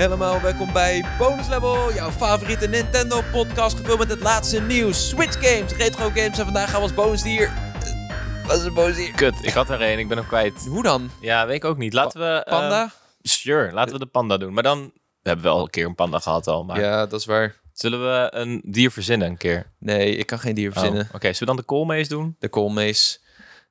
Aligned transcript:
Helemaal 0.00 0.40
welkom 0.40 0.72
bij 0.72 1.04
Bonus 1.18 1.48
Level, 1.48 1.92
jouw 1.94 2.10
favoriete 2.10 2.68
Nintendo 2.68 3.20
podcast 3.32 3.76
gevuld 3.76 3.98
met 3.98 4.08
het 4.10 4.20
laatste 4.20 4.60
nieuws, 4.60 5.08
Switch 5.08 5.46
games, 5.48 5.72
retro 5.72 6.04
games 6.14 6.38
en 6.38 6.44
vandaag 6.44 6.64
gaan 6.70 6.76
we 6.76 6.82
als 6.82 6.94
bonusdier... 6.94 7.42
Eh, 7.82 8.46
Wat 8.46 8.56
is 8.58 8.64
een 8.64 8.74
bonusdier? 8.74 9.12
Kut, 9.14 9.34
ik 9.44 9.52
had 9.52 9.70
er 9.70 9.80
één, 9.80 9.98
ik 9.98 10.08
ben 10.08 10.16
hem 10.16 10.26
kwijt. 10.26 10.66
Hoe 10.68 10.82
dan? 10.82 11.10
Ja, 11.20 11.46
weet 11.46 11.56
ik 11.56 11.64
ook 11.64 11.76
niet. 11.76 11.92
Laten 11.92 12.20
we... 12.20 12.26
eh, 12.44 12.52
Panda? 12.58 12.90
sure, 13.22 13.72
laten 13.72 13.92
we 13.92 13.98
de 13.98 14.06
panda 14.06 14.36
doen. 14.36 14.52
Maar 14.52 14.62
dan... 14.62 14.92
We 15.22 15.28
hebben 15.32 15.44
wel 15.44 15.60
een 15.60 15.70
keer 15.70 15.86
een 15.86 15.94
panda 15.94 16.18
gehad 16.18 16.46
al, 16.46 16.64
maar... 16.64 16.80
Ja, 16.80 17.06
dat 17.06 17.20
is 17.20 17.26
waar. 17.26 17.54
Zullen 17.72 18.00
we 18.00 18.28
een 18.30 18.62
dier 18.64 18.90
verzinnen 18.90 19.28
een 19.28 19.36
keer? 19.36 19.72
Nee, 19.78 20.16
ik 20.16 20.26
kan 20.26 20.38
geen 20.38 20.54
dier 20.54 20.68
Oh, 20.68 20.72
verzinnen. 20.72 21.08
Oké, 21.12 21.18
zullen 21.32 21.38
we 21.38 21.44
dan 21.44 21.56
de 21.56 21.62
koolmees 21.62 22.08
doen? 22.08 22.36
De 22.38 22.48
koolmees. 22.48 23.20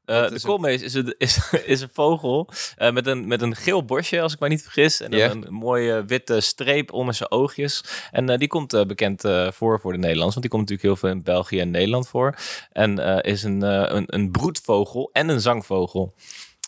Eh, 0.06 0.30
de 0.30 0.42
koolmees 0.42 0.82
is 0.82 0.94
een, 0.94 1.16
is, 1.18 1.52
is 1.66 1.82
een 1.82 1.90
vogel 1.94 2.50
eh, 2.78 2.92
met, 2.92 3.08
een, 3.08 3.28
met 3.28 3.42
een 3.42 3.56
geel 3.56 3.86
borstje, 3.86 4.22
als 4.22 4.34
ik 4.34 4.40
mij 4.40 4.50
niet 4.50 4.62
vergis. 4.62 5.02
En 5.02 5.14
een 5.14 5.46
mooie 5.50 6.06
witte 6.06 6.40
streep 6.40 6.94
onder 6.94 7.14
zijn 7.14 7.32
oogjes. 7.32 7.84
En 8.12 8.30
eh, 8.30 8.38
die 8.38 8.48
komt 8.48 8.88
bekend 8.88 9.22
voor 9.50 9.80
voor 9.80 9.92
de 9.92 9.98
Nederlanders. 9.98 10.36
Want 10.36 10.42
die 10.42 10.50
komt 10.50 10.70
natuurlijk 10.70 10.82
heel 10.82 10.96
veel 10.96 11.10
in 11.10 11.24
België 11.24 11.60
en 11.60 11.72
Nederland 11.72 12.08
voor. 12.08 12.36
En 12.72 12.98
is 13.24 13.44
een, 13.44 13.62
een, 13.96 14.04
een 14.08 14.32
broedvogel 14.32 15.10
en 15.14 15.30
een 15.30 15.42
zangvogel. 15.42 16.14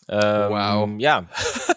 Ehm, 0.07 0.49
Wauw. 0.49 0.93
Ja, 0.97 1.25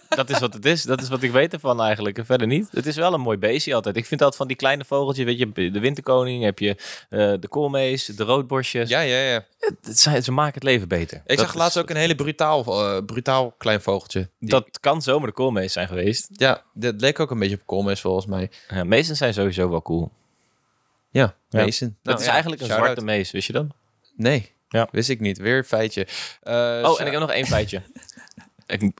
dat 0.08 0.30
is 0.30 0.38
wat 0.38 0.54
het 0.54 0.64
is. 0.64 0.82
Dat 0.82 1.02
is 1.02 1.08
wat 1.08 1.22
ik 1.22 1.30
weet 1.30 1.52
ervan 1.52 1.80
eigenlijk. 1.82 2.18
En 2.18 2.26
verder 2.26 2.46
niet. 2.46 2.68
Het 2.70 2.86
is 2.86 2.96
wel 2.96 3.14
een 3.14 3.20
mooi 3.20 3.38
beestje 3.38 3.74
altijd. 3.74 3.96
Ik 3.96 4.06
vind 4.06 4.20
dat 4.20 4.36
van 4.36 4.46
die 4.46 4.56
kleine 4.56 4.84
vogeltjes. 4.84 5.24
Weet 5.24 5.38
je, 5.38 5.70
de 5.70 5.80
winterkoning, 5.80 6.44
heb 6.44 6.58
je 6.58 6.70
eh, 7.08 7.32
de 7.40 7.48
koolmees, 7.48 8.04
de 8.04 8.24
roodborstjes. 8.24 8.88
Ja, 8.88 9.00
ja, 9.00 9.16
ja. 9.20 9.44
Het 9.82 10.24
ze 10.24 10.32
maken 10.32 10.54
het 10.54 10.62
leven 10.62 10.88
beter. 10.88 11.16
Ik 11.26 11.36
Dat 11.36 11.38
zag 11.46 11.54
laatst 11.54 11.78
ook 11.78 11.90
een 11.90 11.96
hele 11.96 12.14
brutaal, 12.14 12.64
eh, 12.64 13.04
brutaal 13.06 13.54
klein 13.58 13.80
vogeltje. 13.80 14.28
Dat 14.38 14.80
kan 14.80 15.02
zomaar 15.02 15.26
de 15.26 15.32
koolmees 15.32 15.72
zijn 15.72 15.88
geweest. 15.88 16.28
Ja, 16.32 16.62
dat 16.74 17.00
leek 17.00 17.20
ook 17.20 17.30
een 17.30 17.38
beetje 17.38 17.56
op 17.56 17.66
koolmees 17.66 18.00
volgens 18.00 18.26
mij. 18.26 18.50
Ja, 18.68 18.84
meesten 18.84 19.16
zijn 19.16 19.34
sowieso 19.34 19.70
wel 19.70 19.82
cool. 19.82 20.10
Ja, 21.10 21.34
Ja. 21.48 21.64
Mason. 21.64 21.88
Dat 21.88 21.98
Nou 22.02 22.18
is 22.18 22.24
ja, 22.24 22.30
eigenlijk 22.32 22.62
een 22.62 22.68
zwarte 22.68 23.04
mees, 23.04 23.30
wist 23.30 23.46
je 23.46 23.52
dat? 23.52 23.66
Nee, 24.16 24.52
Ja. 24.68 24.88
wist 24.90 25.08
ik 25.08 25.20
niet. 25.20 25.38
Weer 25.38 25.56
een 25.56 25.64
feitje. 25.64 26.06
Eh, 26.42 26.54
Oh, 26.84 27.00
en 27.00 27.06
ik 27.06 27.12
heb 27.12 27.20
nog 27.20 27.30
één 27.30 27.46
feitje. 27.46 27.82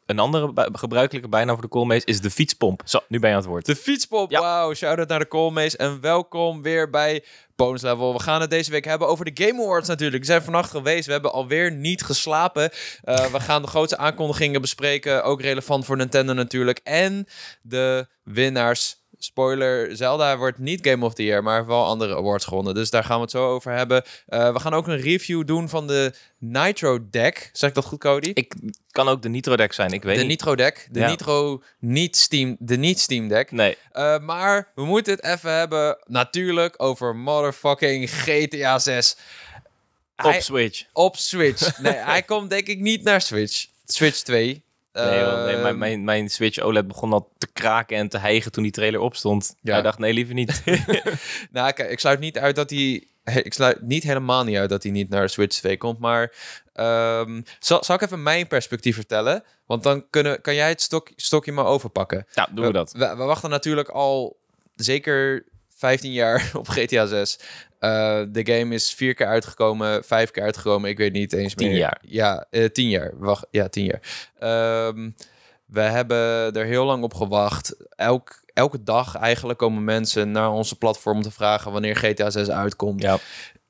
Een 0.07 0.19
andere 0.19 0.69
gebruikelijke 0.73 1.29
bijnaam 1.29 1.55
voor 1.55 1.65
de 1.65 1.69
koolmees 1.71 2.05
is 2.05 2.21
de 2.21 2.31
fietspomp. 2.31 2.83
Zo, 2.85 3.01
nu 3.09 3.19
ben 3.19 3.29
je 3.31 3.35
aan 3.35 3.41
het 3.43 3.51
woord. 3.51 3.67
De 3.67 3.77
fietspop, 3.77 4.31
Ja. 4.31 4.41
wauw. 4.41 4.75
Shout-out 4.75 5.09
naar 5.09 5.19
de 5.19 5.27
Koolmees 5.27 5.77
en 5.77 6.01
welkom 6.01 6.63
weer 6.63 6.91
bij 6.91 7.25
Bonus 7.57 7.83
Level. 7.83 8.13
We 8.13 8.23
gaan 8.23 8.41
het 8.41 8.51
deze 8.51 8.71
week 8.71 8.85
hebben 8.85 9.09
over 9.09 9.25
de 9.35 9.45
Game 9.45 9.63
Awards 9.63 9.89
natuurlijk. 9.89 10.23
We 10.23 10.29
zijn 10.29 10.43
vannacht 10.43 10.71
geweest, 10.71 11.07
we 11.07 11.13
hebben 11.13 11.33
alweer 11.33 11.73
niet 11.73 12.03
geslapen. 12.03 12.71
Eh, 13.03 13.27
we 13.27 13.41
gaan 13.51 13.63
de 13.63 13.69
grootste 13.69 13.97
aankondigingen 13.97 14.61
bespreken, 14.61 15.25
ook 15.25 15.41
relevant 15.41 15.85
voor 15.85 15.97
Nintendo 15.97 16.33
natuurlijk. 16.33 16.81
En 16.85 17.27
de 17.63 18.07
winnaars. 18.23 18.99
Spoiler, 19.23 19.97
Zelda 19.97 20.37
wordt 20.39 20.59
niet 20.59 20.87
Game 20.87 21.05
of 21.05 21.15
the 21.15 21.25
Year, 21.25 21.43
maar 21.43 21.67
wel 21.67 21.85
andere 21.85 22.17
awards 22.17 22.45
gewonnen. 22.45 22.75
Dus 22.75 22.91
daar 22.91 23.05
gaan 23.05 23.17
we 23.17 23.23
het 23.23 23.31
zo 23.31 23.47
over 23.49 23.73
hebben. 23.73 24.03
Eh, 24.27 24.53
we 24.53 24.61
gaan 24.61 24.75
ook 24.75 24.87
een 24.87 25.01
review 25.01 25.47
doen 25.47 25.69
van 25.69 25.87
de 25.87 26.13
Nitro 26.39 26.99
Deck. 27.11 27.51
Zeg 27.53 27.69
ik 27.69 27.75
dat 27.75 27.85
goed, 27.85 27.99
Cody? 27.99 28.31
Ik 28.35 28.55
kan 28.91 29.09
ook 29.09 29.23
de 29.23 29.29
Nitro 29.29 29.57
Deck 29.57 29.73
zijn, 29.73 29.93
ik 29.93 30.03
weet 30.03 30.15
de 30.15 30.21
niet. 30.21 30.31
Nitro 30.31 30.55
Deck. 30.55 30.89
De 30.91 30.99
Ja. 31.01 31.09
Nitro 31.09 31.63
niet 31.79 32.17
Steam, 32.17 32.57
de 32.59 32.77
niet 32.77 33.01
Steam 33.01 33.29
Deck. 33.29 33.51
Nee, 33.51 33.77
Uh, 33.93 34.19
maar 34.19 34.73
we 34.75 34.85
moeten 34.85 35.13
het 35.15 35.25
even 35.25 35.53
hebben, 35.53 35.99
natuurlijk, 36.07 36.75
over 36.83 37.17
motherfucking 37.17 38.11
GTA 38.11 38.79
6. 38.79 39.17
op 40.17 40.25
Hij- 40.31 40.41
Switch. 40.41 40.85
op 40.93 41.17
Switch. 41.17 41.79
Nee, 41.79 41.93
hij 41.93 42.23
komt 42.31 42.51
denk 42.51 42.67
ik 42.67 42.79
niet 42.79 43.03
naar 43.03 43.21
Switch. 43.21 43.67
Switch 43.87 44.19
2. 44.23 44.63
Nee, 44.93 45.05
nee, 45.05 45.19
Ehm, 45.21 45.63
mijn, 45.63 45.79
mijn, 45.79 46.05
mijn 46.05 46.31
Switch 46.31 46.59
OLED 46.59 46.87
begon 46.89 47.13
al 47.13 47.33
te 47.39 47.47
kraken 47.53 47.97
en 47.97 48.09
te 48.09 48.19
hijgen 48.19 48.53
toen 48.53 48.63
die 48.63 48.73
trailer 48.73 49.01
opstond. 49.01 49.55
Ja. 49.61 49.73
Hij 49.73 49.83
dacht, 49.83 49.99
nee, 49.99 50.13
liever 50.13 50.35
niet. 50.35 50.63
Nou, 51.51 51.73
kijk, 51.73 51.91
ik 51.91 52.01
sluit 52.01 52.21
niet 52.21 52.39
uit 52.39 52.57
dat 52.57 52.71
hij... 52.71 53.05
Ik 53.25 53.53
sluit 53.53 53.83
niet 53.83 54.03
helemaal 54.03 54.45
niet 54.45 54.57
uit 54.57 54.69
dat 54.71 54.83
hij 54.83 54.93
niet 54.93 55.09
naar 55.09 55.29
Switch 55.29 55.59
2 55.59 55.77
komt, 55.77 55.99
maar... 55.99 56.33
ehm, 56.73 57.43
zal, 57.59 57.85
zal 57.85 57.95
ik 57.95 58.03
even 58.03 58.23
mijn 58.23 58.47
perspectief 58.47 58.95
vertellen? 58.95 59.45
Want 59.67 59.83
dan 59.83 60.11
kunnen, 60.11 60.41
kan 60.41 60.55
jij 60.55 60.69
het 60.69 60.81
stok, 60.81 61.11
stokje 61.17 61.53
maar 61.53 61.65
overpakken. 61.65 62.27
nou, 62.35 62.49
doen 62.53 62.67
we 62.67 62.73
dat. 62.73 62.93
We, 62.93 63.17
we 63.17 63.23
wachten 63.25 63.51
natuurlijk 63.51 63.89
al 63.89 64.37
zeker 64.77 65.45
15 65.77 66.13
jaar 66.13 66.51
op 66.59 66.69
GTA 66.69 67.07
6. 67.07 67.39
Eh, 67.81 68.23
de 68.29 68.53
game 68.53 68.75
is 68.75 68.95
vier 68.95 69.15
keer 69.15 69.27
uitgekomen, 69.27 70.05
vijf 70.05 70.31
keer 70.31 70.43
uitgekomen. 70.43 70.91
Ik 70.91 70.99
weet 70.99 71.13
niet 71.13 71.33
eens 71.33 71.55
Tien 71.55 71.69
meer. 71.69 71.77
jaar. 71.77 71.99
Ja, 72.03 72.47
eh, 72.51 72.65
tien 72.65 72.89
jaar. 72.89 73.13
Wacht, 73.19 73.47
ja, 73.51 73.69
tien 73.69 73.85
jaar. 73.85 74.29
Ehm, 74.39 75.11
we 75.67 75.81
hebben 75.81 76.17
er 76.55 76.65
heel 76.65 76.85
lang 76.85 77.03
op 77.03 77.15
gewacht. 77.15 77.77
Elk, 77.97 78.43
elke 78.53 78.83
dag 78.83 79.17
eigenlijk 79.17 79.59
komen 79.59 79.85
mensen 79.85 80.31
naar 80.31 80.51
onze 80.51 80.77
platform 80.79 81.23
te 81.23 81.31
vragen 81.31 81.73
wanneer 81.73 81.97
GTA 81.97 82.31
6 82.31 82.51
uitkomt. 82.51 83.03
Ja. 83.03 83.19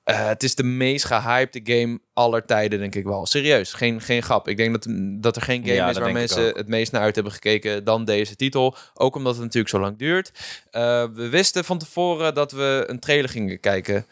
Eh, 0.04 0.26
het 0.26 0.42
is 0.42 0.54
de 0.54 0.62
meest 0.62 1.04
gehypte 1.04 1.60
game 1.64 2.00
aller 2.12 2.44
tijden, 2.44 2.78
denk 2.78 2.94
ik 2.94 3.04
wel. 3.04 3.26
Serieus, 3.26 3.72
geen, 3.72 4.00
geen 4.00 4.22
grap. 4.22 4.48
Ik 4.48 4.56
denk 4.56 4.72
dat, 4.72 4.86
dat 5.22 5.36
er 5.36 5.42
geen 5.42 5.60
game 5.62 5.74
Ja, 5.74 5.88
is 5.88 5.98
waar 5.98 6.12
mensen 6.12 6.44
het 6.56 6.68
meest 6.68 6.92
naar 6.92 7.02
uit 7.02 7.14
hebben 7.14 7.32
gekeken 7.32 7.84
dan 7.84 8.04
deze 8.04 8.36
titel. 8.36 8.76
Ook 8.94 9.16
omdat 9.16 9.32
het 9.34 9.42
natuurlijk 9.42 9.70
zo 9.74 9.80
lang 9.80 9.98
duurt. 9.98 10.30
Eh, 10.70 11.04
we 11.14 11.28
wisten 11.28 11.64
van 11.64 11.78
tevoren 11.78 12.34
dat 12.34 12.52
we 12.52 12.84
een 12.86 12.98
trailer 12.98 13.28
gingen 13.30 13.60
kijken 13.60 14.06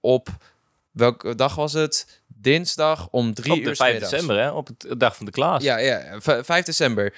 op... 0.00 0.28
Welke 0.90 1.34
dag 1.34 1.54
was 1.54 1.72
het? 1.72 2.22
Dinsdag 2.26 3.08
om 3.10 3.34
drie 3.34 3.52
Op 3.52 3.58
uur 3.58 3.64
de 3.64 3.74
's 3.74 3.78
5 3.78 3.92
middags. 3.92 4.12
december, 4.12 4.38
hè? 4.38 4.50
Op 4.50 4.66
het 4.66 4.80
de 4.80 4.96
dag 4.96 5.16
van 5.16 5.26
de 5.26 5.32
Klaas. 5.32 5.62
Ja, 5.62 5.76
ja, 5.78 6.20
v- 6.20 6.44
5 6.44 6.64
december. 6.64 7.14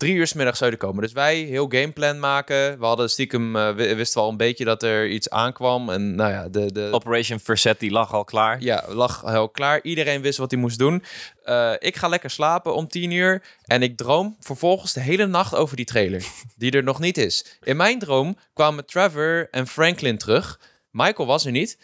Drie 0.00 0.14
uur 0.14 0.26
's 0.26 0.32
middags 0.32 0.58
zouden 0.58 0.78
komen. 0.78 1.02
Dus 1.02 1.12
wij 1.12 1.36
heel 1.36 1.66
gameplan 1.68 2.18
maken. 2.18 2.78
We 2.78 2.84
hadden 2.84 3.10
stiekem, 3.10 3.52
we 3.52 3.94
wisten 3.94 4.20
wel 4.20 4.30
een 4.30 4.36
beetje 4.36 4.64
dat 4.64 4.82
er 4.82 5.08
iets 5.08 5.30
aankwam. 5.30 5.90
En 5.90 6.14
nou 6.14 6.30
ja, 6.32 6.48
de, 6.48 6.72
de, 6.72 6.88
Operation 6.92 7.40
Versetti 7.40 7.90
lag 7.90 8.12
al 8.12 8.24
klaar. 8.24 8.60
ja, 8.60 8.84
lag 8.88 9.22
heel 9.26 9.48
klaar. 9.48 9.82
Iedereen 9.82 10.22
wist 10.22 10.38
wat 10.38 10.50
hij 10.50 10.60
moest 10.60 10.78
doen. 10.78 11.02
Eh, 11.44 11.72
ik 11.78 11.96
ga 11.96 12.08
lekker 12.08 12.30
slapen 12.30 12.74
om 12.74 12.88
10 12.88 13.10
uur. 13.10 13.42
En 13.64 13.82
ik 13.82 13.96
droom 13.96 14.36
vervolgens 14.40 14.92
de 14.92 15.00
hele 15.00 15.26
nacht 15.26 15.54
over 15.54 15.76
die 15.76 15.84
trailer. 15.84 16.24
die 16.56 16.70
er 16.70 16.82
nog 16.82 17.00
niet 17.00 17.18
is. 17.18 17.58
In 17.62 17.76
mijn 17.76 17.98
droom 17.98 18.36
kwamen 18.54 18.86
Trevor 18.86 19.48
en 19.50 19.66
Franklin 19.66 20.18
terug. 20.18 20.60
Michael 20.90 21.28
was 21.28 21.44
er 21.44 21.52
niet. 21.52 21.78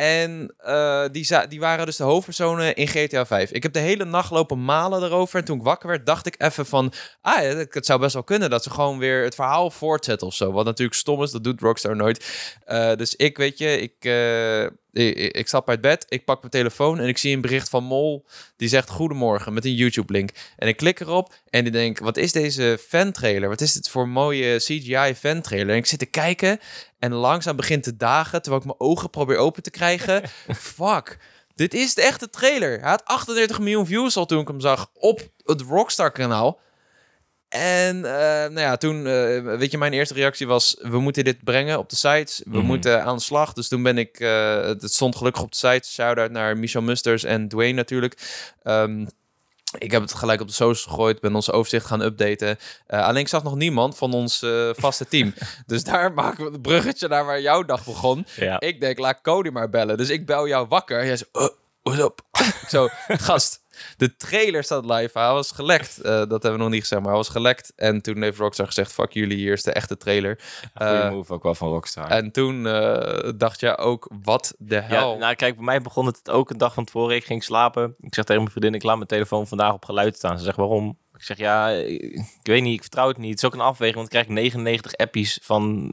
En 0.00 0.54
eh, 0.56 1.04
die, 1.12 1.48
die 1.48 1.60
waren 1.60 1.86
dus 1.86 1.96
de 1.96 2.04
hoofdpersonen 2.04 2.74
in 2.74 2.88
GTA 2.88 3.26
5. 3.26 3.50
Ik 3.50 3.62
heb 3.62 3.72
de 3.72 3.78
hele 3.78 4.04
nacht 4.04 4.30
lopen 4.30 4.64
malen 4.64 5.02
erover. 5.02 5.38
En 5.38 5.44
toen 5.44 5.56
ik 5.56 5.62
wakker 5.62 5.88
werd, 5.88 6.06
dacht 6.06 6.26
ik 6.26 6.34
even 6.38 6.66
van... 6.66 6.92
Ah, 7.20 7.38
het 7.38 7.86
zou 7.86 8.00
best 8.00 8.14
wel 8.14 8.24
kunnen 8.24 8.50
dat 8.50 8.62
ze 8.62 8.70
gewoon 8.70 8.98
weer 8.98 9.24
het 9.24 9.34
verhaal 9.34 9.70
voortzetten 9.70 10.26
of 10.26 10.34
zo. 10.34 10.52
Wat 10.52 10.64
natuurlijk 10.64 10.98
stom 10.98 11.22
is, 11.22 11.30
dat 11.30 11.44
doet 11.44 11.60
Rockstar 11.60 11.96
nooit. 11.96 12.26
Eh, 12.64 12.94
dus 12.94 13.16
ik, 13.16 13.36
weet 13.36 13.58
je, 13.58 13.80
ik, 13.80 13.94
eh, 13.98 14.66
ik, 14.92 15.48
stap 15.48 15.68
uit 15.68 15.80
bed, 15.80 16.06
ik 16.08 16.24
pak 16.24 16.38
mijn 16.40 16.50
telefoon 16.50 16.98
en 16.98 17.08
ik 17.08 17.18
zie 17.18 17.34
een 17.34 17.40
bericht 17.40 17.68
van 17.68 17.84
Mol. 17.84 18.24
Die 18.56 18.68
zegt 18.68 18.90
goedemorgen 18.90 19.52
met 19.52 19.64
een 19.64 19.74
YouTube-link. 19.74 20.30
En 20.56 20.68
ik 20.68 20.76
klik 20.76 21.00
erop 21.00 21.34
en 21.50 21.66
ik 21.66 21.72
denk, 21.72 21.98
wat 21.98 22.16
is 22.16 22.32
deze 22.32 22.78
fan-trailer? 22.88 23.48
Wat 23.48 23.60
is 23.60 23.72
dit 23.72 23.88
voor 23.88 24.08
mooie 24.08 24.56
CGI-fan-trailer? 24.56 25.70
En 25.70 25.76
ik 25.76 25.86
zit 25.86 25.98
te 25.98 26.06
kijken 26.06 26.58
en 26.98 27.12
langzaam 27.12 27.56
begint 27.56 27.82
te 27.82 27.96
dagen, 27.96 28.42
terwijl 28.42 28.62
ik 28.62 28.68
mijn 28.68 28.90
ogen 28.90 29.10
probeer 29.10 29.36
open 29.36 29.62
te 29.62 29.70
krijgen. 29.70 30.22
Fuck. 30.76 31.18
Dit 31.54 31.74
is 31.74 31.94
de 31.94 32.02
echte 32.02 32.30
trailer. 32.30 32.80
Hij 32.80 32.90
had 32.90 33.04
38 33.04 33.58
miljoen 33.58 33.86
views 33.86 34.16
al 34.16 34.26
toen 34.26 34.40
ik 34.40 34.48
hem 34.48 34.60
zag 34.60 34.90
op 34.94 35.28
het 35.44 35.60
Rockstar-kanaal. 35.60 36.60
En 37.50 37.96
eh, 38.04 38.10
nou 38.50 38.60
ja, 38.60 38.76
toen, 38.76 39.06
eh, 39.06 39.42
weet 39.56 39.70
je, 39.70 39.78
mijn 39.78 39.92
eerste 39.92 40.14
reactie 40.14 40.46
was: 40.46 40.76
we 40.82 41.00
moeten 41.00 41.24
dit 41.24 41.44
brengen 41.44 41.78
op 41.78 41.88
de 41.90 41.96
sites. 41.96 42.42
We 42.44 42.56
Mhm. 42.56 42.66
moeten 42.66 43.04
aan 43.04 43.16
de 43.16 43.22
slag. 43.22 43.52
Dus 43.52 43.68
toen 43.68 43.82
ben 43.82 43.98
ik, 43.98 44.20
eh, 44.20 44.62
het 44.62 44.92
stond 44.94 45.16
gelukkig 45.16 45.42
op 45.42 45.50
de 45.50 45.56
site. 45.56 45.88
Shout-out 45.88 46.30
naar 46.30 46.58
Michel 46.58 46.82
Musters 46.82 47.24
en 47.24 47.48
Dwayne 47.48 47.72
natuurlijk. 47.72 48.16
Ehm, 48.62 49.06
ik 49.78 49.90
heb 49.90 50.02
het 50.02 50.14
gelijk 50.14 50.40
op 50.40 50.46
de 50.46 50.52
socials 50.52 50.82
gegooid, 50.82 51.20
ben 51.20 51.34
onze 51.34 51.52
overzicht 51.52 51.86
gaan 51.86 52.00
updaten. 52.00 52.58
Alleen 52.86 53.16
ik 53.22 53.28
zag 53.28 53.42
nog 53.42 53.54
niemand 53.54 53.96
van 53.96 54.12
ons 54.14 54.44
vaste 54.72 55.08
team. 55.08 55.34
dus 55.66 55.84
daar 55.84 56.12
maken 56.12 56.44
we 56.44 56.50
het 56.50 56.62
bruggetje 56.62 57.08
naar 57.08 57.24
waar 57.24 57.40
jouw 57.40 57.64
dag 57.64 57.84
begon. 57.84 58.26
Ja. 58.36 58.60
Ik 58.60 58.80
denk, 58.80 58.98
laat 58.98 59.20
Cody 59.22 59.48
maar 59.48 59.70
bellen. 59.70 59.96
Dus 59.96 60.08
ik 60.08 60.26
bel 60.26 60.48
jou 60.48 60.66
wakker. 60.68 61.04
Jij 61.06 61.16
zo, 61.16 61.24
uh, 61.32 61.48
what's 61.82 62.00
up? 62.02 62.20
Zo, 62.68 62.88
gast, 63.08 63.60
de 63.96 64.16
trailer 64.16 64.64
staat 64.64 64.84
live. 64.84 65.18
Hij 65.18 65.32
was 65.32 65.50
gelekt. 65.52 66.00
Eh, 66.00 66.12
dat 66.12 66.30
hebben 66.30 66.52
we 66.52 66.58
nog 66.58 66.68
niet 66.70 66.80
gezegd, 66.80 67.00
maar 67.00 67.10
hij 67.10 67.20
was 67.20 67.28
gelekt. 67.28 67.72
En 67.76 68.00
toen 68.02 68.22
heeft 68.22 68.38
Rockstar 68.38 68.66
gezegd, 68.66 68.92
fuck 68.92 69.12
jullie, 69.12 69.36
hier 69.36 69.52
is 69.52 69.62
de 69.62 69.72
echte 69.72 69.96
trailer. 69.96 70.38
Goeie 70.74 70.92
Eh, 70.92 71.10
move 71.10 71.32
ook 71.32 71.42
wel 71.42 71.54
van 71.54 71.68
Rockstar. 71.68 72.08
en 72.10 72.30
toen 72.30 72.66
eh, 72.66 73.30
dacht 73.36 73.60
jij 73.60 73.78
ook, 73.78 74.10
wat 74.22 74.54
de 74.58 74.80
hel? 74.80 75.12
Ja, 75.12 75.18
nou 75.18 75.34
kijk, 75.34 75.54
bij 75.56 75.64
mij 75.64 75.80
begon 75.80 76.06
het 76.06 76.30
ook 76.30 76.50
een 76.50 76.58
dag 76.58 76.74
van 76.74 76.84
tevoren. 76.84 77.16
Ik 77.16 77.24
ging 77.24 77.44
slapen. 77.44 77.94
Ik 78.00 78.14
zeg 78.14 78.24
tegen 78.24 78.42
mijn 78.42 78.54
vriendin, 78.54 78.74
ik 78.74 78.82
laat 78.82 78.96
mijn 78.96 79.08
telefoon 79.08 79.46
vandaag 79.46 79.72
op 79.72 79.84
geluid 79.84 80.16
staan. 80.16 80.38
Ze 80.38 80.44
zegt, 80.44 80.56
waarom? 80.56 80.98
Ik 81.14 81.22
zeg, 81.22 81.38
ja, 81.38 81.68
ik 81.68 82.26
weet 82.42 82.62
niet, 82.62 82.74
ik 82.74 82.80
vertrouw 82.80 83.08
het 83.08 83.16
niet. 83.18 83.30
Het 83.30 83.38
is 83.38 83.44
ook 83.44 83.54
een 83.54 83.60
afweging, 83.60 83.96
want 83.96 84.06
ik 84.06 84.12
krijg 84.12 84.28
99 84.28 84.96
appies 84.96 85.38
van, 85.42 85.92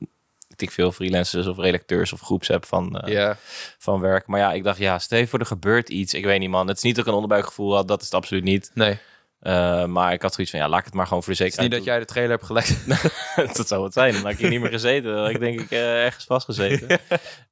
weet 0.59 0.69
ik 0.69 0.75
veel, 0.75 0.91
freelancers 0.91 1.47
of 1.47 1.57
redacteurs 1.57 2.13
of 2.13 2.21
groepsapp 2.21 2.65
van, 2.65 3.03
ja, 3.05 3.37
van 3.77 3.99
werk. 3.99 4.27
Maar 4.27 4.39
ja, 4.39 4.53
ik 4.53 4.63
dacht, 4.63 4.77
ja, 4.77 4.99
stel 4.99 5.25
voor 5.25 5.39
er 5.39 5.45
gebeurt 5.45 5.89
iets. 5.89 6.13
Ik 6.13 6.25
weet 6.25 6.39
niet, 6.39 6.49
man. 6.49 6.67
Het 6.67 6.77
is 6.77 6.83
niet 6.83 6.95
dat 6.95 7.03
ik 7.03 7.09
een 7.09 7.17
onderbuikgevoel 7.17 7.75
had, 7.75 7.87
dat 7.87 7.99
is 7.99 8.05
het 8.05 8.15
absoluut 8.15 8.43
niet. 8.43 8.71
nee. 8.73 8.97
Eh, 9.39 9.85
maar 9.85 10.13
ik 10.13 10.21
had 10.21 10.33
zoiets 10.33 10.51
van, 10.51 10.61
ja, 10.61 10.69
laat 10.69 10.79
ik 10.79 10.85
het 10.85 10.93
maar 10.93 11.07
gewoon 11.07 11.23
voor 11.23 11.33
de 11.33 11.43
Het 11.43 11.53
is 11.53 11.59
niet 11.59 11.71
zekerheid 11.71 11.85
dat 11.85 11.93
jij 11.93 11.99
de 11.99 12.11
trailer 12.11 12.31
hebt 12.31 12.45
gelekt. 12.45 12.87
dat 13.57 13.67
zou 13.67 13.83
het 13.83 13.93
zijn. 13.93 14.13
Dan 14.13 14.21
had 14.21 14.31
ik 14.31 14.37
hier 14.37 14.49
niet 14.49 14.61
meer 14.61 14.69
gezeten. 14.69 15.11
Dan 15.11 15.21
had 15.21 15.29
ik 15.29 15.39
denk 15.39 15.59
ik 15.59 15.71
eh, 15.71 16.03
ergens 16.03 16.25
vastgezeten. 16.25 16.99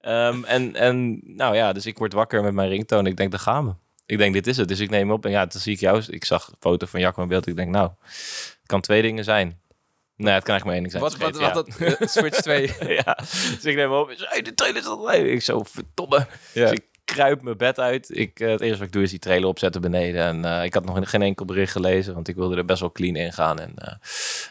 Ehm, 0.01 0.43
en, 0.43 0.75
en 0.75 1.21
nou 1.23 1.55
ja, 1.55 1.73
dus 1.73 1.85
ik 1.85 1.97
word 1.97 2.13
wakker 2.13 2.43
met 2.43 2.53
mijn 2.53 2.69
ringtoon. 2.69 3.05
Ik 3.05 3.17
denk, 3.17 3.31
daar 3.31 3.39
gaan 3.39 3.65
we. 3.65 3.73
Ik 4.05 4.17
denk, 4.17 4.33
dit 4.33 4.47
is 4.47 4.57
het. 4.57 4.67
Dus 4.67 4.79
ik 4.79 4.89
neem 4.89 5.11
op. 5.11 5.25
En 5.25 5.31
ja, 5.31 5.47
toen 5.47 5.61
zie 5.61 5.73
ik 5.73 5.79
jou. 5.79 6.03
Ik 6.07 6.25
zag 6.25 6.47
een 6.47 6.55
foto 6.59 6.85
van 6.85 6.99
Jacco 6.99 7.21
in 7.21 7.27
beeld. 7.27 7.47
Ik 7.47 7.55
denk, 7.55 7.69
nou, 7.69 7.89
het 8.01 8.59
kan 8.65 8.81
twee 8.81 9.01
dingen 9.01 9.23
zijn. 9.23 9.59
Nee, 10.17 10.33
het 10.33 10.43
kan 10.43 10.53
eigenlijk 10.53 10.63
maar 10.65 10.73
één 10.73 10.81
ding 10.81 10.91
zijn. 10.91 11.03
Wat, 11.03 11.17
wat, 11.17 11.53
dat, 11.53 11.99
eh, 11.99 12.07
Switch 12.07 12.41
2. 12.41 12.71
ja. 13.05 13.13
Dus 13.53 13.65
ik 13.65 13.75
neem 13.75 13.91
op. 13.91 14.13
Hey, 14.17 14.41
de 14.41 14.53
trailer 14.53 14.81
is 14.81 14.87
al 14.87 15.13
Ik 15.13 15.41
zo, 15.41 15.63
verdomme. 15.63 16.27
Ja. 16.53 16.61
Dus 16.69 16.71
ik 16.71 16.83
kruip 17.05 17.41
mijn 17.41 17.57
bed 17.57 17.79
uit. 17.79 18.17
Ik, 18.17 18.39
eh, 18.39 18.49
het 18.49 18.61
eerste 18.61 18.77
wat 18.77 18.87
ik 18.87 18.93
doe 18.93 19.03
is 19.03 19.09
die 19.09 19.19
trailer 19.19 19.47
opzetten 19.49 19.81
beneden. 19.81 20.21
En 20.23 20.45
eh, 20.45 20.63
ik 20.63 20.73
had 20.73 20.85
nog 20.85 21.09
geen 21.09 21.21
enkel 21.21 21.45
bericht 21.45 21.71
gelezen, 21.71 22.13
want 22.13 22.27
ik 22.27 22.35
wilde 22.35 22.55
er 22.55 22.65
best 22.65 22.79
wel 22.79 22.91
clean 22.91 23.15
in 23.15 23.33
gaan. 23.33 23.59
En 23.59 23.73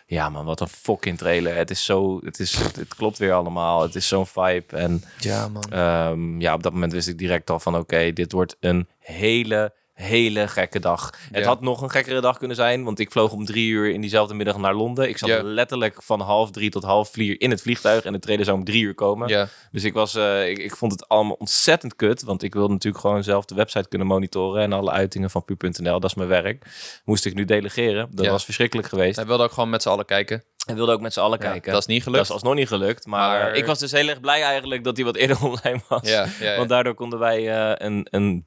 ja 0.07 0.29
man, 0.29 0.45
wat 0.45 0.61
een 0.61 0.69
fucking 0.69 1.19
trailer. 1.19 1.55
Het 1.57 1.71
is 1.71 1.85
zo, 1.85 2.21
het, 2.25 2.39
is, 2.39 2.55
het 2.57 2.95
klopt 2.97 3.19
weer 3.19 3.33
allemaal. 3.33 3.83
Het 3.83 3.95
is 3.95 4.09
zo'n 4.09 4.27
vibe. 4.27 4.77
En 4.77 5.03
Ja, 5.19 5.49
man. 5.49 5.63
ehm, 5.71 6.41
ja, 6.41 6.55
op 6.55 6.63
dat 6.63 6.73
moment 6.73 6.93
wist 6.93 7.09
ik 7.09 7.19
direct 7.19 7.51
al 7.51 7.61
van 7.61 7.77
oké, 7.77 8.13
dit 8.13 8.33
wordt 8.33 8.57
een 8.61 8.89
hele, 8.99 9.73
hele 9.95 10.49
gekke 10.49 10.79
dag. 10.79 11.11
Het 11.33 11.45
had 11.45 11.61
nog 11.61 11.83
een 11.83 11.91
gekkere 11.91 12.21
dag 12.21 12.39
kunnen 12.39 12.57
zijn, 12.57 12.85
want 12.85 12.99
ik 12.99 13.11
vloog 13.11 13.33
om 13.33 13.45
drie 13.45 13.69
uur 13.71 13.91
in 13.91 14.01
diezelfde 14.01 14.35
middag 14.35 14.57
naar 14.57 14.75
Londen. 14.75 15.09
Ik 15.09 15.19
zat 15.19 15.29
Ja. 15.29 15.43
letterlijk 15.43 16.03
van 16.03 16.21
half 16.21 16.51
drie 16.51 16.71
tot 16.71 16.83
half 16.83 17.11
vier 17.11 17.41
in 17.41 17.51
het 17.51 17.63
vliegtuig 17.63 18.05
en 18.05 18.13
de 18.13 18.19
trailer 18.19 18.45
zou 18.45 18.59
om 18.59 18.65
drie 18.65 18.83
uur 18.83 18.95
komen. 18.95 19.29
Ja, 19.29 19.49
Dus 19.73 19.85
ik, 19.85 19.93
was, 19.93 20.15
eh, 20.15 20.49
ik, 20.49 20.59
ik 20.59 20.77
vond 20.77 20.93
het 20.93 21.09
allemaal 21.09 21.37
ontzettend 21.39 21.97
kut. 21.97 22.23
Want 22.23 22.43
ik 22.43 22.55
wilde 22.55 22.73
natuurlijk 22.73 23.03
gewoon 23.05 23.23
zelf 23.23 23.45
de 23.45 23.55
website 23.55 23.89
kunnen 23.89 24.07
monitoren. 24.07 24.63
En 24.63 24.73
alle 24.73 24.91
uitingen 24.91 25.31
van 25.31 25.45
pu.nl, 25.45 26.01
dat 26.01 26.11
is 26.11 26.15
mijn 26.17 26.29
werk. 26.29 26.67
Moest 27.05 27.25
ik 27.25 27.35
nu 27.35 27.45
delegeren. 27.45 28.09
Dat 28.11 28.27
was 28.27 28.45
verschrikkelijk 28.45 28.89
geweest. 28.89 29.17
hij 29.17 29.27
wilde 29.27 29.43
ook 29.45 29.53
gewoon 29.53 29.71
met 29.71 29.83
z'n 29.83 29.89
allen 29.89 30.05
kijken. 30.05 30.45
En 30.67 30.75
wilde 30.75 30.93
ook 30.93 31.01
met 31.01 31.13
z'n 31.13 31.21
allen 31.21 31.39
Ja, 31.43 31.51
kijken. 31.51 31.73
Dat 31.73 31.81
is 31.81 31.87
niet 31.87 31.97
Dat 31.99 32.07
gelukt. 32.09 32.25
is 32.25 32.33
alsnog 32.33 32.55
niet 32.55 32.69
gelukt. 32.69 33.07
Maar, 33.07 33.39
Maar- 33.41 33.55
ik 33.57 33.67
was 33.67 33.79
dus 33.79 33.93
heel 33.93 34.09
erg 34.09 34.21
blij 34.21 34.43
eigenlijk 34.43 34.85
dat 34.85 34.97
hij 34.97 35.05
wat 35.05 35.17
eerder 35.17 35.43
online 35.51 35.81
was. 35.89 36.09
Ja, 36.09 36.27
ja, 36.41 36.51
ja. 36.51 36.57
Want 36.57 36.69
daardoor 36.69 36.95
konden 36.95 37.19
wij 37.19 37.51
eh, 37.55 37.87
een, 37.87 38.07
een 38.11 38.47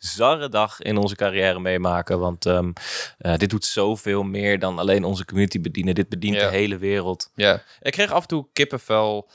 bizarre 0.00 0.48
dag 0.48 0.80
in 0.80 0.96
onze 0.96 1.16
carrière 1.16 1.60
meemaken. 1.60 2.18
Want 2.18 2.46
ehm, 2.46 2.72
eh, 3.18 3.36
dit 3.36 3.50
doet 3.50 3.64
zoveel 3.64 4.22
meer 4.22 4.58
dan 4.58 4.78
alleen 4.78 5.04
onze 5.04 5.24
community 5.24 5.60
bedienen. 5.60 5.94
Dit 5.94 6.08
bedient 6.08 6.36
Ja. 6.36 6.50
de 6.50 6.56
hele 6.56 6.78
wereld. 6.78 7.30
Ja, 7.34 7.62
ik 7.80 7.92
kreeg 7.92 8.12
af 8.12 8.22
en 8.22 8.28
toe 8.28 8.46
kippenvel 8.52 9.28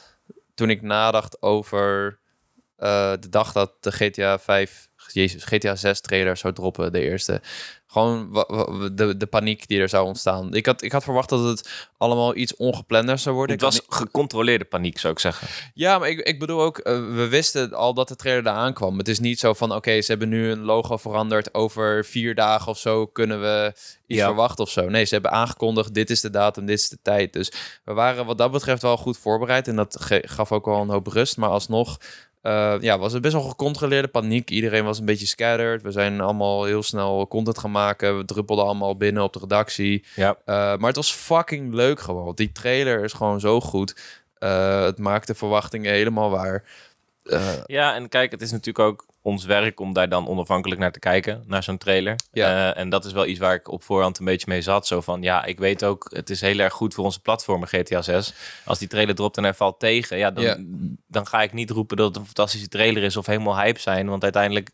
toen 0.56 0.70
ik 0.70 0.82
nadacht 0.82 1.42
over 1.42 2.20
eh, 2.76 3.14
de 3.20 3.30
dag 3.30 3.52
dat 3.52 3.72
de 3.80 3.92
GTA 3.92 4.40
5, 4.40 4.88
jezus, 5.12 5.44
GTA 5.44 5.76
6 5.76 6.02
trailer 6.02 6.38
zou 6.38 6.54
droppen, 6.54 6.92
de 6.92 7.00
eerste. 7.02 7.42
Gewoon 7.96 8.32
de, 8.96 9.18
de 9.18 9.26
paniek 9.26 9.68
die 9.68 9.80
er 9.80 9.90
zou 9.90 10.06
ontstaan. 10.06 10.54
Ik 10.54 10.66
had, 10.66 10.82
ik 10.82 10.92
had 10.92 11.04
verwacht 11.04 11.30
dat 11.30 11.44
het 11.44 11.88
allemaal 11.98 12.36
iets 12.36 12.56
ongeplander 12.56 13.18
zou 13.18 13.36
worden. 13.36 13.56
Het 13.56 13.64
was 13.66 13.82
gecontroleerde 13.88 14.66
paniek, 14.66 15.00
zou 15.00 15.14
ik 15.14 15.20
zeggen. 15.20 15.48
ja, 15.74 16.00
maar 16.00 16.10
ik, 16.10 16.20
ik 16.20 16.40
bedoel 16.40 16.62
ook, 16.62 16.78
eh, 16.78 16.94
we 16.94 17.28
wisten 17.28 17.74
al 17.74 17.94
dat 17.94 18.08
de 18.08 18.16
trailer 18.16 18.48
eraan 18.48 18.74
kwam. 18.74 18.98
Het 18.98 19.08
is 19.08 19.20
niet 19.20 19.40
zo 19.40 19.54
van, 19.54 19.74
oké, 19.74 20.02
ze 20.02 20.12
hebben 20.12 20.30
nu 20.30 20.50
een 20.52 20.62
logo 20.64 20.98
veranderd. 20.98 21.54
Over 21.54 22.06
vier 22.06 22.36
dagen 22.36 22.68
of 22.72 22.78
zo 22.78 23.06
kunnen 23.08 23.42
we 23.42 23.74
iets 24.08 24.20
Ja. 24.20 24.26
verwachten 24.26 24.64
of 24.64 24.70
zo. 24.72 24.90
Nee, 24.90 25.06
ze 25.06 25.14
hebben 25.14 25.32
aangekondigd, 25.32 25.94
dit 25.94 26.10
is 26.10 26.22
de 26.22 26.30
datum, 26.30 26.66
dit 26.66 26.80
is 26.80 26.90
de 26.90 27.00
tijd. 27.02 27.34
Dus 27.34 27.52
we 27.84 27.94
waren 27.94 28.26
wat 28.26 28.38
dat 28.38 28.52
betreft 28.52 28.82
wel 28.82 28.98
goed 28.98 29.18
voorbereid. 29.18 29.68
En 29.68 29.76
dat 29.76 29.98
gaf 30.10 30.52
ook 30.52 30.66
wel 30.66 30.82
een 30.82 30.90
hoop 30.90 31.08
rust. 31.08 31.38
Maar 31.38 31.50
alsnog 31.50 31.98
eh, 32.46 32.76
ja, 32.80 32.98
was 32.98 33.14
het 33.14 33.22
best 33.22 33.34
wel 33.34 33.44
gecontroleerde 33.44 34.08
paniek. 34.08 34.50
Iedereen 34.50 34.84
was 34.84 35.00
een 35.00 35.06
beetje 35.06 35.26
scattered. 35.26 35.82
We 35.82 35.92
zijn 35.92 36.22
allemaal 36.22 36.64
heel 36.64 36.84
snel 36.84 37.28
content 37.28 37.58
gaan 37.58 37.72
maken. 37.72 38.18
We 38.18 38.26
druppelden 38.26 38.66
allemaal 38.66 38.98
binnen 38.98 39.24
op 39.24 39.34
de 39.34 39.40
redactie. 39.40 40.06
Ja. 40.16 40.30
Uh, 40.30 40.36
maar 40.46 40.88
het 40.88 40.96
was 40.96 41.12
fucking 41.12 41.74
leuk 41.74 42.00
gewoon. 42.00 42.36
Die 42.36 42.52
trailer 42.52 43.04
is 43.04 43.14
gewoon 43.14 43.40
zo 43.40 43.62
goed. 43.62 43.96
Uh, 44.40 44.84
het 44.84 44.98
maakt 44.98 45.28
de 45.28 45.36
verwachtingen 45.36 45.92
helemaal 45.92 46.30
waar. 46.30 46.64
Uh, 47.24 47.50
Ja, 47.66 47.96
en 47.96 48.10
kijk, 48.10 48.32
het 48.32 48.42
is 48.42 48.52
natuurlijk 48.52 48.88
ook 48.88 49.06
ons 49.26 49.46
werk 49.46 49.80
om 49.80 49.94
daar 49.94 50.10
dan 50.10 50.28
onafhankelijk 50.28 50.80
naar 50.82 50.92
te 50.92 51.00
kijken, 51.00 51.44
naar 51.48 51.64
zo'n 51.64 51.78
trailer. 51.78 52.16
Ja. 52.32 52.70
Uh, 52.74 52.78
en 52.82 52.90
dat 52.90 53.06
is 53.06 53.12
wel 53.12 53.26
iets 53.26 53.40
waar 53.40 53.54
ik 53.54 53.72
op 53.72 53.84
voorhand 53.84 54.20
een 54.20 54.26
beetje 54.26 54.46
mee 54.50 54.62
zat. 54.62 54.88
Zo 54.88 55.02
van, 55.02 55.22
ja, 55.22 55.46
ik 55.46 55.60
weet 55.60 55.84
ook, 55.84 56.08
het 56.14 56.30
is 56.30 56.42
heel 56.42 56.60
erg 56.60 56.74
goed 56.74 56.94
voor 56.94 57.04
onze 57.04 57.22
platformen 57.22 57.68
GTA 57.68 58.02
6. 58.02 58.34
Als 58.66 58.80
die 58.80 58.88
trailer 58.88 59.16
dropt 59.16 59.38
en 59.38 59.44
hij 59.44 59.54
valt 59.54 59.80
tegen, 59.80 60.18
ja, 60.18 60.32
dan, 60.32 60.44
Ja. 60.44 60.58
dan 61.08 61.28
ga 61.28 61.42
ik 61.42 61.54
niet 61.54 61.70
roepen 61.70 61.98
dat 61.98 62.08
het 62.08 62.16
een 62.18 62.26
fantastische 62.26 62.68
trailer 62.68 63.04
is 63.04 63.18
of 63.18 63.26
helemaal 63.26 63.58
hype 63.58 63.80
zijn. 63.80 64.10
Want 64.10 64.24
uiteindelijk 64.24 64.70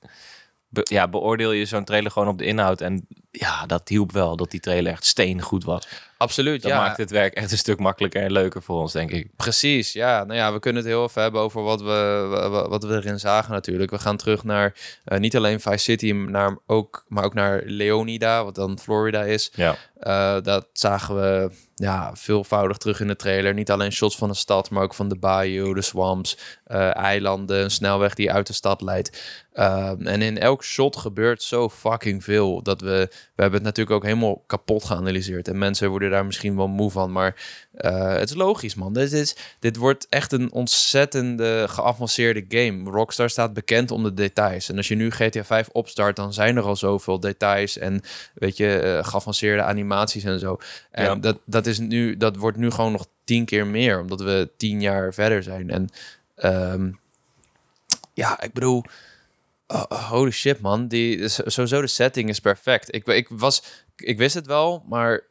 be- 0.68 0.88
ja, 0.90 1.08
beoordeel 1.08 1.52
je 1.52 1.66
zo'n 1.66 1.84
trailer 1.86 2.12
gewoon 2.12 2.28
op 2.28 2.38
de 2.38 2.46
inhoud. 2.46 2.82
En 2.82 3.08
ja, 3.32 3.66
dat 3.66 3.90
hielp 3.90 4.12
wel, 4.12 4.36
dat 4.36 4.52
die 4.52 4.60
trailer 4.60 4.92
echt 4.92 5.06
steengoed 5.06 5.64
was. 5.64 5.88
absoluut, 6.18 6.62
Dat 6.62 6.72
ja. 6.72 6.78
maakt 6.78 6.98
het 6.98 7.10
werk 7.12 7.34
echt 7.34 7.52
een 7.52 7.58
stuk 7.58 7.80
makkelijker 7.80 8.24
en 8.24 8.32
leuker 8.32 8.62
voor 8.62 8.80
ons, 8.82 8.92
denk 8.92 9.12
ik. 9.12 9.36
Precies, 9.36 9.94
ja. 9.94 10.24
Nou 10.24 10.40
ja, 10.40 10.54
we 10.54 10.60
kunnen 10.60 10.82
het 10.82 10.92
heel 10.92 11.04
even 11.04 11.22
hebben 11.22 11.42
over 11.42 11.64
wat 11.64 11.82
we, 11.82 12.26
wa- 12.50 12.68
wat 12.70 12.84
we 12.84 12.94
erin 12.96 13.20
zagen 13.20 13.52
natuurlijk. 13.54 13.92
We 13.92 14.00
gaan 14.00 14.18
terug 14.18 14.44
naar 14.44 14.74
eh, 15.04 15.20
niet 15.20 15.36
alleen 15.36 15.60
Vice 15.60 15.78
City, 15.78 16.12
naar 16.12 16.58
ook, 16.68 17.06
maar 17.08 17.24
ook 17.24 17.34
naar 17.34 17.62
Leonida, 17.66 18.44
wat 18.44 18.56
dan 18.56 18.80
Florida 18.80 19.24
is. 19.24 19.52
Ja. 19.56 19.76
Eh, 20.00 20.42
dat 20.42 20.68
zagen 20.74 21.16
we 21.16 21.52
ja, 21.76 22.12
veelvoudig 22.16 22.78
terug 22.78 23.00
in 23.00 23.08
de 23.08 23.16
trailer. 23.16 23.54
Niet 23.54 23.72
alleen 23.72 23.92
shots 23.92 24.16
van 24.18 24.30
de 24.30 24.36
stad, 24.36 24.70
maar 24.70 24.84
ook 24.84 24.94
van 24.94 25.10
de 25.10 25.18
bayou, 25.18 25.74
de 25.74 25.82
swamps, 25.82 26.38
eh, 26.64 26.96
eilanden, 26.96 27.64
een 27.64 27.72
snelweg 27.72 28.14
die 28.14 28.32
uit 28.32 28.48
de 28.48 28.54
stad 28.54 28.82
leidt. 28.82 29.40
En 29.52 30.22
in 30.22 30.38
elk 30.38 30.64
shot 30.64 30.96
gebeurt 30.98 31.44
zo 31.44 31.70
fucking 31.70 32.24
veel 32.24 32.64
dat 32.64 32.82
we... 32.82 33.10
We 33.36 33.42
hebben 33.42 33.60
het 33.60 33.68
natuurlijk 33.68 33.96
ook 33.96 34.04
helemaal 34.04 34.44
kapot 34.48 34.84
geanalyseerd. 34.84 35.48
En 35.48 35.58
mensen 35.58 35.90
worden 35.90 36.10
daar 36.10 36.26
misschien 36.26 36.56
wel 36.56 36.68
moe 36.68 36.92
van, 36.92 37.12
maar 37.12 37.36
eh, 37.74 38.14
het 38.14 38.30
is 38.30 38.36
logisch, 38.36 38.76
man. 38.76 38.94
Dit, 38.94 39.12
is, 39.12 39.36
dit 39.60 39.76
wordt 39.76 40.08
echt 40.10 40.32
een 40.32 40.52
ontzettende 40.52 41.66
geavanceerde 41.70 42.46
game. 42.50 42.90
Rockstar 42.92 43.30
staat 43.30 43.54
bekend 43.54 43.92
om 43.92 44.04
de 44.04 44.14
details. 44.14 44.70
En 44.70 44.78
als 44.78 44.88
je 44.88 44.96
nu 44.96 45.12
GTA 45.12 45.44
5 45.44 45.70
opstart, 45.72 46.16
dan 46.16 46.34
zijn 46.34 46.58
er 46.58 46.64
al 46.64 46.76
zoveel 46.76 47.20
details 47.20 47.78
en 47.78 48.02
weet 48.34 48.58
je, 48.58 48.80
eh, 48.80 49.04
geavanceerde 49.04 49.64
animaties 49.64 50.24
en 50.24 50.40
zo. 50.40 50.58
En 50.92 51.04
Ja. 51.04 51.16
dat, 51.16 51.38
dat, 51.46 51.66
is 51.66 51.80
nu, 51.80 52.18
dat 52.18 52.36
wordt 52.36 52.58
nu 52.58 52.72
gewoon 52.72 52.92
nog 52.92 53.06
tien 53.24 53.46
keer 53.46 53.68
meer, 53.68 54.00
omdat 54.00 54.22
we 54.22 54.50
tien 54.58 54.82
jaar 54.82 55.14
verder 55.14 55.44
zijn. 55.44 55.70
En 55.70 55.90
ehm, 56.36 56.92
ja, 58.14 58.42
ik 58.42 58.54
bedoel, 58.54 58.84
oh, 59.72 60.10
holy 60.10 60.32
shit, 60.32 60.62
man. 60.62 60.88
Die, 60.88 61.28
sowieso 61.28 61.82
de 61.82 61.88
setting 61.88 62.30
is 62.30 62.40
perfect. 62.40 62.94
Ik, 62.94 63.08
ik, 63.08 63.28
was, 63.30 63.64
ik 63.96 64.18
wist 64.18 64.36
het 64.36 64.46
wel, 64.46 64.84
maar 64.90 65.24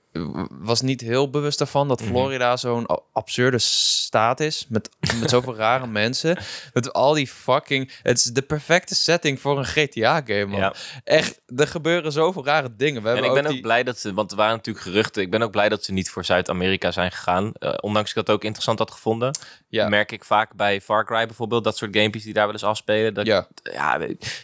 was 0.51 0.81
niet 0.81 1.01
heel 1.01 1.31
bewust 1.31 1.59
daarvan 1.59 1.89
dat 1.89 2.01
Mhm. 2.01 2.11
Florida 2.11 2.57
zo'n 2.57 2.87
absurde 3.12 3.59
staat 3.59 4.41
is 4.41 4.67
met, 4.69 4.89
met 5.21 5.31
zoveel 5.31 5.57
rare 5.67 5.87
mensen. 5.87 6.38
Met 6.73 6.93
al 6.93 7.12
die 7.14 7.26
fucking... 7.26 7.93
Het 8.02 8.17
is 8.19 8.25
de 8.25 8.43
perfecte 8.43 8.95
setting 8.95 9.40
voor 9.40 9.59
een 9.59 9.64
GTA-game, 9.64 10.45
man. 10.47 10.61
Ja. 10.61 10.75
Echt, 11.05 11.40
er 11.57 11.67
gebeuren 11.69 12.12
zoveel 12.12 12.45
rare 12.45 12.76
dingen. 12.76 13.02
We 13.02 13.09
En 13.09 13.25
ik 13.25 13.33
ben 13.33 13.47
ook 13.47 13.52
die- 13.52 13.61
blij 13.61 13.83
dat 13.83 13.99
ze, 13.99 14.14
want 14.14 14.31
er 14.31 14.37
waren 14.37 14.57
natuurlijk 14.57 14.85
geruchten. 14.85 15.23
Ik 15.23 15.31
ben 15.31 15.43
ook 15.43 15.50
blij 15.50 15.69
dat 15.69 15.85
ze 15.85 15.93
niet 15.93 16.11
voor 16.11 16.25
Zuid-Amerika 16.25 16.90
zijn 16.90 17.12
gegaan. 17.12 17.52
Eh, 17.59 17.73
ondanks 17.81 18.09
ik 18.11 18.14
dat 18.17 18.31
ook 18.31 18.43
interessant 18.45 18.79
had 18.79 18.90
gevonden. 18.90 19.38
Ja. 19.69 19.88
Merk 19.88 20.12
ik 20.12 20.25
vaak 20.25 20.55
bij 20.55 20.81
Far 20.81 21.05
Cry 21.07 21.26
bijvoorbeeld, 21.26 21.64
dat 21.64 21.76
soort 21.76 21.97
gamepjes 21.97 22.25
die 22.25 22.33
daar 22.33 22.45
wel 22.45 22.52
eens 22.55 22.64
afspelen. 22.64 23.14
Dat, 23.14 23.26
Ja. 23.26 23.47
ja, 23.62 23.99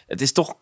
het 0.06 0.20
is 0.20 0.32
toch 0.32 0.54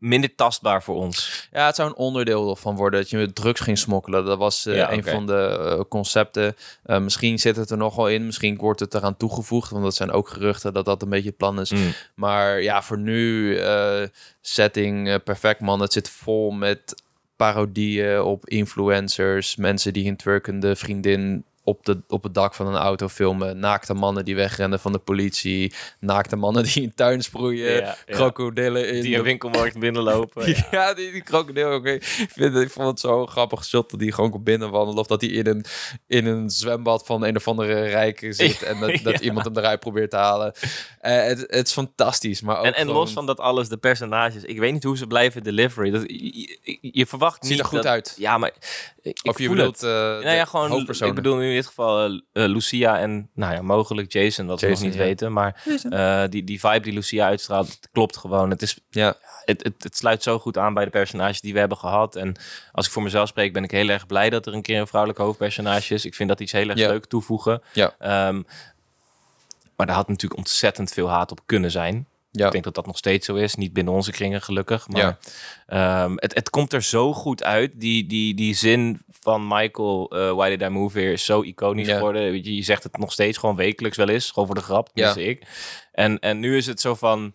minder 0.00 0.34
tastbaar 0.34 0.82
voor 0.82 0.96
ons. 0.96 1.48
Ja, 1.52 1.66
het 1.66 1.76
zou 1.76 1.88
een 1.88 1.96
onderdeel 1.96 2.56
van 2.56 2.76
worden 2.76 3.00
dat 3.00 3.10
je 3.10 3.16
met 3.16 3.34
drugs 3.34 3.60
ging 3.60 3.78
smokkelen. 3.78 4.24
Dat 4.24 4.38
was 4.38 4.66
eh, 4.66 4.74
Ja, 4.74 4.92
een 4.92 5.04
van 5.04 5.26
de 5.26 5.58
eh, 5.78 5.84
concepten. 5.88 6.56
Eh, 6.82 7.00
misschien 7.00 7.38
zit 7.38 7.56
het 7.56 7.70
er 7.70 7.76
nog 7.76 7.96
wel 7.96 8.08
in. 8.08 8.26
Misschien 8.26 8.56
wordt 8.56 8.80
het 8.80 8.94
eraan 8.94 9.16
toegevoegd. 9.16 9.70
Want 9.70 9.84
dat 9.84 9.94
zijn 9.94 10.10
ook 10.10 10.28
geruchten 10.28 10.72
dat 10.72 10.84
dat 10.84 11.02
een 11.02 11.08
beetje 11.08 11.28
het 11.28 11.36
plan 11.36 11.60
is. 11.60 11.70
Mm. 11.70 11.92
Maar 12.14 12.62
ja, 12.62 12.82
voor 12.82 12.98
nu 12.98 13.58
setting 14.40 15.22
perfect, 15.22 15.60
man. 15.60 15.80
Het 15.80 15.92
zit 15.92 16.08
vol 16.08 16.50
met 16.50 17.02
parodieën 17.36 18.20
op 18.20 18.48
influencers. 18.48 19.56
Mensen 19.56 19.92
die 19.92 20.04
hun 20.04 20.16
twerkende 20.16 20.76
vriendin 20.76 21.44
op, 21.70 21.84
de, 21.84 22.00
op 22.08 22.22
het 22.22 22.34
dak 22.34 22.54
van 22.54 22.66
een 22.66 22.74
auto 22.80 23.08
filmen. 23.08 23.58
Naakte 23.58 23.94
mannen 23.94 24.24
die 24.24 24.34
wegrennen 24.34 24.80
van 24.80 24.92
de 24.92 24.98
politie. 24.98 25.72
Naakte 26.00 26.36
mannen 26.36 26.62
die 26.64 26.82
in 26.82 26.94
tuin 26.94 27.22
sproeien. 27.22 27.72
Ja, 27.72 27.78
ja. 28.06 28.14
Krokodillen 28.14 28.88
in 28.88 29.02
Die 29.02 29.10
de 29.10 29.16
een 29.16 29.22
winkelmarkt 29.22 29.78
binnenlopen. 29.78 30.48
ja. 30.50 30.66
ja, 30.70 30.94
die, 30.94 31.12
die 31.12 31.22
krokodil. 31.22 31.74
oké. 31.74 31.90
Ik, 31.90 32.28
vind, 32.34 32.56
ik 32.56 32.70
vond 32.70 32.86
het 32.88 33.00
zo 33.00 33.26
grappig 33.26 33.64
shot 33.64 33.90
dat 33.90 34.00
hij 34.00 34.10
gewoon 34.10 34.30
komt 34.30 34.44
binnenwandelen. 34.44 35.00
Of 35.00 35.06
dat 35.06 35.20
hij 35.20 35.30
in 35.30 35.46
een, 35.46 35.64
in 36.06 36.26
een 36.26 36.50
zwembad 36.50 37.06
van 37.06 37.22
een 37.24 37.36
of 37.36 37.48
andere 37.48 37.82
rijke 37.82 38.32
zit. 38.32 38.62
En 38.70 38.80
dat, 38.80 39.00
dat 39.02 39.20
iemand 39.20 39.44
hem 39.44 39.56
eruit 39.58 39.80
probeert 39.80 40.10
te 40.10 40.16
halen. 40.16 40.52
Eh, 41.00 41.22
het, 41.24 41.38
het 41.46 41.66
is 41.66 41.72
fantastisch. 41.72 42.40
Maar 42.40 42.58
ook 42.58 42.64
En, 42.64 42.74
en 42.74 42.80
gewoon- 42.80 42.94
los 42.96 43.12
van 43.12 43.26
dat 43.26 43.40
alles, 43.40 43.68
de 43.68 43.76
personages. 43.76 44.42
Ik 44.44 44.58
weet 44.58 44.72
niet 44.72 44.84
hoe 44.84 44.96
ze 44.96 45.06
blijven 45.06 45.42
delivery. 45.42 45.90
Dat, 45.90 46.02
je, 46.06 46.38
je- 46.62 46.78
je 46.92 47.06
verwacht 47.06 47.38
Ziet 47.40 47.50
niet 47.50 47.58
er 47.60 47.64
goed 47.66 47.76
dat- 47.76 47.86
uit. 47.86 48.14
Ja, 48.18 48.38
maar 48.38 48.52
ik, 49.02 49.20
Of 49.22 49.38
je 49.38 49.46
voel 49.46 49.54
bedoelt 49.56 49.80
het. 49.80 49.90
eh 49.90 50.24
nou 50.24 50.30
ja, 50.36 50.44
gewoon, 50.44 50.70
hoofdpersonen. 50.70 51.16
ik 51.16 51.22
bedoel 51.22 51.36
nu 51.38 51.54
dit 51.54 51.66
geval 51.66 52.04
eh, 52.04 52.14
eh, 52.44 52.50
Lucia 52.50 52.98
en 52.98 53.30
nou 53.34 53.54
ja, 53.54 53.62
mogelijk 53.62 54.12
Jason, 54.12 54.46
wat 54.46 54.60
we 54.60 54.68
nog 54.68 54.80
niet 54.82 54.92
ja. 54.94 54.98
weten. 54.98 55.32
Maar 55.32 55.62
eh, 55.90 56.22
die, 56.28 56.44
die 56.44 56.60
vibe 56.60 56.80
die 56.80 56.92
Lucia 56.92 57.26
uitstraalt, 57.26 57.66
het 57.68 57.88
klopt 57.92 58.16
gewoon. 58.16 58.50
Het, 58.50 58.62
is, 58.62 58.78
Ja. 58.90 59.14
het, 59.44 59.62
het, 59.62 59.82
het 59.82 59.96
sluit 59.96 60.22
zo 60.22 60.38
goed 60.38 60.58
aan 60.58 60.74
bij 60.74 60.84
de 60.84 60.90
personages 60.90 61.40
die 61.40 61.52
we 61.52 61.58
hebben 61.58 61.78
gehad. 61.78 62.16
En 62.16 62.36
als 62.72 62.86
ik 62.86 62.92
voor 62.92 63.02
mezelf 63.02 63.28
spreek, 63.28 63.52
ben 63.52 63.64
ik 63.64 63.70
heel 63.70 63.88
erg 63.88 64.06
blij 64.06 64.30
dat 64.30 64.46
er 64.46 64.54
een 64.54 64.62
keer 64.62 64.80
een 64.80 64.86
vrouwelijk 64.86 65.20
hoofdpersonage 65.20 65.94
is. 65.94 66.04
Ik 66.04 66.14
vind 66.14 66.28
dat 66.28 66.40
iets 66.40 66.52
heel 66.52 66.68
erg 66.68 66.78
Ja. 66.78 66.88
leuk 66.88 67.06
toevoegen. 67.06 67.62
Ja. 67.72 67.94
Ehm, 67.98 68.42
maar 69.76 69.86
daar 69.86 69.96
had 69.96 70.08
natuurlijk 70.08 70.40
ontzettend 70.40 70.92
veel 70.92 71.08
haat 71.10 71.30
op 71.30 71.40
kunnen 71.46 71.70
zijn. 71.70 72.06
Ja. 72.32 72.46
Ik 72.46 72.52
denk 72.52 72.64
dat 72.64 72.74
dat 72.74 72.86
nog 72.86 72.98
steeds 72.98 73.26
zo 73.26 73.34
is. 73.34 73.54
Niet 73.54 73.72
binnen 73.72 73.94
onze 73.94 74.12
kringen, 74.12 74.42
gelukkig. 74.42 74.88
Maar 74.88 75.00
Ja. 75.00 75.18
ehm, 76.04 76.12
het, 76.16 76.34
het 76.34 76.50
komt 76.50 76.72
er 76.72 76.82
zo 76.82 77.12
goed 77.12 77.44
uit. 77.44 77.70
Die, 77.80 78.06
die, 78.06 78.34
die 78.34 78.54
zin 78.54 79.02
van 79.20 79.48
Michael, 79.48 80.10
eh 80.10 80.30
Why 80.32 80.48
Did 80.48 80.62
I 80.62 80.68
Move 80.68 80.98
Here, 80.98 81.12
is 81.12 81.24
zo 81.24 81.42
iconisch 81.42 81.86
Ja. 81.86 81.96
geworden. 81.96 82.22
Je, 82.44 82.54
je 82.56 82.62
zegt 82.62 82.82
het 82.82 82.98
nog 82.98 83.12
steeds 83.12 83.38
gewoon 83.38 83.56
wekelijks 83.56 83.96
wel 83.96 84.08
eens. 84.08 84.30
Gewoon 84.30 84.46
voor 84.46 84.54
de 84.54 84.62
grap, 84.64 84.90
ja. 84.94 85.16
ik. 85.16 85.42
En, 85.92 86.18
en 86.18 86.38
nu 86.40 86.56
is 86.56 86.66
het 86.66 86.80
zo 86.80 86.94
van, 86.94 87.34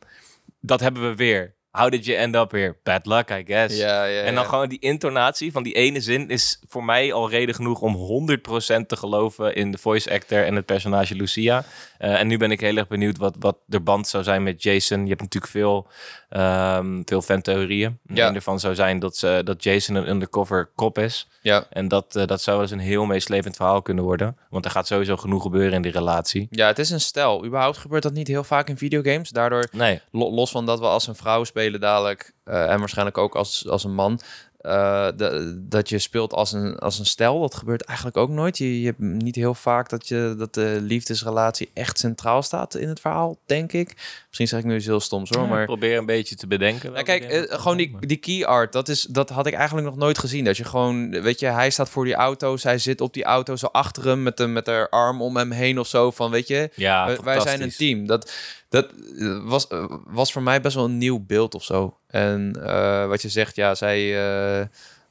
dat 0.60 0.80
hebben 0.80 1.10
we 1.10 1.16
weer. 1.16 1.55
How 1.76 1.90
did 1.92 2.06
you 2.06 2.18
end 2.18 2.36
up 2.36 2.52
here? 2.52 2.76
Bad 2.84 3.06
luck, 3.06 3.30
I 3.30 3.44
guess. 3.48 3.78
Ja, 3.78 4.04
ja, 4.06 4.22
En 4.22 4.34
dan 4.36 4.44
ja. 4.44 4.50
gewoon 4.50 4.70
die 4.70 4.80
intonatie 4.80 5.52
van 5.52 5.64
die 5.64 5.74
ene 5.74 6.02
zin 6.02 6.30
is 6.30 6.60
voor 6.68 6.84
mij 6.86 7.14
al 7.14 7.30
reden 7.30 7.56
genoeg 7.56 7.82
om 7.82 7.96
100% 7.96 8.86
te 8.88 8.96
geloven 8.96 9.56
in 9.56 9.72
de 9.72 9.78
voice 9.78 10.12
actor 10.14 10.44
en 10.46 10.56
het 10.56 10.66
personage 10.66 11.16
Lucia. 11.16 11.64
Eh, 11.98 12.20
en 12.20 12.28
nu 12.28 12.38
ben 12.38 12.52
ik 12.52 12.60
heel 12.60 12.78
erg 12.78 12.88
benieuwd 12.88 13.18
wat, 13.18 13.36
wat 13.40 13.58
de 13.66 13.80
band 13.80 14.08
zou 14.08 14.24
zijn 14.24 14.44
met 14.44 14.64
Jason. 14.64 15.02
Je 15.04 15.10
hebt 15.10 15.22
natuurlijk 15.22 15.52
veel, 15.52 15.88
ehm 16.30 17.02
veel 17.06 17.22
fantheorieën. 17.22 18.00
Ja. 18.14 18.28
Een 18.28 18.34
daarvan 18.34 18.60
zou 18.60 18.76
zijn 18.76 19.00
dat, 19.00 19.18
ze, 19.18 19.42
dat 19.44 19.64
Jason 19.64 19.96
een 19.96 20.10
undercover 20.10 20.70
kop 20.76 20.98
is. 20.98 21.28
Ja. 21.42 21.66
En 21.70 21.88
dat, 21.88 22.16
eh, 22.16 22.26
dat 22.26 22.42
zou 22.42 22.62
eens 22.62 22.72
een 22.72 22.80
heel 22.80 23.06
meeslepend 23.06 23.56
verhaal 23.56 23.82
kunnen 23.82 24.04
worden. 24.04 24.38
Want 24.50 24.66
er 24.66 24.72
gaat 24.72 24.88
sowieso 24.88 25.16
genoeg 25.18 25.42
gebeuren 25.42 25.74
in 25.74 25.82
die 25.82 25.92
relatie. 25.92 26.48
ja, 26.52 26.68
het 26.68 26.80
is 26.80 26.90
een 26.90 27.00
stijl. 27.02 27.46
Überhaupt 27.46 27.78
gebeurt 27.78 28.04
dat 28.04 28.14
niet 28.14 28.28
heel 28.28 28.44
vaak 28.44 28.70
in 28.70 28.78
videogames. 28.78 29.30
Daardoor 29.30 29.68
Nee, 29.72 30.02
Lo- 30.12 30.32
los 30.32 30.52
van 30.52 30.66
dat 30.66 30.80
we 30.80 30.86
als 30.86 31.08
een 31.08 31.16
vrouw 31.16 31.44
spelen 31.44 31.64
dadelijk, 31.72 32.34
eh, 32.44 32.72
en 32.72 32.80
waarschijnlijk 32.80 33.18
ook 33.18 33.36
als, 33.36 33.68
als 33.68 33.84
een 33.84 33.94
man, 33.94 34.20
eh, 34.66 35.08
de- 35.18 35.66
dat 35.70 35.90
je 35.90 36.00
speelt 36.00 36.34
als 36.34 36.52
een, 36.52 36.76
als 36.78 37.00
een 37.00 37.06
stel. 37.06 37.40
Dat 37.42 37.56
gebeurt 37.56 37.82
eigenlijk 37.82 38.18
ook 38.18 38.30
nooit. 38.30 38.58
Je, 38.58 38.80
je 38.80 38.86
hebt 38.86 39.00
niet 39.00 39.36
heel 39.36 39.54
vaak 39.54 39.90
dat, 39.90 40.08
je, 40.08 40.36
dat 40.38 40.54
de 40.54 40.78
liefdesrelatie 40.82 41.70
echt 41.74 42.00
centraal 42.00 42.42
staat 42.44 42.76
in 42.76 42.88
het 42.88 43.00
verhaal, 43.00 43.38
denk 43.46 43.72
ik. 43.72 43.94
Misschien 44.28 44.48
zeg 44.48 44.60
ik 44.60 44.66
nu 44.66 44.76
iets 44.76 44.86
heel 44.86 45.00
stoms 45.00 45.30
hoor, 45.30 45.44
ik 45.44 45.50
maar... 45.50 45.66
probeer 45.66 45.98
een 45.98 46.06
beetje 46.06 46.36
te 46.36 46.48
bedenken. 46.48 46.92
Nou, 46.92 47.04
kijk, 47.04 47.24
eh, 47.24 47.60
gewoon 47.60 47.78
die, 47.78 47.96
die 48.00 48.18
key 48.18 48.46
art, 48.46 48.74
dat, 48.74 48.90
is, 48.90 49.02
dat 49.02 49.30
had 49.30 49.46
ik 49.46 49.54
eigenlijk 49.54 49.88
nog 49.88 49.96
nooit 49.98 50.18
gezien. 50.18 50.44
Dat 50.46 50.58
je 50.58 50.64
gewoon, 50.64 51.22
weet 51.22 51.40
je, 51.40 51.46
hij 51.46 51.70
staat 51.70 51.90
voor 51.90 52.06
die 52.06 52.16
auto, 52.16 52.58
zij 52.58 52.78
zit 52.78 53.02
op 53.02 53.14
die 53.14 53.24
auto 53.24 53.56
zo 53.56 53.66
achter 53.66 54.06
hem 54.06 54.24
met, 54.24 54.38
de, 54.38 54.48
met 54.48 54.68
haar 54.68 54.90
arm 54.90 55.22
om 55.22 55.38
hem 55.38 55.52
heen 55.52 55.80
of 55.80 55.88
zo. 55.88 56.12
Van, 56.12 56.32
weet 56.32 56.48
je, 56.48 56.70
Ja, 56.76 57.06
wij, 57.06 57.18
wij 57.24 57.40
zijn 57.40 57.62
een 57.62 57.76
team. 57.78 58.06
Dat, 58.08 58.32
dat 58.70 58.86
eh, 59.20 59.38
was, 59.44 59.68
was 60.08 60.32
voor 60.32 60.44
mij 60.44 60.62
best 60.62 60.76
wel 60.76 60.86
een 60.86 60.98
nieuw 60.98 61.20
beeld 61.26 61.56
of 61.56 61.64
zo. 61.64 61.98
En 62.16 62.56
eh, 62.64 63.08
wat 63.08 63.22
je 63.22 63.30
zegt, 63.30 63.56
ja, 63.56 63.76
zij, 63.76 64.00
eh, 64.00 64.66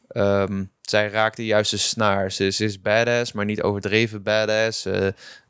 ehm, 0.08 0.64
zij 0.80 1.08
raakt 1.08 1.36
de 1.36 1.44
juiste 1.46 1.78
snaar. 1.78 2.32
Ze, 2.32 2.50
ze 2.50 2.64
is 2.64 2.80
badass, 2.80 3.32
maar 3.32 3.44
niet 3.44 3.62
overdreven 3.62 4.22
badass. 4.22 4.84
Eh, 4.86 5.06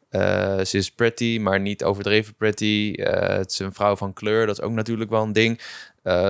eh, 0.08 0.64
ze 0.64 0.76
is 0.76 0.90
pretty, 0.90 1.38
maar 1.40 1.60
niet 1.60 1.84
overdreven 1.84 2.34
pretty. 2.34 2.92
Het 3.02 3.50
is 3.50 3.58
een 3.58 3.74
vrouw 3.74 3.96
van 3.96 4.12
kleur, 4.12 4.46
dat 4.46 4.58
is 4.58 4.64
ook 4.64 4.72
natuurlijk 4.72 5.10
wel 5.10 5.22
een 5.22 5.32
ding. 5.32 5.60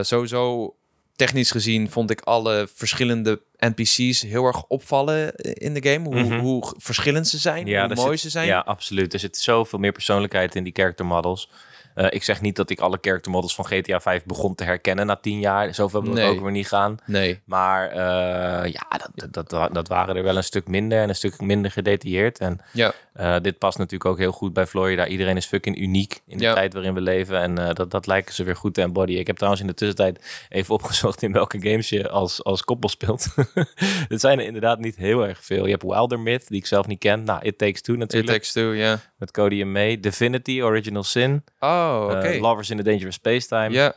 Sowieso, 0.01 0.75
technisch 1.17 1.51
gezien, 1.51 1.91
vond 1.91 2.11
ik 2.11 2.21
alle 2.21 2.69
verschillende 2.75 3.41
NPC's 3.59 4.23
heel 4.23 4.45
erg 4.45 4.65
opvallen 4.67 5.35
in 5.37 5.75
de 5.75 5.91
game. 5.91 6.05
Hoe, 6.05 6.23
Mhm. 6.23 6.39
hoe 6.39 6.75
verschillend 6.79 7.29
ze 7.29 7.39
zijn, 7.39 7.67
Ja, 7.67 7.87
hoe 7.87 7.95
mooi 7.95 8.11
zit- 8.11 8.21
ze 8.21 8.31
zijn. 8.31 8.47
Ja, 8.47 8.59
absoluut. 8.59 9.13
Er 9.13 9.19
zit 9.19 9.37
zoveel 9.37 9.79
meer 9.79 9.93
persoonlijkheid 9.93 10.55
in 10.55 10.65
die 10.65 10.73
character 10.77 11.07
models. 11.07 11.51
Eh, 11.95 12.07
ik 12.11 12.23
zeg 12.23 12.41
niet 12.41 12.57
dat 12.57 12.71
ik 12.71 12.81
alle 12.81 12.99
character 13.01 13.31
models 13.33 13.55
van 13.55 13.65
GTA 13.67 14.01
5 14.01 14.25
begon 14.25 14.55
te 14.55 14.65
herkennen 14.65 15.07
na 15.07 15.17
tien 15.17 15.41
jaar. 15.41 15.75
Zoveel 15.75 16.03
we 16.03 16.09
Nee. 16.11 16.25
ook 16.31 16.41
weer 16.41 16.51
niet 16.51 16.69
gaan. 16.69 16.97
Nee. 17.07 17.41
Maar 17.45 17.89
eh, 17.91 18.73
ja, 18.73 18.87
dat, 19.15 19.33
dat, 19.33 19.51
dat, 19.51 19.75
dat 19.75 19.89
waren 19.89 20.17
er 20.17 20.23
wel 20.23 20.37
een 20.37 20.45
stuk 20.45 20.69
minder 20.69 21.01
en 21.03 21.09
een 21.09 21.15
stuk 21.15 21.41
minder 21.41 21.71
gedetailleerd. 21.71 22.39
En 22.39 22.61
Ja. 22.73 22.93
eh, 23.13 23.37
dit 23.43 23.59
past 23.59 23.79
natuurlijk 23.79 24.11
ook 24.11 24.19
heel 24.19 24.33
goed 24.33 24.53
bij 24.53 24.67
Florida. 24.67 25.07
Iedereen 25.07 25.37
is 25.37 25.47
fucking 25.47 25.79
uniek 25.79 26.23
in 26.27 26.39
de 26.39 26.45
Ja. 26.45 26.55
tijd 26.55 26.73
waarin 26.73 26.95
we 26.95 27.01
leven. 27.01 27.41
En 27.41 27.75
dat, 27.75 27.91
dat 27.91 28.07
lijken 28.07 28.35
ze 28.35 28.45
weer 28.45 28.57
goed 28.57 28.75
te 28.75 28.83
embodyen. 28.83 29.19
Ik 29.19 29.27
heb 29.27 29.37
trouwens 29.37 29.63
in 29.63 29.69
de 29.69 29.75
tussentijd 29.75 30.47
even 30.49 30.75
opgezocht 30.75 31.23
in 31.23 31.33
welke 31.33 31.61
games 31.69 31.89
je 31.89 32.09
als, 32.09 32.45
als 32.45 32.63
koppel 32.65 32.89
speelt. 32.89 33.27
Het 34.09 34.21
zijn 34.21 34.39
er 34.39 34.45
inderdaad 34.45 34.79
niet 34.79 34.97
heel 34.97 35.27
erg 35.27 35.39
veel. 35.45 35.65
Je 35.65 35.71
hebt 35.71 35.83
Wilder 35.83 36.21
Myth, 36.21 36.49
die 36.49 36.59
ik 36.59 36.67
zelf 36.67 36.87
niet 36.87 36.99
ken. 36.99 37.25
Nou, 37.25 37.41
It 37.43 37.59
Takes 37.59 37.81
Two 37.81 37.93
It 37.95 37.99
natuurlijk. 37.99 38.33
Takes 38.33 38.53
Two, 38.53 38.73
ja. 38.73 38.99
Met 39.19 39.31
Cody 39.31 39.61
en 39.61 39.73
May. 39.73 40.01
Divinity, 40.01 40.61
Original 40.63 41.03
Sin. 41.03 41.45
Oh, 41.61 41.84
oké. 42.05 42.27
eh, 42.27 42.41
Lovers 42.41 42.71
in 42.71 42.77
the 42.77 42.83
Dangerous 42.83 43.15
Spacetime. 43.15 43.71
ja, 43.71 43.95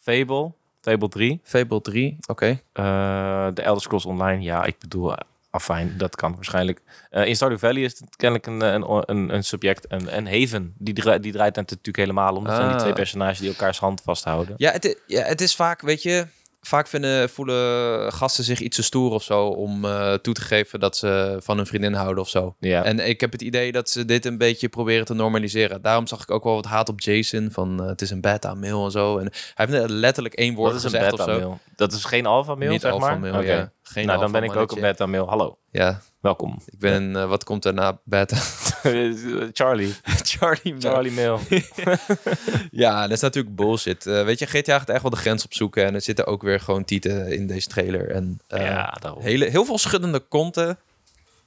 Fable. 0.00 0.52
Fable 0.80 1.08
3. 1.08 1.40
Fable 1.42 1.80
3, 1.80 2.16
oké. 2.26 2.60
Eh, 2.72 3.48
de 3.54 3.62
Elder 3.62 3.82
Scrolls 3.82 4.04
Online. 4.04 4.42
Ja, 4.42 4.64
ik 4.64 4.78
bedoel, 4.78 5.12
eh, 5.16 5.24
afijn, 5.50 5.94
dat 5.98 6.16
kan 6.16 6.34
waarschijnlijk. 6.34 6.80
Eh, 7.10 7.26
in 7.26 7.34
Stardew 7.36 7.58
Valley 7.58 7.82
is 7.82 7.98
het 8.00 8.16
kennelijk 8.16 8.46
een, 8.46 8.62
eh, 8.62 8.72
een, 8.72 9.02
een, 9.06 9.34
een 9.34 9.44
subject. 9.44 9.86
En, 9.86 10.08
en 10.08 10.26
Haven, 10.26 10.74
die, 10.78 10.94
dra- 10.94 11.18
die 11.18 11.32
draait 11.32 11.56
het 11.56 11.70
natuurlijk 11.70 11.96
helemaal 11.96 12.34
om. 12.36 12.44
Dat 12.44 12.54
zijn 12.54 12.66
die 12.66 12.74
Ah. 12.76 12.80
twee 12.80 12.92
personages 12.92 13.38
die 13.38 13.48
elkaars 13.48 13.78
hand 13.78 14.00
vasthouden. 14.04 14.54
Ja, 14.56 14.70
het, 14.72 15.00
ja, 15.06 15.22
het 15.22 15.40
is 15.40 15.54
vaak, 15.54 15.80
weet 15.80 16.02
je... 16.02 16.26
Vaak 16.60 16.86
vinden, 16.86 17.30
voelen 17.30 18.12
gasten 18.12 18.44
zich 18.44 18.60
iets 18.60 18.76
te 18.76 18.82
stoer 18.82 19.10
of 19.12 19.22
zo... 19.22 19.46
om 19.46 19.84
eh, 19.84 20.14
toe 20.14 20.34
te 20.34 20.40
geven 20.40 20.80
dat 20.80 20.96
ze 20.96 21.36
van 21.42 21.56
hun 21.56 21.66
vriendin 21.66 21.92
houden 21.92 22.22
of 22.22 22.28
zo. 22.28 22.54
Ja. 22.58 22.84
En 22.84 22.98
ik 23.08 23.20
heb 23.20 23.32
het 23.32 23.42
idee 23.42 23.72
dat 23.72 23.90
ze 23.90 24.04
dit 24.04 24.24
een 24.24 24.38
beetje 24.38 24.68
proberen 24.68 25.04
te 25.04 25.14
normaliseren. 25.14 25.82
Daarom 25.82 26.06
zag 26.06 26.22
ik 26.22 26.30
ook 26.30 26.44
wel 26.44 26.54
wat 26.54 26.64
haat 26.64 26.88
op 26.88 27.00
Jason. 27.00 27.48
Van 27.52 27.80
eh, 27.82 27.86
het 27.86 28.02
is 28.02 28.10
een 28.10 28.20
beta-mail 28.20 28.84
en 28.84 28.90
zo. 28.90 29.18
En 29.18 29.30
hij 29.54 29.66
heeft 29.66 29.80
net 29.80 29.90
letterlijk 29.90 30.34
één 30.34 30.54
woord 30.54 30.72
dat 30.72 30.78
is 30.78 30.84
een 30.84 30.90
gezegd 30.90 31.12
of 31.12 31.18
beta 31.18 31.32
zo. 31.32 31.38
mail. 31.38 31.60
Dat 31.80 31.92
is 31.92 32.04
geen 32.04 32.26
alpha 32.26 32.54
mail, 32.54 32.70
Niet 32.70 32.80
zeg 32.80 32.92
alpha 32.92 33.06
maar? 33.06 33.18
mail, 33.32 33.42
ja. 33.42 33.72
Geen 33.82 34.06
nou, 34.06 34.20
dan 34.20 34.32
ben 34.32 34.42
ik 34.42 34.56
ook 34.56 34.72
een 34.72 34.80
beta 34.80 35.06
mail. 35.06 35.28
Hallo, 35.28 35.58
Ja, 35.70 36.00
welkom. 36.20 36.62
ik 36.66 36.78
ben 36.78 37.02
een... 37.02 37.16
eh, 37.16 37.28
wat 37.28 37.44
komt 37.44 37.64
er 37.64 37.74
na 37.74 37.98
beta? 38.04 38.36
Charlie. 39.52 39.94
Charlie 40.30 40.74
Mail. 40.74 40.92
Charlie 40.92 41.12
mail. 41.12 41.40
Ja, 42.70 43.02
dat 43.02 43.10
is 43.10 43.20
natuurlijk 43.20 43.54
bullshit. 43.56 44.06
Eh, 44.06 44.24
weet 44.24 44.38
je, 44.38 44.46
GTA 44.46 44.78
gaat 44.78 44.88
echt 44.88 45.02
wel 45.02 45.10
de 45.10 45.16
grens 45.16 45.44
opzoeken. 45.44 45.84
En 45.84 45.94
er 45.94 46.00
zitten 46.00 46.26
ook 46.26 46.42
weer 46.42 46.60
gewoon 46.60 46.84
tieten 46.84 47.26
in 47.32 47.46
deze 47.46 47.68
trailer. 47.68 48.10
En 48.10 48.40
eh, 48.46 48.64
ja, 48.64 48.96
hele, 49.18 49.44
heel 49.44 49.64
veel 49.64 49.78
schuddende 49.78 50.18
konten. 50.20 50.78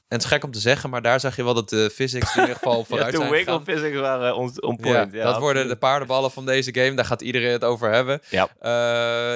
En 0.07 0.19
het 0.19 0.27
is 0.27 0.33
gek 0.33 0.43
om 0.43 0.51
te 0.51 0.59
zeggen, 0.59 0.89
maar 0.89 1.01
daar 1.01 1.19
zag 1.19 1.35
je 1.35 1.43
wel 1.43 1.53
dat 1.53 1.69
de 1.69 1.89
physics 1.93 2.35
in 2.35 2.41
ieder 2.41 2.55
geval 2.55 2.77
Ja, 2.77 2.83
vooruit 2.83 3.11
de 3.11 3.17
zijn 3.17 3.29
wiggle 3.29 3.59
gegaan. 3.59 3.63
physics 3.75 3.99
waren 3.99 4.35
on, 4.35 4.61
on 4.61 4.77
Ja, 4.81 4.91
point. 4.91 5.13
Ja, 5.13 5.23
dat 5.23 5.39
worden 5.39 5.67
de 5.67 5.75
paardenballen 5.75 6.31
van 6.31 6.45
deze 6.45 6.73
game. 6.73 6.93
Daar 6.93 7.05
gaat 7.05 7.21
iedereen 7.21 7.51
het 7.51 7.63
over 7.63 7.91
hebben. 7.91 8.21
Ja. 8.29 8.47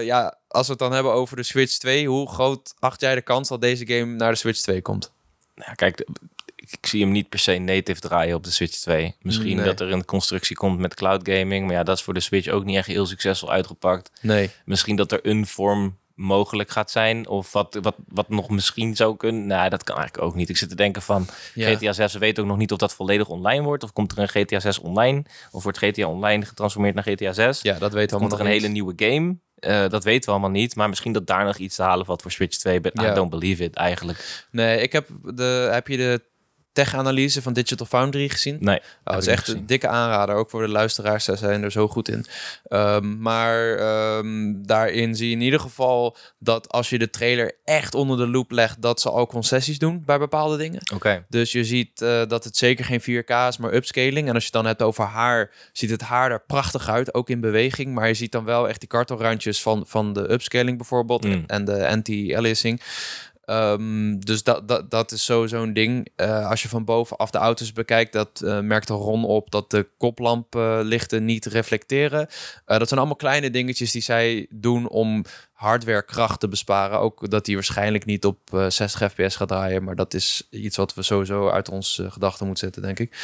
Ja, 0.01 0.37
als 0.57 0.65
we 0.65 0.71
het 0.71 0.81
dan 0.81 0.91
hebben 0.93 1.13
over 1.13 1.35
de 1.35 1.43
Switch 1.43 1.77
2. 1.77 2.07
Hoe 2.07 2.29
groot 2.29 2.73
acht 2.79 3.01
jij 3.01 3.15
de 3.15 3.21
kans 3.21 3.47
dat 3.47 3.61
deze 3.61 3.87
game 3.87 4.15
naar 4.15 4.31
de 4.31 4.37
Switch 4.37 4.59
2 4.59 4.81
komt? 4.81 5.11
Nou, 5.55 5.75
kijk, 5.75 6.07
ik, 6.55 6.85
zie 6.87 7.01
hem 7.01 7.11
niet 7.11 7.29
per 7.29 7.39
se 7.39 7.57
native 7.57 7.99
draaien 7.99 8.35
op 8.35 8.43
de 8.43 8.51
Switch 8.51 8.77
2. 8.77 9.15
Misschien 9.21 9.55
Nee. 9.55 9.65
dat 9.65 9.79
er 9.79 9.91
een 9.91 10.05
constructie 10.05 10.55
komt 10.55 10.79
met 10.79 10.93
cloud 10.93 11.29
gaming. 11.29 11.65
Maar 11.65 11.75
ja, 11.75 11.83
dat 11.83 11.97
is 11.97 12.03
voor 12.03 12.13
de 12.13 12.19
Switch 12.19 12.47
ook 12.47 12.63
niet 12.63 12.75
echt 12.75 12.87
heel 12.87 13.05
succesvol 13.05 13.51
uitgepakt. 13.51 14.11
Nee. 14.21 14.49
Misschien 14.65 14.95
dat 14.95 15.11
er 15.11 15.19
een 15.21 15.45
vorm 15.47 15.97
mogelijk 16.15 16.69
gaat 16.69 16.91
zijn. 16.91 17.27
Of 17.27 17.51
wat, 17.51 17.79
wat, 17.81 17.95
wat 18.07 18.29
nog 18.29 18.49
misschien 18.49 18.95
zou 18.95 19.17
kunnen. 19.17 19.47
Nou, 19.47 19.69
dat 19.69 19.83
kan 19.83 19.97
eigenlijk 19.97 20.27
ook 20.27 20.35
niet. 20.35 20.49
Ik 20.49 20.57
zit 20.57 20.69
te 20.69 20.75
denken 20.75 21.01
van 21.01 21.27
Ja. 21.53 21.75
GTA 21.75 21.93
6. 21.93 22.13
We 22.13 22.19
weten 22.19 22.43
ook 22.43 22.49
nog 22.49 22.57
niet 22.57 22.71
of 22.71 22.77
dat 22.77 22.93
volledig 22.93 23.27
online 23.27 23.63
wordt. 23.63 23.83
Of 23.83 23.93
komt 23.93 24.11
er 24.11 24.17
een 24.19 24.27
GTA 24.27 24.59
6 24.59 24.79
online? 24.79 25.23
Of 25.51 25.63
wordt 25.63 25.77
GTA 25.77 26.07
Online 26.07 26.45
getransformeerd 26.45 26.95
naar 26.95 27.03
GTA 27.03 27.33
6? 27.33 27.61
Ja, 27.61 27.79
dat 27.79 27.93
weten 27.93 28.15
we 28.15 28.21
Komt 28.21 28.31
er 28.31 28.37
allemaal 28.37 28.55
een 28.55 28.61
hele 28.61 28.73
nieuwe 28.73 28.93
game? 28.95 29.35
Eh, 29.59 29.89
dat 29.89 30.03
weten 30.03 30.25
we 30.25 30.31
allemaal 30.31 30.49
niet. 30.49 30.75
Maar 30.75 30.89
misschien 30.89 31.11
dat 31.11 31.27
daar 31.27 31.45
nog 31.45 31.57
iets 31.57 31.75
te 31.75 31.83
halen 31.83 32.05
valt 32.05 32.21
voor 32.21 32.31
Switch 32.31 32.57
2. 32.57 32.81
But 32.81 32.91
Ja. 33.01 33.11
I 33.11 33.13
don't 33.13 33.29
believe 33.29 33.63
it 33.63 33.75
eigenlijk. 33.75 34.45
Nee, 34.51 34.81
ik 34.81 34.91
heb 34.91 35.07
de... 35.23 35.69
Heb 35.71 35.87
je 35.87 35.97
de 35.97 36.21
tech-analyse 36.83 37.41
van 37.41 37.53
Digital 37.53 37.85
Foundry 37.85 38.29
gezien? 38.29 38.57
Nee. 38.59 38.79
Oh, 39.03 39.13
het 39.13 39.21
is 39.21 39.27
echt 39.27 39.47
een 39.47 39.65
dikke 39.65 39.87
aanrader, 39.87 40.35
ook 40.35 40.49
voor 40.49 40.61
de 40.61 40.67
luisteraars. 40.67 41.23
Zij 41.23 41.35
zijn 41.35 41.63
er 41.63 41.71
zo 41.71 41.87
goed 41.87 42.09
in. 42.09 42.25
Ehm, 42.67 43.21
maar 43.21 43.77
ehm, 43.77 44.53
daarin 44.57 45.15
zie 45.15 45.29
je 45.29 45.35
in 45.35 45.41
ieder 45.41 45.59
geval 45.59 46.17
dat 46.39 46.69
als 46.69 46.89
je 46.89 46.97
de 46.97 47.09
trailer 47.09 47.51
echt 47.65 47.95
onder 47.95 48.17
de 48.17 48.27
loep 48.27 48.51
legt, 48.51 48.81
dat 48.81 49.01
ze 49.01 49.09
al 49.09 49.27
concessies 49.27 49.79
doen 49.79 50.03
bij 50.05 50.17
bepaalde 50.19 50.57
dingen. 50.57 50.81
Oké. 50.93 51.25
Dus 51.29 51.51
je 51.51 51.63
ziet 51.63 52.01
eh, 52.01 52.21
dat 52.27 52.43
het 52.43 52.57
zeker 52.57 52.85
geen 52.85 53.01
4K 53.01 53.29
is, 53.47 53.57
maar 53.57 53.73
upscaling. 53.73 54.27
En 54.27 54.33
als 54.33 54.43
je 54.43 54.49
het 54.49 54.61
dan 54.61 54.65
hebt 54.65 54.81
over 54.81 55.03
haar, 55.05 55.51
ziet 55.73 55.89
het 55.89 56.01
haar 56.01 56.31
er 56.31 56.41
prachtig 56.47 56.89
uit, 56.89 57.13
ook 57.13 57.29
in 57.29 57.39
beweging. 57.39 57.93
Maar 57.93 58.07
je 58.07 58.13
ziet 58.13 58.31
dan 58.31 58.43
wel 58.43 58.69
echt 58.69 58.79
die 58.79 58.89
kartelrandjes 58.89 59.61
van, 59.61 59.83
van 59.87 60.13
de 60.13 60.31
upscaling 60.31 60.77
bijvoorbeeld 60.77 61.25
Mm. 61.25 61.43
en 61.47 61.65
de 61.65 61.87
anti-aliasing. 61.87 62.81
Ehm, 63.47 64.19
dus 64.19 64.43
dat, 64.43 64.67
dat, 64.67 64.91
dat 64.91 65.11
is 65.11 65.23
sowieso 65.23 65.63
een 65.63 65.73
ding. 65.73 66.07
Eh, 66.15 66.49
als 66.49 66.61
je 66.61 66.69
van 66.69 66.85
bovenaf 66.85 67.29
de 67.29 67.37
auto's 67.37 67.73
bekijkt, 67.73 68.13
dat 68.13 68.41
eh, 68.41 68.59
merkt 68.59 68.89
Ron 68.89 69.25
op 69.25 69.51
dat 69.51 69.71
de 69.71 69.87
koplamplichten 69.97 71.25
niet 71.25 71.45
reflecteren. 71.45 72.27
Eh, 72.65 72.77
dat 72.77 72.87
zijn 72.87 72.99
allemaal 72.99 73.17
kleine 73.17 73.49
dingetjes 73.49 73.91
die 73.91 74.01
zij 74.01 74.47
doen 74.49 74.89
om 74.89 75.23
hardwarekracht 75.57 76.39
te 76.39 76.47
besparen. 76.47 76.99
Ook 76.99 77.29
dat 77.29 77.45
die 77.45 77.55
waarschijnlijk 77.55 78.05
niet 78.05 78.25
op 78.25 78.53
eh, 78.53 78.69
60 78.69 79.11
fps 79.11 79.35
gaat 79.35 79.47
draaien. 79.47 79.83
Maar 79.83 79.95
dat 79.95 80.13
is 80.13 80.47
iets 80.49 80.77
wat 80.77 80.93
we 80.93 81.01
sowieso 81.01 81.49
uit 81.49 81.69
ons 81.69 81.99
eh, 81.99 82.11
gedachten 82.11 82.45
moeten 82.45 82.63
zetten, 82.63 82.81
denk 82.81 82.99
ik. 82.99 83.17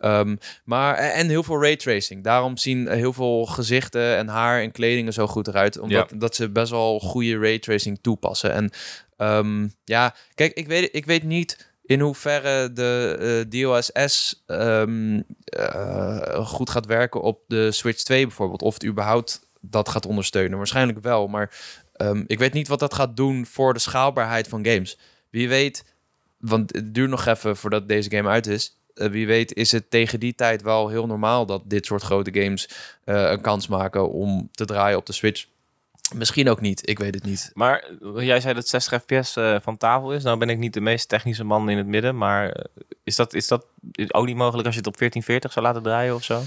Ehm, 0.00 0.36
maar, 0.64 0.94
en 0.94 1.28
heel 1.28 1.42
veel 1.42 1.62
raytracing. 1.62 2.24
Daarom 2.24 2.56
zien 2.56 2.88
heel 2.88 3.12
veel 3.12 3.46
gezichten 3.46 4.16
en 4.16 4.28
haar 4.28 4.60
en 4.60 4.72
kledingen 4.72 5.12
zo 5.12 5.26
goed 5.26 5.48
eruit. 5.48 5.78
Omdat 5.78 6.12
dat 6.16 6.34
ze 6.34 6.50
best 6.50 6.70
wel 6.70 7.00
goede 7.00 7.38
raytracing 7.38 7.98
toepassen. 8.02 8.52
En 8.52 8.70
ehm, 9.16 9.68
ja, 9.84 10.14
kijk, 10.34 10.52
ik 10.52 10.66
weet, 10.66 10.88
ik 10.92 11.06
weet 11.06 11.22
niet 11.22 11.72
in 11.82 12.00
hoeverre 12.00 12.72
de 12.72 13.46
uh, 13.52 13.76
DLSS 13.76 14.44
um, 14.46 15.24
uh, 15.58 16.46
goed 16.46 16.70
gaat 16.70 16.86
werken 16.86 17.22
op 17.22 17.40
de 17.46 17.72
Switch 17.72 18.02
2 18.02 18.26
bijvoorbeeld. 18.26 18.62
Of 18.62 18.74
het 18.74 18.84
überhaupt 18.84 19.48
dat 19.60 19.88
gaat 19.88 20.06
ondersteunen. 20.06 20.58
Waarschijnlijk 20.58 20.98
wel, 21.00 21.26
maar 21.26 21.54
um, 22.02 22.24
ik 22.26 22.38
weet 22.38 22.52
niet 22.52 22.68
wat 22.68 22.78
dat 22.78 22.94
gaat 22.94 23.16
doen 23.16 23.46
voor 23.46 23.74
de 23.74 23.80
schaalbaarheid 23.80 24.48
van 24.48 24.66
games. 24.66 24.98
Wie 25.30 25.48
weet, 25.48 25.84
want 26.38 26.74
het 26.74 26.94
duurt 26.94 27.10
nog 27.10 27.26
even 27.26 27.56
voordat 27.56 27.88
deze 27.88 28.10
game 28.10 28.28
uit 28.28 28.46
is. 28.46 28.78
Uh, 28.94 29.08
wie 29.08 29.26
weet 29.26 29.54
is 29.54 29.72
het 29.72 29.90
tegen 29.90 30.20
die 30.20 30.34
tijd 30.34 30.62
wel 30.62 30.88
heel 30.88 31.06
normaal 31.06 31.46
dat 31.46 31.62
dit 31.64 31.86
soort 31.86 32.02
grote 32.02 32.40
games 32.40 32.68
een 33.04 33.40
kans 33.40 33.66
maken 33.66 34.10
om 34.10 34.48
te 34.52 34.64
draaien 34.64 34.98
op 34.98 35.06
de 35.06 35.12
Switch. 35.12 35.46
Misschien 36.14 36.48
ook 36.48 36.60
niet, 36.60 36.88
ik 36.88 36.98
weet 36.98 37.14
het 37.14 37.24
niet. 37.24 37.50
Maar 37.54 37.90
jij 38.16 38.40
zei 38.40 38.54
dat 38.54 38.68
60 38.68 39.02
fps 39.02 39.32
van 39.62 39.76
tafel 39.76 40.12
is. 40.12 40.22
Nou 40.22 40.38
ben 40.38 40.50
ik 40.50 40.58
niet 40.58 40.72
de 40.72 40.80
meest 40.80 41.08
technische 41.08 41.44
man 41.44 41.68
in 41.68 41.76
het 41.76 41.86
midden, 41.86 42.16
maar 42.16 42.66
is 43.04 43.16
dat, 43.16 43.34
is 43.34 43.48
dat 43.48 43.66
ook 44.08 44.26
niet 44.26 44.36
mogelijk 44.36 44.66
als 44.66 44.74
je 44.74 44.80
het 44.80 44.88
op 44.88 44.98
1440 44.98 45.52
zou 45.52 45.66
laten 45.66 45.82
draaien 45.82 46.14
of 46.14 46.24
zo? 46.24 46.42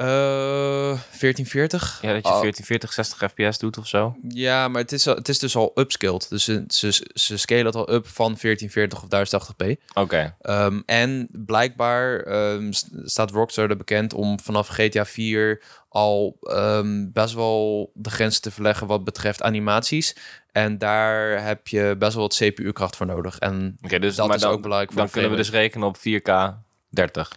Uh, 0.00 0.06
1440? 0.06 1.98
Ja, 2.02 2.12
dat 2.12 2.26
je 2.26 2.32
oh. 2.32 2.40
1440 2.40 2.92
60 2.92 3.30
fps 3.30 3.58
doet 3.58 3.78
of 3.78 3.86
zo. 3.86 4.16
Ja, 4.28 4.68
maar 4.68 4.80
het 4.80 4.92
is, 4.92 5.06
al, 5.06 5.14
het 5.14 5.28
is 5.28 5.38
dus 5.38 5.56
al 5.56 5.72
upscaled. 5.74 6.28
Dus 6.28 6.44
ze, 6.44 6.64
ze, 6.68 7.06
ze 7.14 7.36
scalen 7.36 7.66
het 7.66 7.74
al 7.74 7.92
up 7.92 8.06
van 8.06 8.36
1440 8.40 9.02
of 9.02 9.08
1080p. 9.08 9.66
Oké. 9.88 10.00
Okay. 10.00 10.34
Um, 10.66 10.82
en 10.86 11.28
blijkbaar 11.30 12.26
um, 12.52 12.72
staat 13.04 13.30
Rockstar 13.30 13.70
er 13.70 13.76
bekend 13.76 14.14
om 14.14 14.40
vanaf 14.40 14.68
GTA 14.68 15.04
4 15.04 15.62
al 15.88 16.36
um, 16.50 17.12
best 17.12 17.34
wel 17.34 17.90
de 17.94 18.10
grenzen 18.10 18.42
te 18.42 18.50
verleggen 18.50 18.86
wat 18.86 19.04
betreft 19.04 19.42
animaties. 19.42 20.16
En 20.52 20.78
daar 20.78 21.44
heb 21.44 21.68
je 21.68 21.94
best 21.98 22.12
wel 22.14 22.22
wat 22.22 22.34
CPU-kracht 22.34 22.96
voor 22.96 23.06
nodig. 23.06 23.38
En 23.38 23.78
okay, 23.82 23.98
dus, 23.98 24.16
dat 24.16 24.26
maar 24.26 24.36
is 24.36 24.42
dan, 24.42 24.52
ook 24.52 24.62
belangrijk 24.62 24.92
voor 24.92 25.00
Dan 25.00 25.10
kunnen 25.10 25.30
we 25.30 25.36
dus 25.36 25.50
rekenen 25.50 25.88
op 25.88 25.96
4K 25.96 26.54
30. 26.88 27.36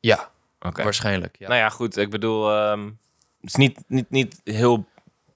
Ja, 0.00 0.30
okay. 0.66 0.84
waarschijnlijk. 0.84 1.36
Ja. 1.38 1.48
Nou 1.48 1.60
ja, 1.60 1.68
goed. 1.68 1.96
Ik 1.96 2.10
bedoel, 2.10 2.70
um, 2.70 2.98
het 3.40 3.50
is 3.50 3.54
niet, 3.54 3.78
niet, 3.86 4.10
niet 4.10 4.40
heel 4.44 4.86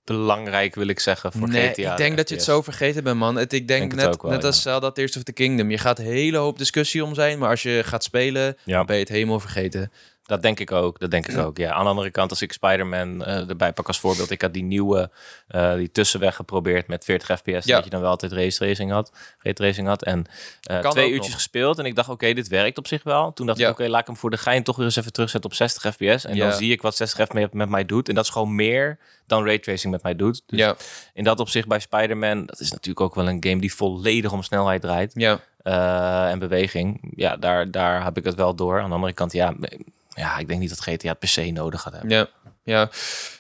belangrijk, 0.05 0.75
wil 0.75 0.87
ik 0.87 1.01
zeggen, 1.01 1.33
voor 1.33 1.49
nee, 1.49 1.69
GTA. 1.69 1.91
ik 1.91 1.97
denk 1.97 2.17
dat 2.17 2.29
je 2.29 2.35
het 2.35 2.45
zo 2.45 2.63
vergeten 2.63 3.05
bent, 3.05 3.17
man. 3.17 3.37
Het, 3.37 3.53
ik 3.53 3.69
denk, 3.69 3.95
net, 3.95 4.23
wel, 4.23 4.31
net 4.31 4.41
ja. 4.41 4.47
als 4.47 4.63
Zelda 4.63 4.91
Tears 4.91 5.17
of 5.17 5.23
the 5.23 5.33
Kingdom. 5.33 5.71
Je 5.71 5.79
gaat 5.79 5.99
een 5.99 6.05
hele 6.05 6.37
hoop 6.37 6.59
discussie 6.59 7.05
om 7.05 7.15
zijn, 7.15 7.39
maar 7.39 7.51
als 7.51 7.63
je 7.63 7.83
gaat 7.85 8.05
spelen, 8.05 8.57
Ja. 8.65 8.77
dan 8.77 8.87
ben 8.87 8.95
je 8.95 9.03
het 9.03 9.11
helemaal 9.11 9.41
vergeten. 9.41 9.93
Dat 10.27 10.43
denk 10.43 10.61
ik 10.61 10.73
ook. 10.73 10.99
Dat 10.99 11.11
denk 11.11 11.27
ik 11.29 11.39
ook. 11.39 11.57
Ja. 11.57 11.73
Aan 11.73 11.83
de 11.85 11.89
andere 11.91 12.11
kant, 12.11 12.31
als 12.31 12.43
ik 12.43 12.53
Spider-Man 12.53 13.25
eh, 13.25 13.49
erbij 13.49 13.73
pak 13.73 13.87
als 13.87 14.01
voorbeeld, 14.01 14.31
ik 14.31 14.43
had 14.43 14.53
die 14.55 14.63
nieuwe, 14.63 15.11
eh, 15.49 15.75
die 15.75 15.91
tussenweg 15.91 16.35
geprobeerd 16.37 16.87
met 16.87 17.05
40 17.05 17.39
fps, 17.39 17.65
Ja. 17.67 17.75
dat 17.75 17.85
je 17.85 17.91
dan 17.91 18.01
wel 18.01 18.11
altijd 18.11 18.33
race 18.33 18.59
tracing 18.59 18.91
had, 18.91 19.13
racing 19.43 19.87
had. 19.89 20.03
En 20.05 20.25
eh, 20.63 20.79
twee 20.79 21.07
uurtjes 21.11 21.27
nog. 21.27 21.35
gespeeld 21.35 21.79
en 21.79 21.85
ik 21.85 21.95
dacht, 21.95 22.09
oké, 22.09 22.33
dit 22.33 22.49
werkt 22.49 22.79
op 22.79 22.87
zich 22.87 23.03
wel. 23.03 23.33
Toen 23.33 23.47
dacht 23.47 23.59
Ja. 23.59 23.67
ik, 23.69 23.73
oké, 23.73 23.89
laat 23.89 24.01
ik 24.01 24.07
hem 24.07 24.17
voor 24.17 24.31
de 24.31 24.37
gein 24.39 24.63
toch 24.63 24.77
weer 24.77 24.85
eens 24.85 24.97
even 24.97 25.13
terugzetten 25.13 25.51
op 25.51 25.57
60 25.57 25.83
fps. 25.95 26.25
En 26.25 26.35
Ja. 26.35 26.49
dan 26.49 26.57
zie 26.59 26.73
ik 26.73 26.83
wat 26.83 26.97
60 26.97 27.27
fps 27.27 27.49
met, 27.53 27.69
mij 27.69 27.85
doet. 27.85 28.09
En 28.09 28.15
dat 28.15 28.25
is 28.25 28.31
gewoon 28.31 28.55
meer 28.55 28.99
dan 29.27 29.45
raytracing 29.45 29.93
met 29.93 30.03
mij 30.03 30.17
doet. 30.17 30.43
Dus 30.47 30.59
ja, 30.59 30.77
in 31.15 31.25
dat 31.25 31.41
opzicht 31.41 31.69
bij 31.69 31.79
Spider-Man, 31.79 32.47
dat 32.47 32.61
is 32.61 32.71
natuurlijk 32.71 33.01
ook 33.01 33.15
wel 33.15 33.29
een 33.29 33.45
game 33.45 33.61
die 33.61 33.75
volledig 33.75 34.33
om 34.33 34.43
snelheid 34.43 34.81
draait. 34.83 35.13
ja. 35.15 35.41
en 36.31 36.39
beweging. 36.39 37.13
Ja, 37.17 37.37
daar, 37.37 37.71
daar 37.71 38.05
heb 38.05 38.17
ik 38.17 38.25
het 38.25 38.35
wel 38.35 38.55
door. 38.55 38.81
Aan 38.81 38.89
de 38.89 38.95
andere 38.95 39.13
kant, 39.13 39.33
ja, 39.33 39.55
ja, 40.17 40.39
ik 40.39 40.49
denk 40.49 40.61
niet 40.61 40.69
dat 40.69 40.81
GTA 40.81 41.15
per 41.15 41.29
se 41.29 41.51
nodig 41.51 41.81
gaat 41.81 41.93
hebben. 41.93 42.11
Ja, 42.11 42.29
ja. 42.65 42.91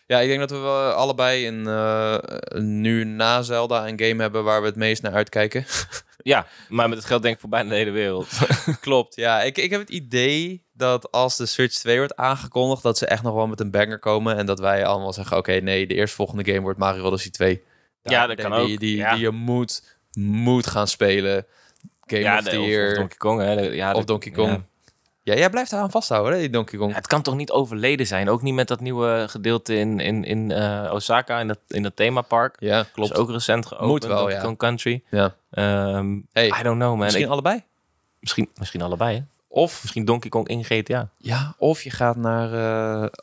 ja, 0.06 0.18
ik 0.21 0.28
denk 0.28 0.40
dat 0.40 0.50
we 0.50 0.56
wel 0.59 0.90
allebei 0.90 1.47
een, 1.49 1.66
eh, 1.66 2.18
nu 2.61 3.04
na 3.04 3.42
Zelda 3.42 3.88
een 3.88 4.00
game 4.00 4.23
hebben 4.23 4.45
waar 4.45 4.61
we 4.61 4.66
het 4.66 4.76
meest 4.76 5.02
naar 5.02 5.12
uitkijken. 5.14 5.64
Ja, 6.23 6.47
maar 6.68 6.88
met 6.88 6.99
het 6.99 7.06
geld 7.06 7.23
denk 7.23 7.35
ik 7.35 7.40
voor 7.40 7.49
bijna 7.50 7.68
de 7.68 7.75
hele 7.75 7.90
wereld. 7.90 8.28
Klopt, 8.80 9.14
ja. 9.16 9.42
Ik, 9.42 9.59
ik 9.59 9.71
heb 9.71 9.80
het 9.80 9.90
idee 9.90 10.64
dat 10.73 11.12
als 11.12 11.37
de 11.37 11.47
Switch 11.47 11.76
2 11.78 11.97
wordt 11.99 12.16
aangekondigd, 12.16 12.83
dat 12.83 12.99
ze 12.99 13.06
echt 13.06 13.23
nog 13.23 13.35
wel 13.35 13.47
met 13.47 13.61
een 13.61 13.71
banger 13.71 13.99
komen. 13.99 14.37
En 14.37 14.47
dat 14.47 14.58
wij 14.58 14.84
allemaal 14.86 15.12
zeggen, 15.12 15.36
oké, 15.36 15.52
nee, 15.52 15.86
de 15.86 15.95
eerstvolgende 15.95 16.45
game 16.45 16.60
wordt 16.60 16.78
Mario 16.78 17.04
Odyssey 17.04 17.30
2. 17.30 17.62
Ja, 18.02 18.26
dat 18.26 18.36
die- 18.36 18.47
kan 18.47 18.58
ook, 18.58 18.67
Die, 18.67 18.78
die, 18.78 18.97
ja. 18.97 19.10
die 19.12 19.21
je 19.21 19.30
moet, 19.30 19.99
moet 20.19 20.67
gaan 20.67 20.89
spelen. 20.89 21.47
Game 22.00 22.23
ja, 22.23 22.39
of 22.39 22.45
the 22.45 22.50
de- 22.50 22.60
of, 22.60 22.67
Year. 22.67 22.91
of 22.91 22.97
Donkey 22.99 23.17
Kong. 23.17 23.41
Hè. 23.41 23.56
De- 23.56 23.75
Ja, 23.76 23.93
Of 23.93 24.04
Donkey 24.04 24.32
Kong. 24.32 24.50
ja. 24.50 24.65
Ja, 25.26 25.34
jij 25.34 25.50
blijft 25.50 25.73
eraan 25.73 25.91
vasthouden, 25.91 26.32
hè, 26.32 26.39
die 26.39 26.50
Donkey 26.50 26.78
Kong. 26.78 26.91
Ja, 26.91 26.97
het 26.97 27.06
kan 27.06 27.23
toch 27.23 27.36
niet 27.36 27.50
overleden 27.50 28.06
zijn? 28.06 28.28
Ook 28.28 28.43
niet 28.43 28.54
met 28.54 28.69
dat 28.69 28.80
nieuwe 28.80 29.25
gedeelte 29.28 29.75
in, 29.76 30.00
in, 30.00 30.25
in 30.25 30.50
eh, 30.50 30.91
Osaka, 30.93 31.41
in 31.41 31.47
dat, 31.49 31.58
in 31.69 31.82
dat 31.82 31.97
themapark. 31.97 32.56
Ja, 32.58 32.82
Klopt. 32.93 33.10
Is 33.12 33.17
ook 33.17 33.30
recent 33.30 33.67
geopend. 33.67 33.89
Moet 33.91 34.04
wel, 34.04 34.17
Donkey 34.17 34.34
ja. 34.36 34.43
Kong 34.43 34.56
Country. 34.58 35.02
Ja. 35.10 35.34
Ehm, 35.50 36.19
Hey, 36.32 36.47
I 36.47 36.62
don't 36.62 36.62
know, 36.78 36.78
man. 36.89 36.99
Misschien 36.99 37.25
Ik- 37.25 37.30
allebei. 37.30 37.62
misschien, 38.21 38.49
misschien 38.54 38.82
allebei, 38.82 39.17
hè? 39.17 39.23
Of, 39.49 39.78
Misschien 39.82 40.04
Donkey 40.04 40.30
Kong 40.30 40.49
in 40.49 40.65
GTA. 40.65 41.08
ja, 41.19 41.54
of 41.58 41.82
je 41.82 41.91
gaat 41.91 42.17
naar... 42.17 42.52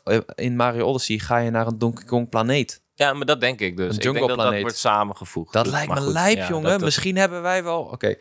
eh, 0.04 0.18
in 0.34 0.56
Mario 0.56 0.86
Odyssey 0.86 1.18
ga 1.18 1.38
je 1.38 1.50
naar 1.50 1.66
een 1.66 1.78
Donkey 1.78 2.04
Kong 2.04 2.28
planeet. 2.28 2.82
Ja, 2.94 3.12
maar 3.12 3.26
dat 3.26 3.40
denk 3.40 3.60
ik 3.60 3.76
dus. 3.76 3.88
Een 3.88 3.94
ik 3.94 4.00
denk 4.02 4.14
dat 4.14 4.20
dat 4.22 4.28
jungleplaneet. 4.28 4.62
wordt 4.62 4.76
samengevoegd. 4.76 5.52
Dat 5.52 5.64
Dus- 5.64 5.72
lijkt 5.72 5.94
me 5.94 6.00
goed, 6.00 6.12
lijp, 6.12 6.36
ja, 6.36 6.48
jongen. 6.48 6.62
dat- 6.62 6.72
dat- 6.72 6.80
Misschien 6.82 7.16
hebben 7.16 7.42
wij 7.42 7.64
wel... 7.64 7.80
Oké, 7.82 8.14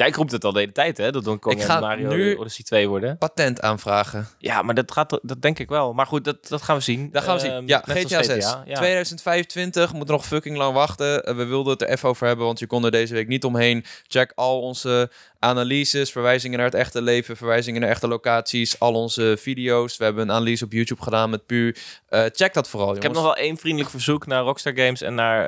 Ja, 0.00 0.06
ik 0.06 0.14
roep 0.16 0.30
het 0.30 0.44
al 0.44 0.52
de 0.52 0.58
hele 0.58 0.72
tijd, 0.72 0.96
hè. 0.96 1.10
Dat 1.12 1.24
Donkey 1.24 1.40
Kong 1.52 1.60
Ik 1.60 1.62
ga 1.68 1.74
en 1.74 1.80
Mario 1.80 2.08
nu- 2.08 2.34
Odyssey 2.36 2.64
2 2.64 2.88
worden. 2.88 3.18
patent 3.18 3.60
aanvragen. 3.60 4.28
Ja, 4.38 4.62
maar 4.62 4.74
dat 4.74 4.92
gaat, 4.92 5.18
dat 5.22 5.42
denk 5.42 5.58
ik 5.58 5.68
wel. 5.68 5.92
Maar 5.92 6.06
goed, 6.06 6.24
dat, 6.24 6.48
dat 6.48 6.62
gaan 6.62 6.76
we 6.76 6.82
zien. 6.82 7.08
Dat 7.12 7.22
gaan 7.22 7.34
we 7.34 7.40
zien. 7.40 7.50
Ehm, 7.50 7.66
Ja, 7.66 7.78
GTA 7.86 8.08
zoals 8.08 8.26
6. 8.26 8.56
ja. 8.64 8.74
2025 8.74 9.92
moet 9.92 10.08
nog 10.08 10.26
fucking 10.26 10.56
lang 10.56 10.74
wachten. 10.74 11.24
Eh, 11.24 11.34
we 11.36 11.44
wilden 11.44 11.72
het 11.72 11.82
er 11.82 11.88
even 11.88 12.08
over 12.08 12.26
hebben, 12.26 12.46
want 12.46 12.58
je 12.58 12.66
kon 12.66 12.84
er 12.84 12.90
deze 12.90 13.14
week 13.14 13.28
niet 13.28 13.44
omheen. 13.44 13.84
Check 14.06 14.32
al 14.34 14.60
onze 14.60 15.10
analyses, 15.38 16.10
verwijzingen 16.12 16.56
naar 16.58 16.66
het 16.66 16.74
echte 16.76 17.02
leven, 17.02 17.36
verwijzingen 17.36 17.80
naar 17.80 17.90
echte 17.90 18.08
locaties, 18.08 18.78
al 18.80 18.94
onze 18.94 19.36
video's. 19.40 19.96
We 19.96 20.04
hebben 20.04 20.22
een 20.28 20.34
analyse 20.34 20.64
op 20.64 20.72
YouTube 20.72 21.02
gedaan 21.02 21.30
met 21.30 21.46
Pu. 21.46 21.74
Eh, 22.08 22.24
check 22.32 22.54
dat 22.54 22.68
vooral, 22.68 22.96
Ik 22.96 23.02
heb 23.02 23.12
nog 23.12 23.22
wel 23.22 23.36
één 23.36 23.56
vriendelijk 23.56 23.90
verzoek 23.90 24.26
naar 24.26 24.42
Rockstar 24.42 24.72
Games 24.76 25.02
en 25.02 25.14
naar 25.14 25.44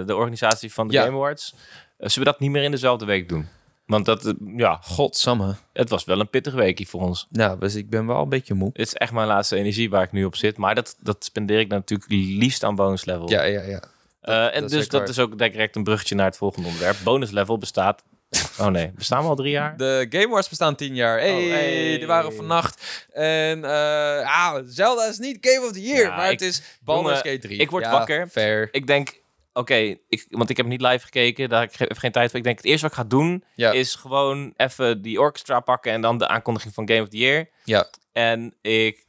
eh, 0.00 0.06
de 0.06 0.16
organisatie 0.16 0.72
van 0.72 0.88
de 0.88 0.92
Ja. 0.94 1.02
Game 1.04 1.16
Awards. 1.16 1.54
Zullen 1.98 2.18
we 2.18 2.32
dat 2.32 2.40
niet 2.40 2.50
meer 2.50 2.62
in 2.62 2.70
dezelfde 2.70 3.04
week 3.04 3.28
doen? 3.28 3.48
Want 3.92 4.04
dat, 4.06 4.34
ja, 4.56 4.78
Godsamme. 4.82 5.54
het 5.72 5.88
was 5.88 6.04
wel 6.04 6.20
een 6.20 6.30
pittig 6.30 6.54
weekje 6.54 6.86
voor 6.86 7.00
ons. 7.00 7.26
Nou, 7.30 7.58
dus 7.58 7.74
ik 7.74 7.90
ben 7.90 8.06
wel 8.06 8.22
een 8.22 8.28
beetje 8.28 8.54
moe. 8.54 8.68
Het 8.72 8.86
is 8.86 8.94
echt 8.94 9.12
mijn 9.12 9.26
laatste 9.26 9.56
energie 9.56 9.90
waar 9.90 10.02
ik 10.02 10.12
nu 10.12 10.24
op 10.24 10.36
zit. 10.36 10.56
Maar 10.56 10.74
dat, 10.74 10.96
dat 11.00 11.24
spendeer 11.24 11.58
ik 11.60 11.68
natuurlijk 11.68 12.10
liefst 12.12 12.64
aan 12.64 12.74
bonus 12.74 13.04
level. 13.04 13.30
Ja, 13.30 13.42
ja, 13.42 13.62
ja. 13.62 13.82
Eh, 14.20 14.54
en 14.56 14.60
dat 14.60 14.70
dus 14.70 14.88
dat 14.88 15.08
is 15.08 15.18
ook 15.18 15.38
direct 15.38 15.76
een 15.76 15.84
bruggetje 15.84 16.14
naar 16.14 16.26
het 16.26 16.36
volgende 16.36 16.68
onderwerp. 16.68 16.96
Bonus 17.04 17.30
level 17.30 17.58
bestaat... 17.58 18.02
Oh 18.58 18.66
nee, 18.66 18.90
bestaan 18.96 19.22
we 19.22 19.28
al 19.28 19.34
drie 19.36 19.50
jaar? 19.50 19.76
De 19.76 20.06
Game 20.10 20.26
Awards 20.26 20.48
bestaan 20.48 20.74
10 20.76 20.94
jaar. 20.94 21.18
Hey, 21.18 21.44
Oh, 21.44 21.50
hey. 21.50 21.98
die 21.98 22.06
waren 22.06 22.34
vannacht. 22.34 23.06
En 23.12 23.64
eh 23.64 24.44
ah, 24.46 24.54
Zelda 24.66 25.06
is 25.06 25.18
niet 25.18 25.38
Game 25.40 25.66
of 25.66 25.72
the 25.72 25.82
Year, 25.82 26.02
Ja, 26.08 26.16
maar 26.16 26.24
ik- 26.30 26.40
het 26.40 26.48
is 26.48 26.62
Baldur's 26.84 27.16
Gate 27.20 27.38
3. 27.38 27.58
ik 27.58 27.70
word 27.70 27.84
Ja, 27.84 27.90
wakker. 27.90 28.28
Fair. 28.28 28.68
Ik 28.72 28.86
denk, 28.86 29.20
oké, 29.52 29.96
want 30.30 30.50
ik 30.50 30.56
heb 30.56 30.66
niet 30.66 30.80
live 30.80 31.04
gekeken, 31.04 31.48
daar 31.48 31.60
heb 31.60 31.90
ik 31.90 31.96
geen 31.98 32.12
tijd 32.12 32.30
voor. 32.30 32.38
Ik 32.38 32.44
denk, 32.44 32.56
het 32.56 32.66
eerste 32.66 32.82
wat 32.88 32.96
ik 32.96 33.02
ga 33.02 33.08
doen, 33.08 33.44
Ja. 33.54 33.70
is 33.70 33.94
gewoon 33.94 34.52
even 34.56 35.02
die 35.02 35.20
orchestra 35.20 35.60
pakken 35.60 35.92
en 35.92 36.00
dan 36.00 36.18
de 36.18 36.28
aankondiging 36.28 36.74
van 36.74 36.88
Game 36.88 37.02
of 37.02 37.08
the 37.08 37.16
Year. 37.16 37.48
Ja. 37.64 37.86
En 38.12 38.54
ik... 38.60 39.04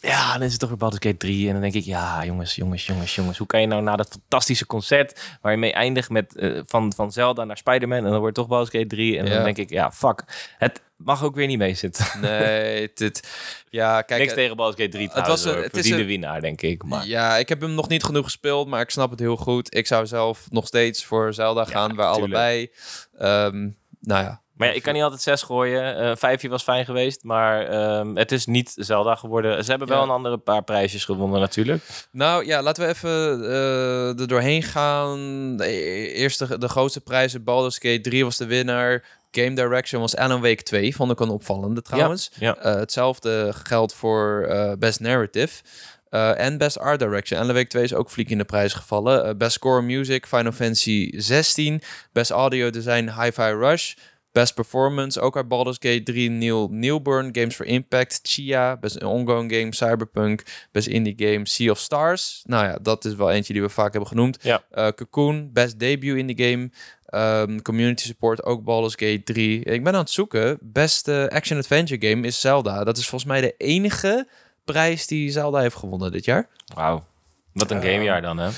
Ja, 0.00 0.32
dan 0.32 0.42
is 0.42 0.50
het 0.50 0.60
toch 0.60 0.68
weer 0.68 0.78
Baldur's 0.78 1.02
Gate 1.04 1.16
3. 1.16 1.46
En 1.46 1.52
dan 1.52 1.62
denk 1.62 1.74
ik, 1.74 1.84
ja, 1.84 2.24
jongens, 2.24 2.54
jongens, 2.54 2.86
jongens, 2.86 3.14
jongens. 3.14 3.38
Hoe 3.38 3.46
kan 3.46 3.60
je 3.60 3.66
nou 3.66 3.82
na 3.82 3.96
dat 3.96 4.08
fantastische 4.10 4.66
concert... 4.66 5.36
waar 5.40 5.52
je 5.52 5.58
mee 5.58 5.72
eindigt 5.72 6.10
met 6.10 6.36
eh, 6.36 6.60
van, 6.66 6.92
van 6.92 7.12
Zelda 7.12 7.44
naar 7.44 7.56
Spider-Man... 7.56 7.98
en 8.04 8.10
dan 8.10 8.18
wordt 8.20 8.26
het 8.26 8.34
toch 8.34 8.46
Baldur's 8.48 8.70
Gate 8.70 8.86
3. 8.86 9.18
En 9.18 9.26
Ja. 9.26 9.34
dan 9.34 9.44
denk 9.44 9.56
ik, 9.56 9.70
ja, 9.70 9.92
fuck. 9.92 10.22
Het 10.58 10.82
mag 10.96 11.24
ook 11.24 11.34
weer 11.34 11.46
niet 11.46 11.58
meezitten. 11.58 12.06
Nee, 12.20 12.90
dit... 12.94 13.28
Ja, 13.70 14.02
kijk... 14.02 14.20
Niks 14.20 14.32
eh, 14.32 14.38
tegen 14.38 14.56
Baldur's 14.56 14.80
Gate 14.82 14.96
3 14.96 15.08
het 15.12 15.26
was 15.26 15.44
een- 15.44 15.52
hoor. 15.54 15.62
het 15.62 15.72
is 15.72 15.72
Verdiende 15.80 16.00
een- 16.00 16.06
winnaar, 16.08 16.40
denk 16.40 16.62
ik. 16.62 16.82
Maar 16.84 17.06
Ja, 17.06 17.36
ik 17.36 17.48
heb 17.48 17.60
hem 17.60 17.74
nog 17.74 17.88
niet 17.88 18.04
genoeg 18.04 18.24
gespeeld, 18.24 18.68
maar 18.68 18.80
ik 18.80 18.90
snap 18.90 19.10
het 19.10 19.20
heel 19.20 19.36
goed. 19.36 19.74
Ik 19.74 19.86
zou 19.86 20.06
zelf 20.06 20.46
nog 20.50 20.66
steeds 20.66 21.04
voor 21.04 21.34
Zelda 21.34 21.64
gaan, 21.64 21.96
bij 21.96 22.12
tuurlijk. 22.12 22.34
allebei. 22.34 22.70
Ehm, 23.18 23.60
nou 24.00 24.24
ja. 24.24 24.40
Maar 24.56 24.68
ja, 24.68 24.74
ik 24.74 24.82
kan 24.82 24.92
niet 24.94 25.02
altijd 25.02 25.22
zes 25.22 25.42
gooien. 25.42 25.96
Eh 25.96 26.16
vijfje 26.16 26.48
was 26.48 26.62
fijn 26.62 26.84
geweest, 26.84 27.22
maar 27.24 27.66
ehm, 27.66 28.14
het 28.16 28.32
is 28.32 28.46
niet 28.46 28.72
Zelda 28.76 29.14
geworden. 29.14 29.64
Ze 29.64 29.70
hebben 29.70 29.88
wel 29.88 29.96
Ja. 29.98 30.02
een 30.04 30.10
andere 30.10 30.38
paar 30.38 30.62
prijsjes 30.64 31.04
gewonnen 31.04 31.40
natuurlijk. 31.40 31.82
Nou 32.12 32.46
ja, 32.46 32.62
laten 32.62 32.82
we 32.86 32.88
even 32.92 33.44
eh, 33.50 34.20
er 34.20 34.28
doorheen 34.28 34.62
gaan. 34.62 35.56
De 35.56 35.68
eerste, 36.12 36.58
de 36.58 36.68
grootste 36.68 37.00
prijzen, 37.00 37.44
Baldur's 37.44 37.78
Gate 37.78 38.00
3 38.00 38.24
was 38.24 38.36
de 38.36 38.46
winnaar. 38.46 39.04
Game 39.40 39.54
Direction 39.54 40.00
was 40.00 40.16
Alan 40.16 40.40
Wake 40.40 40.62
2, 40.62 40.94
vond 40.94 41.10
ik 41.10 41.20
een 41.20 41.28
opvallende 41.28 41.82
trouwens. 41.82 42.30
Ja. 42.38 42.56
Eh, 42.56 42.74
hetzelfde 42.74 43.52
geldt 43.52 43.94
voor 43.94 44.46
eh, 44.48 44.72
Best 44.78 45.00
Narrative. 45.00 45.62
Eh, 46.08 46.40
en 46.40 46.58
Best 46.58 46.78
Art 46.78 46.98
Direction. 46.98 47.40
Alan 47.40 47.54
Wake 47.54 47.66
2 47.66 47.82
is 47.82 47.94
ook 47.94 48.10
flink 48.10 48.28
in 48.28 48.38
de 48.38 48.44
prijs 48.44 48.72
gevallen. 48.72 49.38
Best 49.38 49.52
Score 49.52 49.82
Music, 49.82 50.26
Final 50.26 50.52
Fantasy 50.52 51.10
16. 51.16 51.80
Best 52.12 52.30
Audio 52.30 52.70
Design, 52.70 53.10
Hi-Fi 53.20 53.50
Rush. 53.50 53.94
Best 54.36 54.54
Performance, 54.54 55.20
ook 55.20 55.36
uit 55.36 55.48
Baldur's 55.48 55.76
Gate 55.80 56.02
3, 56.02 56.30
Neil 56.30 56.68
Newburn, 56.70 57.28
Games 57.32 57.54
for 57.54 57.66
Impact, 57.66 58.20
Chia, 58.22 58.76
Best 58.76 59.02
Ongoing 59.02 59.52
Game, 59.52 59.74
Cyberpunk, 59.74 60.42
Best 60.72 60.86
Indie 60.86 61.14
Game, 61.16 61.46
Sea 61.46 61.70
of 61.70 61.78
Stars. 61.78 62.42
Nou 62.44 62.64
ja, 62.64 62.78
dat 62.82 63.04
is 63.04 63.14
wel 63.14 63.30
eentje 63.30 63.52
die 63.52 63.62
we 63.62 63.68
vaak 63.68 63.90
hebben 63.92 64.08
genoemd. 64.08 64.38
Ja. 64.42 64.62
Uh, 64.74 64.88
Cocoon, 64.88 65.50
Best 65.52 65.78
Debut 65.78 66.16
Indie 66.16 66.48
Game, 66.48 66.70
um, 67.10 67.62
Community 67.62 68.04
Support, 68.04 68.44
ook 68.44 68.64
Baldur's 68.64 68.94
Gate 68.94 69.22
3. 69.22 69.64
Ik 69.64 69.84
ben 69.84 69.92
aan 69.92 70.00
het 70.00 70.10
zoeken. 70.10 70.58
Best 70.60 71.08
uh, 71.08 71.26
Action 71.26 71.58
Adventure 71.58 72.08
Game 72.08 72.26
is 72.26 72.40
Zelda. 72.40 72.84
Dat 72.84 72.96
is 72.96 73.08
volgens 73.08 73.30
mij 73.30 73.40
de 73.40 73.54
enige 73.58 74.28
prijs 74.64 75.06
die 75.06 75.30
Zelda 75.30 75.60
heeft 75.60 75.76
gewonnen 75.76 76.12
dit 76.12 76.24
jaar. 76.24 76.48
Wauw. 76.74 77.04
Wat 77.52 77.70
een 77.70 77.82
gamejaar 77.82 78.22
dan, 78.22 78.38
hè? 78.38 78.50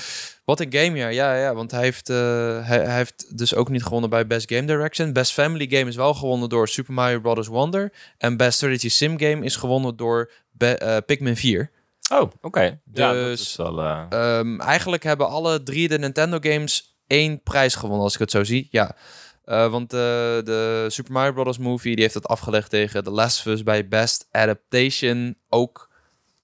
Wat 0.45 0.59
een 0.59 0.73
gamejaar, 0.73 1.13
ja, 1.13 1.35
ja. 1.35 1.53
Want 1.53 1.71
hij 1.71 1.81
heeft, 1.81 2.09
uh, 2.09 2.17
hij, 2.67 2.79
hij, 2.79 2.95
heeft 2.95 3.37
dus 3.37 3.55
ook 3.55 3.69
niet 3.69 3.83
gewonnen 3.83 4.09
bij 4.09 4.27
Best 4.27 4.51
Game 4.51 4.65
Direction. 4.65 5.13
Best 5.13 5.31
Family 5.31 5.67
Game 5.69 5.89
is 5.89 5.95
wel 5.95 6.13
gewonnen 6.13 6.49
door 6.49 6.67
Super 6.67 6.93
Mario 6.93 7.19
Bros. 7.19 7.47
Wonder. 7.47 7.91
En 8.17 8.37
Best 8.37 8.57
Strategy 8.57 8.89
Sim 8.89 9.19
Game 9.19 9.45
is 9.45 9.55
gewonnen 9.55 9.95
door 9.95 10.31
Be 10.51 10.79
uh, 10.83 10.97
Pikmin 11.05 11.37
4. 11.37 11.71
Oh, 12.11 12.21
oké. 12.21 12.35
Okay. 12.41 12.79
Dus 12.85 13.03
ja, 13.03 13.13
dat 13.13 13.39
is 13.39 13.55
wel, 13.55 13.79
uh... 13.79 14.05
um, 14.11 14.61
eigenlijk 14.61 15.03
hebben 15.03 15.27
alle 15.27 15.63
drie 15.63 15.87
de 15.87 15.99
Nintendo 15.99 16.37
games 16.41 16.88
één 17.09 17.43
prijs 17.43 17.75
gewonnen, 17.75 18.03
als 18.03 18.13
ik 18.13 18.19
het 18.19 18.31
zo 18.31 18.43
zie. 18.43 18.67
Ja. 18.71 18.95
Uh, 19.45 19.71
want 19.71 19.89
de, 19.89 20.41
de 20.43 20.85
Super 20.87 21.11
Mario 21.11 21.33
Bros. 21.33 21.57
movie 21.57 21.93
die 21.93 22.03
heeft 22.03 22.13
het 22.13 22.27
afgelegd 22.27 22.69
tegen 22.69 23.03
The 23.03 23.11
Last 23.11 23.39
of 23.39 23.45
Us 23.45 23.63
bij 23.63 23.87
Best 23.87 24.27
Adaptation. 24.31 25.35
Ook 25.49 25.89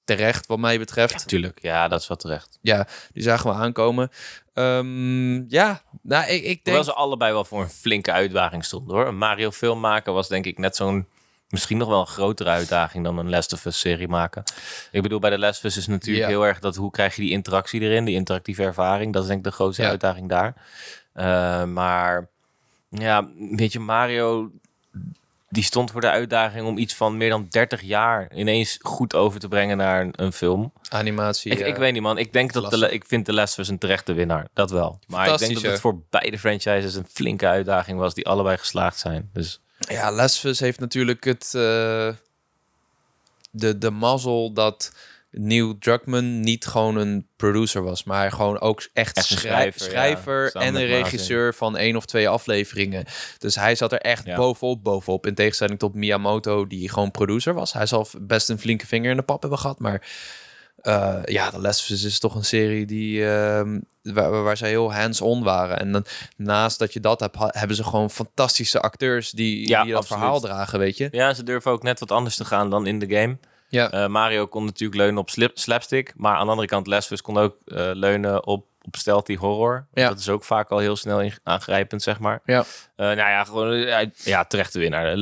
terecht, 0.04 0.45
wat 0.45 0.60
mij 0.60 0.80
betreft. 0.80 1.13
Ja, 1.13 1.25
tuurlijk, 1.25 1.62
ja, 1.62 1.88
dat 1.88 2.01
is 2.01 2.08
wel 2.08 2.17
terecht. 2.17 2.58
Ja, 2.62 2.88
die 3.13 3.23
zagen 3.23 3.49
we 3.49 3.56
aankomen. 3.56 4.10
Um, 4.54 5.49
ja, 5.49 5.82
nou, 6.01 6.23
ik, 6.23 6.43
ik 6.43 6.43
denk... 6.43 6.63
Hoewel 6.63 6.84
ze 6.84 6.93
allebei 6.93 7.34
wel 7.34 7.45
voor 7.45 7.62
een 7.62 7.69
flinke 7.69 8.12
uitdaging 8.12 8.65
stonden, 8.65 8.95
hoor. 8.95 9.08
Een 9.08 9.17
Mario 9.17 9.51
film 9.51 9.80
maken 9.80 10.13
was 10.13 10.28
denk 10.28 10.45
ik 10.45 10.58
net 10.58 10.75
zo'n... 10.75 11.08
Misschien 11.49 11.77
nog 11.77 11.88
wel 11.88 11.99
een 11.99 12.08
grotere 12.08 12.49
uitdaging 12.49 13.03
dan 13.03 13.17
een 13.17 13.29
Last 13.29 13.53
of 13.53 13.65
Us 13.65 13.79
serie 13.79 14.08
maken. 14.08 14.43
Ik 14.91 15.01
bedoel, 15.01 15.19
bij 15.19 15.29
de 15.29 15.39
Last 15.39 15.58
of 15.58 15.63
Us 15.63 15.77
is 15.77 15.88
natuurlijk 15.88 16.25
ja. 16.25 16.31
heel 16.31 16.45
erg 16.45 16.60
dat 16.60 16.75
hoe 16.75 16.91
krijg 16.91 17.15
je 17.15 17.21
die 17.21 17.31
interactie 17.31 17.81
erin, 17.81 18.05
die 18.05 18.15
interactieve 18.15 18.63
ervaring. 18.63 19.13
Dat 19.13 19.21
is 19.21 19.27
denk 19.27 19.39
ik 19.39 19.45
de 19.45 19.55
grootste 19.55 19.81
ja. 19.81 19.89
uitdaging 19.89 20.29
daar. 20.29 20.53
Uh, 21.15 21.63
maar 21.63 22.27
ja, 22.89 23.29
weet 23.38 23.73
je, 23.73 23.79
Mario 23.79 24.51
die 25.55 25.63
stond 25.63 25.91
voor 25.91 26.01
de 26.01 26.10
uitdaging 26.10 26.67
om 26.67 26.77
iets 26.77 26.95
van 26.95 27.17
meer 27.17 27.29
dan 27.29 27.47
30 27.49 27.81
jaar 27.81 28.34
ineens 28.34 28.77
goed 28.81 29.15
over 29.15 29.39
te 29.39 29.47
brengen 29.47 29.77
naar 29.77 30.01
een, 30.01 30.13
een 30.15 30.34
film. 30.34 30.73
Animatie. 30.89 31.51
Ik, 31.51 31.60
ik 31.60 31.75
weet 31.75 31.93
niet, 31.93 32.01
man. 32.01 32.17
Ik 32.17 32.34
denk 32.34 32.53
dat 32.53 32.71
de, 32.71 32.91
ik 32.91 33.05
vind 33.05 33.25
The 33.25 33.34
Last 33.34 33.53
of 33.53 33.60
Us 33.60 33.67
een 33.67 33.77
terechte 33.77 34.13
winnaar. 34.13 34.47
Dat 34.53 34.71
wel. 34.71 34.99
Maar 35.08 35.27
ik 35.27 35.38
denk 35.38 35.53
dat 35.53 35.63
het 35.63 35.79
voor 35.79 36.01
beide 36.10 36.39
franchises 36.39 36.95
een 36.95 37.05
flinke 37.10 37.47
uitdaging 37.47 37.99
was 37.99 38.13
die 38.13 38.27
allebei 38.27 38.58
geslaagd 38.58 38.99
zijn. 38.99 39.29
Dus 39.34 39.62
ja, 39.78 40.12
Last 40.12 40.38
of 40.38 40.44
Us 40.44 40.60
heeft 40.60 40.80
natuurlijk 40.80 41.24
het 41.24 41.46
uh, 41.56 42.10
de 43.52 43.78
de 43.78 43.90
mazzel 43.90 44.54
dat 44.54 44.92
Neil 45.38 45.78
Druckmann 45.78 46.40
niet 46.40 46.66
gewoon 46.66 46.96
een 46.96 47.28
producer 47.36 47.84
was, 47.84 48.04
maar 48.04 48.32
gewoon 48.32 48.60
ook 48.60 48.90
echt, 48.94 49.18
echt 49.18 49.26
schrijver, 49.26 49.82
schrijver 49.82 50.50
ja, 50.54 50.60
en 50.62 50.76
een 50.76 50.86
regisseur 50.86 51.54
van 51.54 51.78
één 51.78 51.96
of 51.96 52.06
twee 52.06 52.30
afleveringen. 52.30 53.06
Dus 53.38 53.56
hij 53.56 53.76
zat 53.76 53.92
er 53.92 54.00
echt 54.00 54.26
ja. 54.26 54.36
bovenop, 54.36 54.84
bovenop. 54.84 55.26
In 55.26 55.36
tegenstelling 55.36 55.80
tot 55.80 55.94
Miyamoto, 55.94 56.68
die 56.68 56.90
gewoon 56.90 57.12
producer 57.12 57.54
was. 57.54 57.74
Hij 57.74 57.86
zal 57.86 58.08
best 58.20 58.50
een 58.50 58.60
flinke 58.60 58.88
vinger 58.88 59.10
in 59.10 59.18
de 59.18 59.24
pap 59.24 59.42
hebben 59.42 59.60
gehad, 59.60 59.80
maar 59.80 60.08
uh, 60.88 61.17
ja, 61.24 61.50
The 61.50 61.60
Last 61.60 61.82
of 61.82 61.89
Us 61.89 62.04
is 62.04 62.19
toch 62.19 62.36
een 62.36 62.45
serie 62.45 62.86
die, 62.86 63.19
uh, 63.19 63.62
waar, 64.02 64.43
waar 64.43 64.58
ze 64.58 64.65
heel 64.65 64.93
hands-on 64.93 65.43
waren. 65.43 65.80
En 65.80 65.91
dan, 65.91 66.06
naast 66.38 66.80
dat 66.80 66.93
je 66.93 67.00
dat 67.00 67.19
hebt, 67.19 67.38
hebben 67.39 67.76
ze 67.76 67.84
gewoon 67.84 68.10
fantastische 68.10 68.82
acteurs 68.82 69.32
die, 69.32 69.67
ja, 69.67 69.82
die 69.82 69.91
dat 69.91 70.02
absoluut. 70.02 70.21
verhaal 70.21 70.39
dragen, 70.39 70.80
weet 70.80 70.98
je. 70.98 71.08
Ja, 71.12 71.34
ze 71.34 71.43
durven 71.43 71.71
ook 71.71 71.84
net 71.84 72.00
wat 72.00 72.12
anders 72.12 72.36
te 72.36 72.45
gaan 72.45 72.69
dan 72.69 72.88
in 72.88 73.00
de 73.00 73.15
game. 73.15 73.38
Ja. 73.69 73.93
Uh, 73.93 74.08
Mario 74.08 74.48
kon 74.48 74.65
natuurlijk 74.65 75.00
leunen 75.00 75.17
op 75.17 75.30
slip, 75.30 75.58
slapstick, 75.58 76.13
maar 76.15 76.36
aan 76.36 76.45
de 76.45 76.50
andere 76.50 76.67
kant 76.67 76.88
Last 76.88 77.06
of 77.06 77.12
Us 77.12 77.21
kon 77.21 77.38
ook 77.38 77.56
uh, 77.65 77.89
leunen 77.93 78.48
op, 78.48 78.65
op 78.82 78.95
stealthy 78.95 79.36
horror. 79.36 79.88
Ja. 79.93 80.08
Dat 80.08 80.19
is 80.19 80.30
ook 80.30 80.43
vaak 80.43 80.69
al 80.69 80.78
heel 80.78 80.95
snel 80.95 81.32
aangrijpend, 81.43 82.02
zeg 82.02 82.19
maar. 82.19 82.41
Ja. 82.45 82.60
Uh, 82.60 82.65
nou 82.95 83.17
ja, 83.17 83.43
gewoon 83.43 83.78
ja, 83.78 84.06
ja 84.13 84.43
terechte 84.43 84.80
winnaar. 84.80 85.17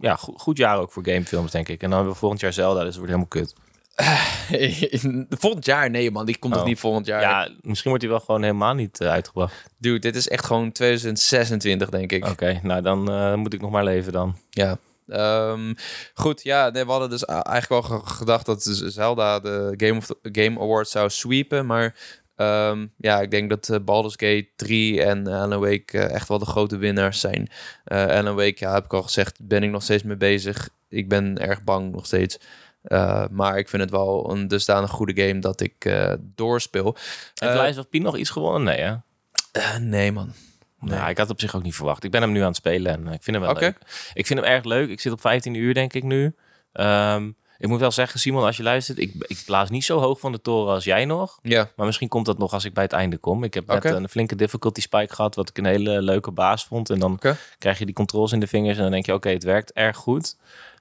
ja, 0.00 0.16
goed, 0.16 0.40
goed 0.40 0.56
jaar 0.56 0.78
ook 0.78 0.92
voor 0.92 1.04
gamefilms, 1.06 1.50
denk 1.50 1.68
ik. 1.68 1.82
En 1.82 1.88
dan 1.88 1.96
hebben 1.98 2.12
we 2.12 2.18
volgend 2.18 2.40
jaar 2.40 2.52
Zelda, 2.52 2.78
dus 2.78 2.96
het 2.96 2.96
wordt 2.96 3.12
helemaal 3.12 3.28
kut. 3.28 3.54
volgend 5.28 5.64
jaar? 5.64 5.90
Nee, 5.90 6.10
man. 6.10 6.26
Die 6.26 6.38
komt 6.38 6.52
oh. 6.52 6.58
toch 6.58 6.68
niet 6.68 6.78
volgend 6.78 7.06
jaar? 7.06 7.20
Ja, 7.20 7.48
misschien 7.60 7.90
wordt 7.90 8.04
hij 8.04 8.12
wel 8.12 8.22
gewoon 8.22 8.42
helemaal 8.42 8.74
niet 8.74 9.00
uh, 9.00 9.08
uitgebracht. 9.08 9.64
Dude, 9.78 9.98
dit 9.98 10.16
is 10.16 10.28
echt 10.28 10.44
gewoon 10.44 10.72
2026, 10.72 11.88
denk 11.88 12.12
ik. 12.12 12.22
Oké, 12.22 12.32
okay, 12.32 12.60
nou 12.62 12.82
dan 12.82 13.10
uh, 13.10 13.34
moet 13.34 13.54
ik 13.54 13.60
nog 13.60 13.70
maar 13.70 13.84
leven 13.84 14.12
dan. 14.12 14.36
Ja. 14.50 14.78
Um, 15.10 15.74
goed, 16.14 16.42
ja, 16.42 16.70
nee, 16.70 16.84
we 16.84 16.90
hadden 16.90 17.10
dus 17.10 17.24
eigenlijk 17.24 17.68
wel 17.68 18.00
gedacht 18.00 18.46
dat 18.46 18.62
Zelda 18.62 19.40
de 19.40 19.74
Game, 19.76 19.96
of 19.96 20.06
the, 20.06 20.16
Game 20.22 20.60
Awards 20.60 20.90
zou 20.90 21.10
sweepen. 21.10 21.66
Maar 21.66 21.94
um, 22.36 22.92
ja, 22.96 23.20
ik 23.20 23.30
denk 23.30 23.50
dat 23.50 23.68
uh, 23.68 23.76
Baldur's 23.84 24.14
Gate 24.16 24.48
3 24.56 25.02
en 25.02 25.26
Alan 25.26 25.60
Wake 25.60 25.96
uh, 25.96 26.10
echt 26.10 26.28
wel 26.28 26.38
de 26.38 26.46
grote 26.46 26.76
winnaars 26.76 27.20
zijn. 27.20 27.48
Uh, 27.86 28.06
Alan 28.06 28.34
Wake, 28.34 28.56
ja, 28.56 28.74
heb 28.74 28.84
ik 28.84 28.92
al 28.92 29.02
gezegd, 29.02 29.38
ben 29.42 29.62
ik 29.62 29.70
nog 29.70 29.82
steeds 29.82 30.02
mee 30.02 30.16
bezig. 30.16 30.68
Ik 30.88 31.08
ben 31.08 31.38
erg 31.38 31.64
bang 31.64 31.92
nog 31.92 32.06
steeds. 32.06 32.38
Uh, 32.84 33.24
maar 33.30 33.58
ik 33.58 33.68
vind 33.68 33.82
het 33.82 33.90
wel 33.90 34.30
een 34.30 34.48
dusdanig 34.48 34.90
goede 34.90 35.26
game 35.26 35.38
dat 35.38 35.60
ik 35.60 35.84
uh, 35.84 36.12
doorspeel. 36.20 36.96
Heeft 37.34 37.54
uh, 37.54 37.62
Lies 37.62 37.78
of 37.78 37.86
nog 37.90 38.16
iets 38.16 38.30
gewonnen? 38.30 38.62
Nee, 38.62 38.80
hè? 38.80 39.78
nee, 39.78 40.12
man. 40.12 40.32
Nee. 40.80 40.98
Nou, 40.98 41.10
ik 41.10 41.18
had 41.18 41.30
op 41.30 41.40
zich 41.40 41.54
ook 41.54 41.62
niet 41.62 41.74
verwacht. 41.74 42.04
Ik 42.04 42.10
ben 42.10 42.22
hem 42.22 42.32
nu 42.32 42.40
aan 42.40 42.46
het 42.46 42.56
spelen 42.56 42.92
en 42.92 43.12
ik 43.12 43.22
vind 43.22 43.36
hem 43.36 43.40
wel 43.40 43.50
okay. 43.50 43.62
leuk. 43.62 43.78
Ik 44.14 44.26
vind 44.26 44.40
hem 44.40 44.48
erg 44.48 44.64
leuk. 44.64 44.90
Ik 44.90 45.00
zit 45.00 45.12
op 45.12 45.20
15 45.20 45.54
uur, 45.54 45.74
denk 45.74 45.92
ik 45.92 46.02
nu. 46.02 46.34
Um, 46.72 47.36
ik 47.58 47.68
moet 47.68 47.80
wel 47.80 47.90
zeggen, 47.90 48.20
Simon, 48.20 48.44
als 48.44 48.56
je 48.56 48.62
luistert, 48.62 48.98
ik, 48.98 49.14
ik 49.26 49.42
blaas 49.46 49.70
niet 49.70 49.84
zo 49.84 49.98
hoog 49.98 50.20
van 50.20 50.32
de 50.32 50.40
toren 50.40 50.74
als 50.74 50.84
jij 50.84 51.04
nog. 51.04 51.38
Ja. 51.42 51.70
Maar 51.76 51.86
misschien 51.86 52.08
komt 52.08 52.26
dat 52.26 52.38
nog 52.38 52.52
als 52.52 52.64
ik 52.64 52.74
bij 52.74 52.82
het 52.82 52.92
einde 52.92 53.16
kom. 53.16 53.44
Ik 53.44 53.54
heb 53.54 53.66
net 53.66 53.76
okay. 53.76 53.92
een 53.92 54.08
flinke 54.08 54.36
difficulty 54.36 54.80
spike 54.80 55.14
gehad, 55.14 55.34
wat 55.34 55.48
ik 55.48 55.58
een 55.58 55.64
hele 55.64 56.02
leuke 56.02 56.30
baas 56.30 56.64
vond. 56.64 56.90
En 56.90 56.98
dan 56.98 57.12
okay. 57.12 57.36
krijg 57.58 57.78
je 57.78 57.84
die 57.84 57.94
controls 57.94 58.32
in 58.32 58.40
de 58.40 58.46
vingers 58.46 58.76
en 58.76 58.82
dan 58.82 58.92
denk 58.92 59.06
je, 59.06 59.14
oké, 59.14 59.28
het 59.28 59.44
werkt 59.44 59.72
erg 59.72 59.96
goed. 59.96 60.36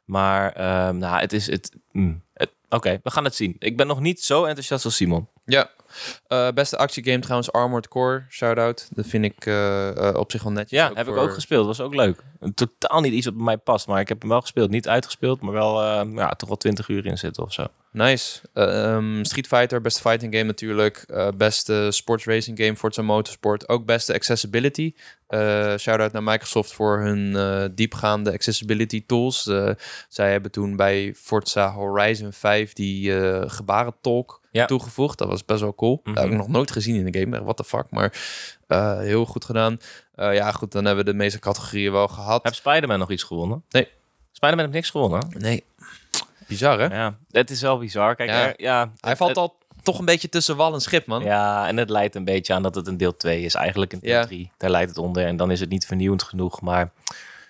Maar 0.08 0.46
um, 0.88 0.98
nou, 0.98 1.20
het 1.20 1.34
is 1.34 1.48
het. 1.48 1.72
Mm, 1.91 2.22
het 2.34 2.50
Oké, 2.70 3.00
we 3.04 3.12
gaan 3.12 3.24
het 3.24 3.36
zien. 3.36 3.56
Ik 3.60 3.78
ben 3.78 3.88
nog 3.88 4.00
niet 4.00 4.24
zo 4.24 4.43
enthousiast 4.43 4.86
als 4.86 4.96
Simon. 4.96 5.28
Ja. 5.46 5.70
Uh, 6.28 6.52
beste 6.52 6.78
actiegame 6.78 7.20
trouwens, 7.20 7.52
Armored 7.52 7.88
Core. 7.88 8.26
Shout-out. 8.30 8.88
Dat 8.93 9.06
vind 9.06 9.26
ik 9.26 9.46
uh, 9.46 9.96
uh, 9.96 10.13
op 10.13 10.32
zich 10.32 10.43
wel 10.43 10.52
netjes. 10.52 10.80
Ja, 10.80 10.91
heb 10.93 11.06
voor... 11.06 11.15
ik 11.15 11.22
ook 11.22 11.34
gespeeld. 11.34 11.65
was 11.65 11.82
ook 11.82 11.96
leuk. 11.96 12.20
Totaal 12.54 13.02
niet 13.02 13.13
iets 13.13 13.26
wat 13.26 13.36
bij 13.36 13.43
mij 13.43 13.58
past, 13.58 13.88
maar 13.88 14.00
ik 14.00 14.08
heb 14.08 14.20
hem 14.20 14.30
wel 14.30 14.41
gespeeld. 14.41 14.70
Niet 14.70 14.88
uitgespeeld, 14.88 15.41
maar 15.41 15.54
wel 15.54 15.84
ja, 16.06 16.30
toch 16.30 16.48
wel 16.48 16.58
20 16.58 16.88
uur 16.88 17.06
in 17.06 17.17
zitten 17.17 17.43
of 17.43 17.54
zo. 17.54 17.67
Nice. 17.91 18.39
Um, 18.54 19.26
Street 19.26 19.48
Fighter, 19.48 19.82
beste 19.82 20.02
fighting 20.02 20.34
game 20.34 20.46
natuurlijk. 20.46 21.06
Beste 21.38 21.88
sports 21.91 22.26
racing 22.26 22.60
game, 22.60 22.76
Forza 22.76 23.02
Motorsport. 23.02 23.70
Ook 23.70 23.86
beste 23.86 24.13
accessibility. 24.13 24.93
Uh, 25.30 25.76
Shout-out 25.78 26.12
naar 26.12 26.24
Microsoft 26.24 26.74
voor 26.74 27.00
hun 27.00 27.28
uh, 27.32 27.63
diepgaande 27.72 28.32
accessibility 28.32 29.04
tools. 29.06 29.44
zij 30.10 30.32
hebben 30.32 30.52
toen 30.52 30.76
bij 30.76 31.13
Forza 31.18 31.72
Horizon 31.72 32.34
5 32.34 32.74
die 32.74 33.12
gebarentolk 33.50 34.42
ja. 34.52 34.66
toegevoegd. 34.66 35.18
Dat 35.18 35.28
was 35.28 35.46
best 35.46 35.62
wel 35.62 35.76
cool. 35.76 36.00
Mhm. 36.04 36.13
Dat 36.13 36.24
heb 36.24 36.32
ik 36.34 36.38
nog 36.40 36.48
nooit 36.48 36.72
gezien 36.72 36.96
in 37.06 37.12
de 37.12 37.20
game. 37.20 37.44
What 37.44 37.58
the 37.58 37.63
fuck. 37.63 37.86
Maar 37.90 38.13
heel 39.00 39.26
goed 39.26 39.46
gedaan. 39.46 39.78
ja 40.16 40.52
goed, 40.52 40.72
dan 40.72 40.86
hebben 40.86 41.06
we 41.06 41.12
de 41.12 41.18
meeste 41.18 41.40
categorieën 41.40 41.92
wel 41.92 42.08
gehad. 42.08 42.44
Heb 42.44 42.54
Spider-Man 42.56 43.00
nog 43.00 43.12
iets 43.12 43.24
gewonnen? 43.24 43.63
Nee. 43.70 43.88
Spider-Man 44.32 44.63
heeft 44.66 44.76
niks 44.78 44.90
gewonnen? 44.90 45.28
Nee. 45.38 45.63
Bizar, 46.48 46.80
hè? 46.80 46.86
Ja, 46.96 47.18
het 47.32 47.50
is 47.50 47.62
wel 47.62 47.78
bizar. 47.78 48.16
Kijk, 48.16 48.30
Ja. 48.30 48.48
er- 48.48 48.54
ja, 48.62 48.80
Hij 49.00 49.10
het- 49.10 49.18
valt 49.18 49.30
het- 49.30 49.40
al 49.40 49.58
toch 49.88 50.00
een 50.00 50.06
beetje 50.06 50.30
tussen 50.30 50.56
wal 50.56 50.73
en 50.73 50.82
schip, 50.82 51.06
man. 51.06 51.23
Ja, 51.23 51.67
en 51.67 51.78
het 51.78 51.89
leidt 51.89 52.15
een 52.15 52.26
beetje 52.26 52.54
aan 52.54 52.63
dat 52.63 52.76
het 52.76 52.88
een 52.88 52.97
deel 52.97 53.17
2 53.17 53.41
is. 53.41 53.54
Eigenlijk 53.54 53.93
een 53.93 54.00
deel 54.00 54.12
Ja. 54.12 54.26
3. 54.26 54.52
Daar 54.58 54.69
leidt 54.69 54.89
het 54.89 54.97
onder. 54.97 55.26
En 55.26 55.38
dan 55.38 55.52
is 55.52 55.60
het 55.60 55.69
niet 55.69 55.86
vernieuwend 55.86 56.23
genoeg. 56.23 56.62
Maar 56.62 56.91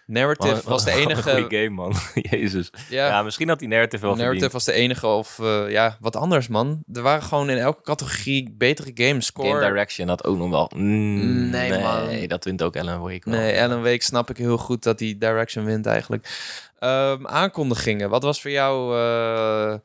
Narrative 0.05 0.69
was 0.69 0.83
de 0.83 0.91
een 0.91 0.97
enige... 0.97 1.21
goede 1.21 1.57
game, 1.57 1.69
man. 1.69 1.93
Jezus. 2.31 2.69
Ja, 2.89 3.07
Ja, 3.07 3.23
misschien 3.23 3.49
had 3.49 3.59
die 3.59 3.67
narrative 3.67 4.05
wel 4.05 4.15
Narrative 4.15 4.49
verdiend. 4.49 4.51
was 4.51 4.65
de 4.65 4.81
enige 4.81 5.07
of 5.07 5.39
eh, 5.39 5.69
ja, 5.71 5.97
wat 5.99 6.15
anders, 6.15 6.47
man. 6.47 6.83
Er 6.93 7.01
waren 7.01 7.23
gewoon 7.23 7.49
in 7.49 7.57
elke 7.57 7.81
categorie 7.81 8.53
betere 8.57 8.91
games. 8.93 9.25
Score. 9.25 9.47
Game 9.49 9.59
Direction 9.65 10.07
had 10.07 10.23
ook 10.23 10.37
nog 10.37 10.49
wel... 10.49 10.71
Mm, 10.75 11.49
Nee, 11.49 11.69
nee, 11.69 11.81
man. 11.81 12.27
dat 12.27 12.43
wint 12.43 12.61
ook 12.63 12.77
Alan 12.77 12.99
Wake 13.01 13.29
wel. 13.29 13.39
Nee, 13.39 13.61
Alan 13.61 13.83
Wake 13.83 14.03
snap 14.03 14.29
ik 14.29 14.37
heel 14.37 14.57
goed 14.57 14.83
dat 14.83 14.97
die 14.97 15.17
Direction 15.17 15.65
wint 15.65 15.85
eigenlijk. 15.85 16.29
Ehm, 16.79 17.27
aankondigingen. 17.27 18.09
Wat 18.09 18.23
was 18.23 18.41
voor 18.41 18.51
jou 18.51 18.95
eh, 18.97 19.75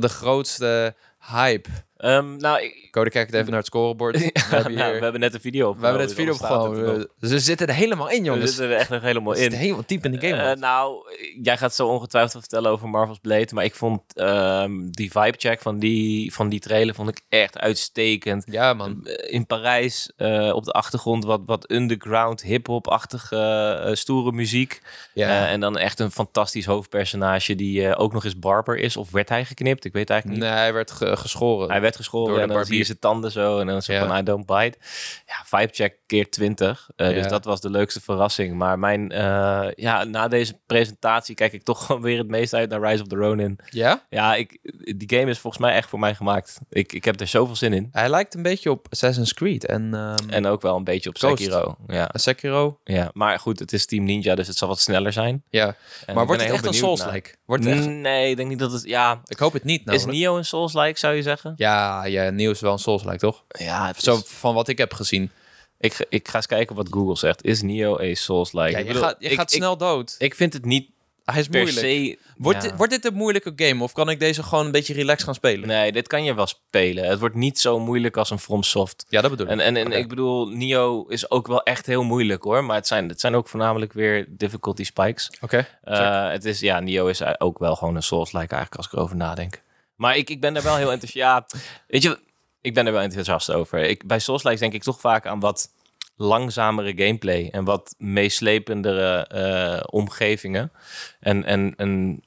de 0.00 0.08
grootste 0.08 0.94
hype 1.28 1.68
Ehm, 1.98 2.36
nou, 2.36 2.62
ik, 2.62 2.88
Code 2.90 3.10
kijkt 3.10 3.32
even 3.34 3.46
naar 3.48 3.56
het 3.58 3.66
scorebord. 3.66 4.18
we, 4.18 4.30
hebben 4.48 4.74
nou, 4.74 4.84
hier- 4.90 4.96
we 4.98 5.02
hebben 5.02 5.20
net 5.20 5.34
een 5.34 5.40
video 5.40 5.68
op. 5.68 5.78
we 5.78 5.84
hebben 5.84 6.02
het 6.02 6.14
video 6.14 6.32
opgenomen. 6.32 7.08
We- 7.18 7.28
Ze 7.28 7.38
zitten 7.38 7.66
er 7.66 7.74
helemaal 7.74 8.10
in, 8.10 8.24
jongens. 8.24 8.50
zitten 8.54 8.70
er 8.70 8.76
echt 8.80 8.90
nog 8.90 9.02
helemaal 9.02 9.32
in. 9.32 9.38
zitten 9.40 9.58
helemaal 9.58 9.82
diep 9.86 10.04
in 10.04 10.10
de 10.12 10.20
game. 10.28 10.42
Eh, 10.42 10.56
nou, 10.56 10.96
jij 11.42 11.56
gaat 11.56 11.74
zo 11.74 11.88
ongetwijfeld 11.88 12.40
vertellen 12.40 12.70
over 12.70 12.88
Marvel's 12.88 13.18
Blade. 13.22 13.48
Maar 13.54 13.64
ik 13.64 13.74
vond 13.74 14.00
ehm, 14.14 14.72
die 14.90 15.10
vibe 15.10 15.34
check 15.38 15.60
van 15.60 15.78
die, 15.78 16.32
van 16.32 16.48
die 16.48 16.60
trailer 16.60 16.94
vond 16.94 17.08
ik 17.08 17.20
echt 17.28 17.58
uitstekend. 17.58 18.44
ja, 18.50 18.74
man. 18.74 19.06
Eh, 19.06 19.32
In 19.34 19.46
Parijs 19.46 20.12
eh, 20.16 20.50
op 20.54 20.64
de 20.64 20.72
achtergrond 20.72 21.24
wat, 21.24 21.40
wat 21.46 21.70
underground, 21.70 22.42
hip-hop-achtige 22.42 23.90
stoere 23.92 24.32
muziek. 24.32 24.80
Ja. 25.14 25.48
En 25.48 25.60
dan 25.60 25.78
echt 25.78 26.00
een 26.00 26.10
fantastisch 26.10 26.64
hoofdpersonage 26.66 27.54
die 27.54 27.96
ook 27.96 28.12
nog 28.12 28.24
eens 28.24 28.38
barber 28.38 28.76
is. 28.78 28.96
Of 28.96 29.10
werd 29.10 29.28
hij 29.28 29.44
geknipt? 29.44 29.84
Ik 29.84 29.92
weet 29.92 30.10
eigenlijk 30.10 30.40
niet. 30.40 30.50
nee, 30.50 30.58
hij 30.58 30.72
werd 30.72 30.90
ge- 30.90 31.16
geschoren. 31.16 31.70
Hij 31.70 31.80
werd 31.80 31.87
geschoren 31.96 32.34
de 32.34 32.40
en 32.40 32.48
dan 32.48 32.56
zie 32.56 32.58
je 32.58 32.68
barbier. 32.68 32.84
zijn 32.84 32.98
tanden 32.98 33.30
zo. 33.30 33.58
En 33.58 33.66
dan 33.66 33.82
zo 33.82 33.98
van, 33.98 34.18
I 34.18 34.22
don't 34.22 34.46
bite. 34.46 34.78
Ja, 35.26 35.58
vibe 35.58 35.72
check 35.72 35.94
keer 36.06 36.30
20. 36.30 36.88
Eh, 36.96 37.08
Dus 37.08 37.26
dat 37.28 37.44
was 37.44 37.60
de 37.60 37.70
leukste 37.70 38.00
verrassing. 38.00 38.54
Maar 38.56 38.78
mijn, 38.78 39.10
eh, 39.10 39.68
ja, 39.76 40.04
na 40.04 40.28
deze 40.28 40.58
presentatie 40.66 41.34
kijk 41.34 41.52
ik 41.52 41.62
toch 41.70 41.86
gewoon 41.86 42.02
weer 42.02 42.18
het 42.18 42.28
meest 42.28 42.54
uit 42.54 42.70
naar 42.70 42.80
Rise 42.82 43.02
of 43.02 43.08
the 43.08 43.16
Ronin. 43.16 43.58
Ja? 43.70 44.06
Ja, 44.10 44.34
ik, 44.34 44.58
die 44.98 45.18
game 45.18 45.30
is 45.30 45.38
volgens 45.38 45.62
mij 45.62 45.74
echt 45.74 45.88
voor 45.88 45.98
mij 45.98 46.14
gemaakt. 46.14 46.58
Ik, 46.70 46.92
ik 46.92 47.04
heb 47.04 47.20
er 47.20 47.26
zoveel 47.26 47.56
zin 47.56 47.72
in. 47.72 47.88
Hij 47.92 48.08
lijkt 48.08 48.34
een 48.34 48.42
beetje 48.42 48.70
op 48.70 48.86
Assassin's 48.90 49.34
Creed 49.34 49.66
en, 49.66 49.94
ehm, 49.94 50.30
En 50.30 50.46
ook 50.46 50.62
wel 50.62 50.76
een 50.76 50.84
beetje 50.84 51.08
op 51.08 51.16
Ghost. 51.16 51.42
Sekiro. 51.42 51.76
Ja, 51.86 52.10
Sekiro. 52.12 52.78
ja, 52.84 53.10
maar 53.12 53.38
goed, 53.38 53.58
het 53.58 53.72
is 53.72 53.86
Team 53.86 54.04
Ninja, 54.04 54.34
dus 54.34 54.46
het 54.46 54.56
zal 54.56 54.68
wat 54.68 54.80
sneller 54.80 55.12
zijn. 55.12 55.42
Ja. 55.50 55.74
En 56.06 56.14
maar 56.14 56.26
wordt 56.26 56.42
het 56.42 56.50
echt 56.52 56.66
een 56.66 56.74
Souls-like? 56.74 57.30
Wordt 57.44 57.66
echt... 57.66 57.86
Nee, 57.86 58.30
ik 58.30 58.36
denk 58.36 58.48
niet 58.48 58.58
dat 58.58 58.72
het... 58.72 58.82
Ja, 58.84 59.20
Ik 59.24 59.38
hoop 59.38 59.52
het 59.52 59.64
niet, 59.64 59.90
is. 59.90 60.04
Nio 60.04 60.36
een 60.36 60.44
Souls-like, 60.44 60.98
zou 60.98 61.14
je 61.14 61.22
zeggen? 61.22 61.52
Ja, 61.56 61.77
ja, 62.04 62.30
Neo 62.30 62.50
is 62.50 62.60
wel 62.60 62.72
een 62.72 62.78
Souls-like, 62.78 63.18
toch? 63.18 63.44
Ja, 63.48 63.86
het 63.86 64.02
Zo 64.02 64.14
is- 64.16 64.22
van 64.26 64.54
wat 64.54 64.68
ik 64.68 64.78
heb 64.78 64.94
gezien. 64.94 65.30
Ik, 65.78 65.94
ga- 65.94 66.04
ik 66.08 66.28
ga 66.28 66.36
eens 66.36 66.46
kijken 66.46 66.76
wat 66.76 66.88
Google 66.90 67.16
zegt. 67.16 67.44
Is 67.44 67.62
Nio 67.62 67.98
a 68.00 68.14
Souls-like? 68.14 68.70
Ja, 68.70 68.78
je 68.78 68.84
bedoel, 68.84 69.02
gaat, 69.02 69.16
je 69.18 69.28
ik- 69.28 69.36
gaat 69.36 69.50
ik- 69.52 69.56
snel 69.58 69.76
dood. 69.76 70.14
Ik 70.18 70.34
vind 70.34 70.52
het 70.52 70.64
niet 70.64 70.88
Hij 71.24 71.40
is 71.40 71.48
per 71.48 71.60
moeilijk. 71.62 71.86
se... 71.86 72.18
Wordt, 72.36 72.62
ja. 72.62 72.68
dit, 72.68 72.76
wordt 72.76 72.92
dit 72.92 73.04
een 73.04 73.14
moeilijke 73.14 73.52
game 73.56 73.82
of 73.82 73.92
kan 73.92 74.08
ik 74.10 74.18
deze 74.20 74.42
gewoon 74.42 74.66
een 74.66 74.72
beetje 74.72 74.94
relaxed 74.94 75.24
gaan 75.24 75.34
spelen? 75.34 75.68
Nee, 75.68 75.92
dit 75.92 76.06
kan 76.06 76.24
je 76.24 76.34
wel 76.34 76.46
spelen. 76.46 77.04
Het 77.08 77.18
wordt 77.18 77.34
niet 77.34 77.58
zo 77.58 77.78
moeilijk 77.78 78.16
als 78.16 78.30
een 78.30 78.38
FromSoft. 78.38 79.06
Ja, 79.08 79.20
dat 79.20 79.30
bedoel 79.30 79.46
ik. 79.46 79.52
En, 79.60 79.76
en, 79.76 79.92
ik 79.92 80.08
bedoel, 80.08 80.46
Nio 80.48 81.04
is 81.06 81.30
ook 81.30 81.46
wel 81.46 81.62
echt 81.62 81.86
heel 81.86 82.02
moeilijk 82.04 82.42
hoor. 82.42 82.64
Maar 82.64 82.76
het 82.76 82.86
zijn, 82.86 83.08
het 83.08 83.20
zijn 83.20 83.34
ook 83.34 83.48
voornamelijk 83.48 83.92
weer 83.92 84.26
difficulty 84.28 84.84
spikes. 84.84 85.30
Oké. 85.40 85.66
Eh, 85.82 86.28
het 86.30 86.44
is, 86.44 86.60
ja, 86.60 86.80
Nio 86.80 87.06
is 87.06 87.40
ook 87.40 87.58
wel 87.58 87.76
gewoon 87.76 87.96
een 87.96 88.02
Souls-like 88.02 88.54
eigenlijk 88.54 88.74
als 88.76 88.86
ik 88.86 88.92
erover 88.92 89.16
nadenk. 89.16 89.62
Maar 89.98 90.16
ik, 90.16 90.30
ik 90.30 90.40
ben 90.40 90.56
er 90.56 90.62
wel 90.62 90.76
heel 90.76 90.92
enthousiast. 90.92 91.56
Weet 91.86 92.02
je, 92.02 92.18
ik 92.60 92.74
ben 92.74 92.86
er 92.86 92.92
wel 92.92 93.02
enthousiast 93.02 93.52
over. 93.52 93.78
Ik, 93.78 94.06
bij 94.06 94.18
Souls-likes 94.18 94.60
denk 94.60 94.72
ik 94.72 94.82
toch 94.82 95.00
vaak 95.00 95.26
aan 95.26 95.40
wat 95.40 95.68
langzamere 96.16 97.04
gameplay 97.04 97.48
en 97.50 97.64
wat 97.64 97.94
meeslependere 97.98 99.26
eh, 99.26 99.82
omgevingen. 99.86 100.72
En, 101.20 101.44
en, 101.44 101.74
en 101.76 102.22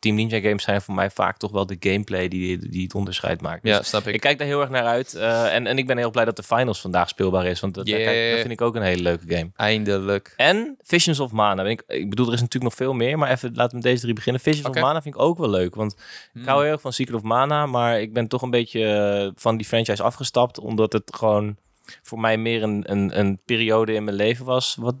Team 0.00 0.14
Ninja 0.14 0.40
games 0.40 0.62
zijn 0.62 0.80
voor 0.82 0.94
mij 0.94 1.10
vaak 1.10 1.36
toch 1.36 1.50
wel 1.50 1.66
de 1.66 1.76
gameplay 1.80 2.28
die, 2.28 2.68
die 2.68 2.82
het 2.82 2.94
onderscheid 2.94 3.40
maakt. 3.40 3.62
Dus 3.62 3.70
Ja, 3.76 3.82
snap 3.82 4.06
ik. 4.06 4.14
ik 4.14 4.20
kijk 4.20 4.38
daar 4.38 4.46
heel 4.46 4.60
erg 4.60 4.70
naar 4.70 4.84
uit. 4.84 5.14
eh, 5.14 5.54
en, 5.54 5.66
en 5.66 5.78
ik 5.78 5.86
ben 5.86 5.96
heel 5.98 6.10
blij 6.10 6.24
dat 6.24 6.36
de 6.36 6.42
finals 6.42 6.80
vandaag 6.80 7.08
speelbaar 7.08 7.46
is. 7.46 7.60
Want 7.60 7.74
dat, 7.74 7.84
kijk- 7.84 8.30
dat 8.30 8.40
vind 8.40 8.50
ik 8.52 8.60
ook 8.60 8.74
een 8.74 8.82
hele 8.82 9.02
leuke 9.02 9.34
game. 9.36 9.50
Eindelijk. 9.56 10.32
En 10.36 10.76
Visions 10.82 11.20
of 11.20 11.32
Mana. 11.32 11.64
Ik, 11.64 11.82
ik 11.86 12.10
bedoel, 12.10 12.26
er 12.26 12.32
is 12.32 12.40
natuurlijk 12.40 12.70
nog 12.70 12.74
veel 12.86 12.92
meer. 12.94 13.18
Maar 13.18 13.30
even, 13.30 13.48
laten 13.54 13.68
we 13.68 13.74
met 13.74 13.84
deze 13.84 14.00
drie 14.02 14.14
beginnen. 14.14 14.40
Visions 14.42 14.68
of 14.68 14.74
Mana 14.82 15.02
vind 15.02 15.14
ik 15.14 15.20
ook 15.20 15.38
wel 15.38 15.50
leuk. 15.50 15.74
Want 15.74 15.96
ik 16.34 16.44
hou 16.44 16.62
heel 16.62 16.72
erg 16.72 16.80
van 16.80 16.92
Secret 16.92 17.16
of 17.16 17.22
Mana. 17.22 17.66
Maar 17.66 18.00
ik 18.00 18.12
ben 18.12 18.28
toch 18.28 18.42
een 18.42 18.50
beetje 18.50 18.84
eh, 18.86 19.30
van 19.34 19.56
die 19.56 19.66
franchise 19.66 20.02
afgestapt. 20.02 20.58
Omdat 20.58 20.92
het 20.92 21.16
gewoon 21.16 21.56
voor 22.02 22.20
mij 22.20 22.36
meer 22.36 22.62
een, 22.62 22.82
een, 22.90 23.18
een 23.18 23.40
periode 23.44 23.92
in 23.92 24.04
mijn 24.04 24.16
leven 24.16 24.44
was. 24.44 24.76
Wat, 24.78 24.94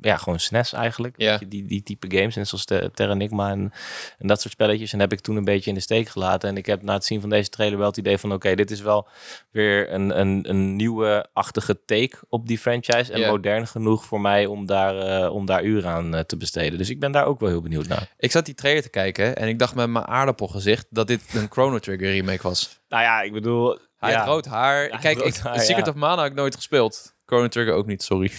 ja, 0.00 0.16
gewoon 0.16 0.38
SNES 0.40 0.72
eigenlijk. 0.72 1.14
Ja. 1.16 1.30
Weet 1.30 1.40
je, 1.40 1.48
Die, 1.48 1.64
die 1.66 1.82
type 1.82 2.16
games. 2.16 2.34
Net 2.34 2.48
zoals 2.48 2.66
de 2.66 2.90
Terranigma 2.94 3.50
en, 3.50 3.72
en 4.18 4.26
dat 4.26 4.40
soort 4.40 4.52
spelletjes. 4.52 4.92
En 4.92 5.00
heb 5.00 5.12
ik 5.12 5.20
toen 5.20 5.36
een 5.36 5.44
beetje 5.44 5.68
in 5.70 5.76
de 5.76 5.82
steek 5.82 6.08
gelaten. 6.08 6.48
En 6.48 6.56
ik 6.56 6.66
heb 6.66 6.82
na 6.82 6.92
het 6.92 7.04
zien 7.04 7.20
van 7.20 7.30
deze 7.30 7.48
trailer 7.48 7.78
wel 7.78 7.86
het 7.88 7.96
idee 7.96 8.18
van... 8.18 8.32
Oké, 8.32 8.54
dit 8.54 8.70
is 8.70 8.80
wel 8.80 9.08
weer 9.50 9.92
een, 9.92 10.20
een, 10.20 10.50
een 10.50 10.76
nieuwe 10.76 11.26
achtige 11.32 11.84
take 11.84 12.16
op 12.28 12.46
die 12.46 12.58
franchise. 12.58 13.12
En 13.12 13.20
Ja. 13.20 13.30
modern 13.30 13.66
genoeg 13.66 14.04
voor 14.04 14.20
mij 14.20 14.46
om 14.46 14.66
daar, 14.66 14.98
eh, 14.98 15.32
om 15.34 15.46
daar 15.46 15.64
uren 15.64 15.90
aan 15.90 16.14
eh, 16.14 16.20
te 16.20 16.36
besteden. 16.36 16.78
Dus 16.78 16.90
ik 16.90 17.00
ben 17.00 17.12
daar 17.12 17.26
ook 17.26 17.40
wel 17.40 17.48
heel 17.48 17.62
benieuwd 17.62 17.88
naar. 17.88 18.12
Ik 18.18 18.30
zat 18.30 18.44
die 18.44 18.54
trailer 18.54 18.82
te 18.82 18.88
kijken 18.90 19.36
en 19.36 19.48
ik 19.48 19.58
dacht 19.58 19.74
met 19.74 19.88
mijn 19.88 20.06
aardappelgezicht 20.06 20.86
dat 20.90 21.06
dit 21.06 21.22
een 21.34 21.50
Chrono 21.50 21.78
Trigger 21.78 22.10
remake 22.10 22.42
was. 22.42 22.80
Nou 22.88 23.02
ja, 23.02 23.20
ik 23.22 23.32
bedoel... 23.32 23.78
Hij 23.98 24.10
ja. 24.10 24.18
had 24.18 24.26
rood 24.26 24.46
haar. 24.46 24.88
Kijk, 24.88 25.18
rood 25.18 25.26
ik, 25.26 25.36
haar, 25.36 25.60
Secret 25.60 25.88
of 25.88 25.94
Mana 25.94 26.22
heb 26.22 26.30
ik 26.30 26.36
nooit 26.36 26.54
gespeeld. 26.54 27.14
Chrono 27.26 27.48
Trigger 27.48 27.74
ook 27.74 27.86
niet, 27.86 28.02
sorry. 28.02 28.30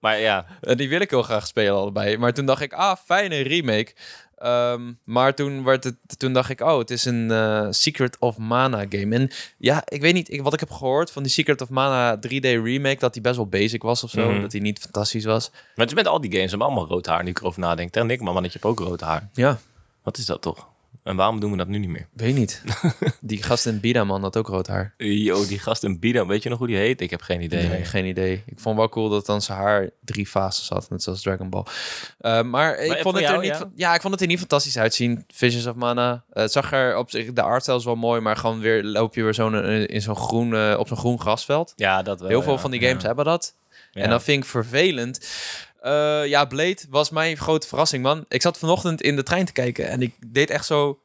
Maar 0.00 0.18
ja, 0.18 0.46
Eh, 0.60 0.76
die 0.76 0.88
wil 0.88 1.00
ik 1.00 1.10
heel 1.10 1.22
graag 1.22 1.46
spelen 1.46 1.74
allebei. 1.74 2.16
Maar 2.16 2.32
toen 2.32 2.46
dacht 2.46 2.62
ik, 2.62 2.72
ah, 2.72 2.96
fijne 3.04 3.40
remake. 3.40 3.92
Ehm, 4.36 4.92
maar 5.04 5.34
toen, 5.34 5.64
werd 5.64 5.84
het, 5.84 5.94
toen 6.16 6.32
dacht 6.32 6.50
ik, 6.50 6.60
oh, 6.60 6.78
het 6.78 6.90
is 6.90 7.04
een 7.04 7.30
eh, 7.30 7.66
Secret 7.70 8.16
of 8.18 8.36
Mana 8.38 8.84
game. 8.88 9.14
En 9.16 9.30
ja, 9.58 9.82
ik 9.84 10.00
weet 10.00 10.14
niet, 10.14 10.30
ik, 10.32 10.42
wat 10.42 10.52
ik 10.52 10.60
heb 10.60 10.70
gehoord 10.70 11.10
van 11.10 11.22
die 11.22 11.32
Secret 11.32 11.60
of 11.60 11.68
Mana 11.68 12.16
3D 12.16 12.40
remake, 12.40 12.98
dat 12.98 13.12
die 13.12 13.22
best 13.22 13.36
wel 13.36 13.46
basic 13.46 13.82
was 13.82 14.04
of 14.04 14.10
zo. 14.10 14.30
Mhm. 14.30 14.40
Dat 14.40 14.50
die 14.50 14.60
niet 14.60 14.78
fantastisch 14.78 15.24
was. 15.24 15.50
maar 15.50 15.60
het 15.74 15.88
is 15.88 15.94
met 15.94 16.06
al 16.06 16.20
die 16.20 16.32
games 16.32 16.50
hebben 16.50 16.66
allemaal 16.66 16.86
rood 16.86 17.06
haar, 17.06 17.22
nu 17.22 17.30
ik 17.30 17.38
erover 17.40 17.60
nadenk. 17.60 17.90
Terranigma, 17.90 18.32
man, 18.32 18.42
je 18.42 18.48
hebt 18.52 18.64
ook 18.64 18.78
rood 18.78 19.00
haar. 19.00 19.28
Ja, 19.32 19.58
Wat 20.02 20.18
is 20.18 20.26
dat 20.26 20.42
toch? 20.42 20.68
En 21.02 21.16
waarom 21.16 21.40
doen 21.40 21.50
we 21.50 21.56
dat 21.56 21.68
nu 21.68 21.78
niet 21.78 21.88
meer? 21.88 22.08
weet 22.12 22.34
niet. 22.34 22.62
die 23.20 23.42
gast 23.42 23.66
in 23.66 23.80
Bida, 23.80 24.04
man, 24.04 24.22
had 24.22 24.36
ook 24.36 24.48
rood 24.48 24.66
haar. 24.66 24.94
Yo, 24.96 25.46
die 25.46 25.58
gast 25.58 25.84
in 25.84 25.98
Bidam, 25.98 26.28
weet 26.28 26.42
je 26.42 26.48
nog 26.48 26.58
hoe 26.58 26.66
die 26.66 26.76
heet? 26.76 27.00
Ik 27.00 27.10
heb 27.10 27.22
geen 27.22 27.40
idee. 27.40 27.68
Nee, 27.68 27.84
geen 27.84 28.04
idee. 28.04 28.42
Ik 28.46 28.60
vond 28.60 28.76
wel 28.76 28.88
cool 28.88 29.08
dat 29.08 29.26
dan 29.26 29.42
zijn 29.42 29.58
haar 29.58 29.90
drie 30.00 30.26
fases 30.26 30.68
had, 30.68 30.90
net 30.90 31.02
zoals 31.02 31.22
Dragon 31.22 31.50
Ball. 31.50 31.64
Eh, 32.18 32.42
maar 32.42 32.78
ik 32.78 32.98
vond 33.02 33.14
het 33.14 33.24
jou, 33.24 33.34
er 33.34 33.40
niet, 33.40 33.66
ja? 33.74 33.94
ik 33.94 34.00
vond 34.00 34.12
het 34.12 34.22
er 34.22 34.28
niet 34.28 34.38
fantastisch 34.38 34.78
uitzien. 34.78 35.24
Visions 35.28 35.66
of 35.66 35.74
Mana. 35.74 36.24
Eh, 36.30 36.42
het 36.42 36.52
zag 36.52 36.72
er 36.72 36.96
op 36.96 37.10
zich, 37.10 37.32
de 37.32 37.42
artstyle 37.42 37.76
is 37.76 37.84
wel 37.84 37.94
mooi, 37.96 38.20
maar 38.20 38.36
gewoon 38.36 38.60
weer 38.60 38.84
loop 38.84 39.14
je 39.14 39.22
weer 39.22 39.34
zo'n 39.34 39.54
eh, 39.54 39.88
in 39.88 40.02
zo'n 40.02 40.16
groen, 40.16 40.76
op 40.76 40.88
zo'n 40.88 40.96
groen 40.96 41.20
grasveld. 41.20 41.72
Ja, 41.76 42.02
dat 42.02 42.20
wel. 42.20 42.28
Heel 42.28 42.42
veel 42.42 42.52
ja. 42.52 42.58
van 42.58 42.70
die 42.70 42.80
games 42.80 43.00
Ja. 43.00 43.06
hebben 43.06 43.24
dat. 43.24 43.54
En 43.92 44.10
dat 44.10 44.22
vind 44.22 44.42
ik 44.42 44.50
vervelend. 44.50 45.26
Eh, 45.82 46.26
ja, 46.26 46.44
Blade 46.44 46.78
was 46.90 47.10
mijn 47.10 47.36
grote 47.36 47.66
verrassing, 47.68 48.02
man. 48.02 48.24
Ik 48.28 48.42
zat 48.42 48.58
vanochtend 48.58 49.02
in 49.02 49.16
de 49.16 49.22
trein 49.22 49.44
te 49.44 49.52
kijken 49.52 49.88
en 49.88 50.02
ik 50.02 50.14
deed 50.26 50.50
echt 50.50 50.66
zo... 50.66 50.98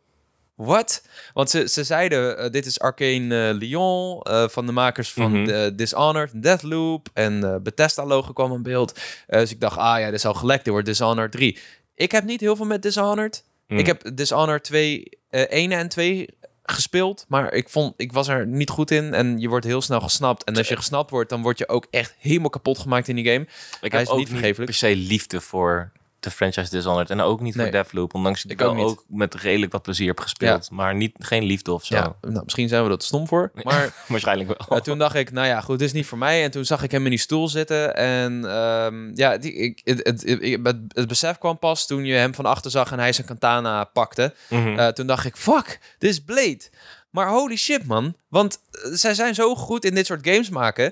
What? 0.55 1.03
Want 1.33 1.49
ze, 1.49 1.67
ze 1.67 1.83
zeiden, 1.83 2.37
eh, 2.37 2.49
dit 2.51 2.65
is 2.65 2.79
Arcane 2.79 3.47
eh, 3.49 3.55
Lyon, 3.57 4.25
van 4.49 4.65
de 4.65 4.71
makers 4.71 5.11
van 5.13 5.31
Mhm. 5.31 5.45
de 5.45 5.71
Dishonored, 5.75 6.43
Deathloop 6.43 7.07
en 7.13 7.63
Bethesda-logo 7.63 8.33
kwam 8.33 8.53
in 8.53 8.63
beeld. 8.63 8.99
Dus 9.27 9.51
ik 9.51 9.59
dacht, 9.59 9.77
ah 9.77 9.99
ja, 9.99 10.05
dit 10.05 10.13
is 10.13 10.25
al 10.25 10.33
gelekt, 10.33 10.63
dit 10.63 10.73
wordt 10.73 10.87
Dishonored 10.87 11.31
3. 11.31 11.57
Ik 11.95 12.11
heb 12.11 12.23
niet 12.23 12.39
heel 12.41 12.55
veel 12.55 12.65
met 12.65 12.81
Dishonored. 12.81 13.43
Mm. 13.67 13.77
Ik 13.77 13.85
heb 13.85 14.15
Dishonored 14.15 14.63
2, 14.63 15.09
eh 15.29 15.41
1 15.41 15.71
en 15.71 15.87
2 15.89 16.29
gespeeld, 16.71 17.25
maar 17.27 17.53
ik, 17.53 17.69
vond, 17.69 17.93
ik 17.97 18.11
was 18.11 18.27
er 18.27 18.47
niet 18.47 18.69
goed 18.69 18.91
in 18.91 19.13
en 19.13 19.39
je 19.39 19.49
wordt 19.49 19.65
heel 19.65 19.81
snel 19.81 20.01
gesnapt. 20.01 20.43
En 20.43 20.55
als 20.57 20.67
je 20.67 20.75
gesnapt 20.75 21.09
wordt, 21.09 21.29
dan 21.29 21.41
word 21.41 21.57
je 21.57 21.69
ook 21.69 21.87
echt 21.89 22.15
helemaal 22.19 22.49
kapot 22.49 22.77
gemaakt 22.79 23.07
in 23.07 23.15
die 23.15 23.25
game. 23.25 23.41
Ik 23.81 23.91
Hij 23.91 23.99
heb 23.99 24.01
is 24.01 24.09
ook 24.09 24.17
niet 24.17 24.29
vergeeflijk. 24.29 24.65
per 24.69 24.73
se 24.79 24.95
liefde 24.95 25.41
voor 25.41 25.91
de 26.27 26.35
franchise 26.35 26.69
Dishonored. 26.69 27.09
En 27.09 27.21
ook 27.21 27.41
niet 27.41 27.55
Nee. 27.55 27.65
voor 27.65 27.73
Deathloop. 27.73 28.13
Ondanks 28.13 28.41
dat 28.43 28.51
Ik 28.51 28.59
wel 28.59 28.75
ook 28.75 29.03
met 29.07 29.35
redelijk 29.35 29.71
wat 29.71 29.81
plezier 29.81 30.07
heb 30.07 30.19
gespeeld. 30.19 30.71
Maar 30.71 30.95
niet, 30.95 31.15
geen 31.19 31.43
liefde 31.43 31.71
of 31.71 31.85
zo. 31.85 31.95
Ja, 31.95 32.15
nou, 32.21 32.43
misschien 32.43 32.67
zijn 32.67 32.83
we 32.83 32.89
dat 32.89 33.03
stom 33.03 33.27
voor, 33.27 33.51
maar... 33.63 33.93
Waarschijnlijk 34.07 34.47
wel. 34.47 34.77
Uh, 34.77 34.83
toen 34.83 34.97
dacht 34.97 35.15
ik, 35.15 35.31
nou 35.31 35.47
ja, 35.47 35.61
goed, 35.61 35.79
dit 35.79 35.87
is 35.87 35.93
niet 35.93 36.05
voor 36.05 36.17
mij. 36.17 36.43
En 36.43 36.51
toen 36.51 36.65
zag 36.65 36.83
ik 36.83 36.91
hem 36.91 37.03
in 37.03 37.09
die 37.09 37.19
stoel 37.19 37.47
zitten. 37.47 37.95
En 37.95 38.45
ehm, 38.45 39.11
ja, 39.15 39.37
die, 39.37 39.53
ik, 39.53 39.81
het, 39.83 39.97
het, 40.03 40.23
het, 40.23 40.59
het, 40.63 40.77
het 40.87 41.07
besef 41.07 41.37
kwam 41.37 41.59
pas 41.59 41.87
toen 41.87 42.05
je 42.05 42.15
hem 42.15 42.35
van 42.35 42.45
achter 42.45 42.71
zag 42.71 42.91
en 42.91 42.99
hij 42.99 43.13
zijn 43.13 43.27
katana 43.27 43.83
pakte. 43.83 44.33
Mhm. 44.49 44.67
Uh, 44.67 44.87
toen 44.87 45.07
dacht 45.07 45.25
ik, 45.25 45.35
fuck, 45.35 45.79
dit 45.97 46.09
is 46.09 46.19
Blade. 46.19 46.61
Maar 47.09 47.29
holy 47.29 47.55
shit, 47.55 47.85
man. 47.85 48.15
Want 48.27 48.59
uh, 48.71 48.93
zij 48.93 49.13
zijn 49.13 49.35
zo 49.35 49.55
goed 49.55 49.85
in 49.85 49.95
dit 49.95 50.05
soort 50.05 50.27
games 50.27 50.49
maken. 50.49 50.91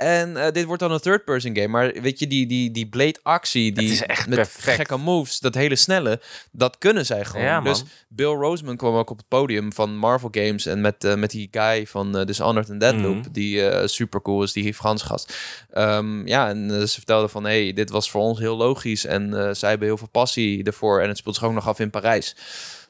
En 0.00 0.30
uh, 0.30 0.50
dit 0.50 0.64
wordt 0.64 0.82
dan 0.82 0.92
een 0.92 1.00
third-person 1.00 1.54
game. 1.56 1.68
Maar 1.68 1.92
weet 1.92 2.18
je, 2.18 2.26
die, 2.26 2.46
die, 2.46 2.70
die 2.70 2.88
Blade-actie, 2.88 3.72
die 3.72 3.92
is 3.92 4.02
echt 4.02 4.28
met 4.28 4.38
perfect. 4.38 4.76
gekke 4.76 4.96
moves, 4.96 5.38
dat 5.38 5.54
hele 5.54 5.76
snelle, 5.76 6.20
dat 6.52 6.78
kunnen 6.78 7.06
zij 7.06 7.24
gewoon. 7.24 7.44
Ja, 7.44 7.60
dus 7.60 7.84
Bill 8.08 8.26
Roseman 8.32 8.76
kwam 8.76 8.94
ook 8.94 9.10
op 9.10 9.16
het 9.16 9.28
podium 9.28 9.72
van 9.72 9.96
Marvel 9.96 10.28
Games. 10.32 10.66
En 10.66 10.80
met, 10.80 11.04
uh, 11.04 11.14
met 11.14 11.30
die 11.30 11.48
guy 11.50 11.86
van 11.86 12.18
uh, 12.18 12.24
Dishonored 12.24 12.70
and 12.70 12.80
Deadloop, 12.80 13.14
Mhm. 13.14 13.32
die 13.32 13.88
super 13.88 14.22
cool 14.22 14.42
is, 14.42 14.52
die 14.52 14.74
Frans 14.74 15.02
gast. 15.02 15.36
Um, 15.74 16.26
ja, 16.26 16.48
en 16.48 16.88
ze 16.88 16.94
vertelden 16.94 17.30
van, 17.30 17.44
hey, 17.44 17.72
dit 17.72 17.90
was 17.90 18.10
voor 18.10 18.20
ons 18.22 18.38
heel 18.38 18.56
logisch. 18.56 19.04
En 19.06 19.56
zij 19.56 19.68
hebben 19.68 19.88
heel 19.88 19.96
veel 19.98 20.08
passie 20.08 20.64
ervoor. 20.64 21.00
En 21.00 21.08
het 21.08 21.18
speelt 21.18 21.34
zich 21.34 21.44
ook 21.44 21.52
nog 21.52 21.68
af 21.68 21.78
in 21.78 21.90
Parijs. 21.90 22.36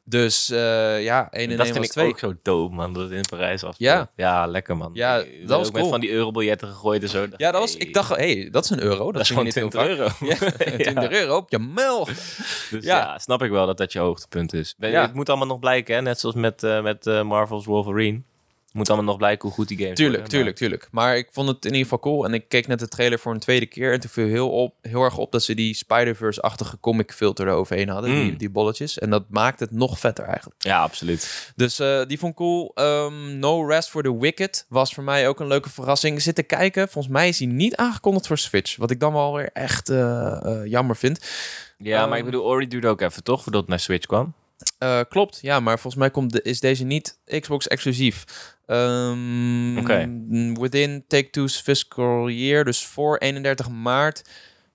Dus 0.04 0.50
uh, 0.50 1.02
ja, 1.02 1.30
1 1.30 1.42
en 1.44 1.48
1 1.48 1.56
dat 1.58 1.66
vind 1.68 1.84
ik 1.84 1.90
2. 1.90 2.08
ook 2.08 2.18
zo 2.18 2.34
dope, 2.42 2.74
man. 2.74 2.92
Dat 2.92 3.02
het 3.02 3.12
in 3.12 3.24
Parijs 3.30 3.62
was. 3.62 3.74
Ja. 3.78 4.10
Ja, 4.16 4.46
lekker, 4.46 4.76
man. 4.76 4.90
Ja, 4.94 5.16
Ik- 5.16 5.48
dat 5.48 5.58
was 5.58 5.66
ook 5.66 5.72
met 5.72 5.80
cool. 5.82 5.92
van 5.92 6.00
die 6.00 6.10
eurobiljetten 6.10 6.68
gegooid 6.68 7.02
en 7.02 7.08
zo. 7.08 7.26
Ja, 7.36 7.50
dat 7.50 7.60
was, 7.60 7.72
Hey, 7.72 7.80
ik 7.80 7.94
dacht, 7.94 8.16
hey, 8.16 8.48
dat 8.50 8.64
is 8.64 8.70
een 8.70 8.82
euro. 8.82 9.04
Dat, 9.04 9.12
dat 9.12 9.22
is 9.22 9.28
gewoon 9.28 9.44
niet 9.44 9.54
heel 9.54 9.68
20 9.68 9.96
vaak. 10.08 10.20
euro. 10.20 10.46
Ja, 10.66 10.76
20 10.92 11.10
euro 11.10 11.36
op 11.36 11.50
je 11.50 11.58
mel. 11.58 12.04
Dus 12.04 12.68
Ja. 12.70 12.78
ja. 12.98 13.18
snap 13.18 13.42
ik 13.42 13.50
wel 13.50 13.66
dat 13.66 13.78
dat 13.78 13.92
je 13.92 13.98
hoogtepunt 13.98 14.52
is. 14.54 14.74
Het 14.78 15.14
moet 15.14 15.28
allemaal 15.28 15.46
nog 15.46 15.58
blijken, 15.58 15.94
hè? 15.94 16.02
net 16.02 16.20
zoals 16.20 16.34
met, 16.34 16.62
eh, 16.62 16.82
met 16.82 17.06
eh, 17.06 17.22
Marvel's 17.22 17.64
Wolverine. 17.64 18.22
Moet 18.72 18.88
allemaal 18.88 19.06
nog 19.06 19.16
blijken 19.16 19.48
hoe 19.48 19.56
goed 19.56 19.68
die 19.68 19.78
games 19.78 19.96
Tuurlijk, 19.96 20.18
worden, 20.20 20.38
tuurlijk, 20.38 20.56
tuurlijk. 20.56 20.88
Maar 20.90 21.16
ik 21.16 21.28
vond 21.32 21.48
het 21.48 21.64
in 21.64 21.70
ieder 21.70 21.82
geval 21.82 21.98
cool. 21.98 22.24
En 22.24 22.34
ik 22.34 22.48
keek 22.48 22.66
net 22.66 22.78
de 22.78 22.88
trailer 22.88 23.18
voor 23.18 23.32
een 23.32 23.38
tweede 23.38 23.66
keer. 23.66 23.92
En 23.92 24.00
toen 24.00 24.10
viel 24.10 24.26
heel, 24.26 24.50
op, 24.50 24.74
heel 24.82 25.02
erg 25.02 25.16
op 25.16 25.32
dat 25.32 25.42
ze 25.42 25.54
die 25.54 25.74
Spider-Verse-achtige 25.74 26.80
comic 26.80 27.12
filter 27.12 27.46
eroverheen 27.48 27.88
hadden. 27.88 28.10
Mm. 28.10 28.22
Die, 28.22 28.36
die 28.36 28.50
bolletjes. 28.50 28.98
En 28.98 29.10
dat 29.10 29.24
maakt 29.28 29.60
het 29.60 29.70
nog 29.70 29.98
vetter 29.98 30.24
eigenlijk. 30.24 30.62
Ja, 30.62 30.82
absoluut. 30.82 31.52
Dus 31.56 31.78
eh, 31.78 32.00
die 32.06 32.18
vond 32.18 32.32
ik 32.32 32.36
cool. 32.38 32.70
Ehm, 32.74 33.38
no 33.38 33.66
Rest 33.66 33.88
for 33.90 34.02
the 34.02 34.18
Wicked 34.18 34.66
was 34.68 34.94
voor 34.94 35.04
mij 35.04 35.28
ook 35.28 35.40
een 35.40 35.46
leuke 35.46 35.70
verrassing. 35.70 36.22
Zitten 36.22 36.46
kijken. 36.46 36.88
Volgens 36.88 37.12
mij 37.14 37.28
is 37.28 37.38
hij 37.38 37.48
niet 37.48 37.76
aangekondigd 37.76 38.26
voor 38.26 38.38
Switch. 38.38 38.76
Wat 38.76 38.90
ik 38.90 39.00
dan 39.00 39.12
wel 39.12 39.34
weer 39.34 39.50
echt 39.52 39.88
eh, 39.88 40.44
eh, 40.44 40.66
jammer 40.66 40.96
vind. 40.96 41.18
Ja, 41.78 42.06
maar 42.06 42.18
ik 42.18 42.24
Ehm, 42.24 42.30
bedoel, 42.30 42.46
Ori 42.46 42.68
duurde 42.68 42.88
ook 42.88 43.00
even, 43.00 43.22
toch? 43.22 43.42
Voordat 43.42 43.60
het 43.60 43.70
naar 43.70 43.80
Switch 43.80 44.06
kwam. 44.06 44.34
Eh, 44.78 45.00
klopt, 45.08 45.38
ja, 45.42 45.60
maar 45.60 45.78
volgens 45.78 46.02
mij 46.02 46.10
komt 46.10 46.32
de, 46.32 46.42
is 46.42 46.60
deze 46.60 46.84
niet 46.84 47.18
Xbox 47.40 47.68
exclusief. 47.68 48.24
Oké. 49.78 50.22
Within 50.60 51.04
Take-Two's 51.06 51.60
fiscal 51.60 52.28
year, 52.28 52.64
dus 52.64 52.86
voor 52.86 53.16
31 53.18 53.68
maart, 53.68 54.22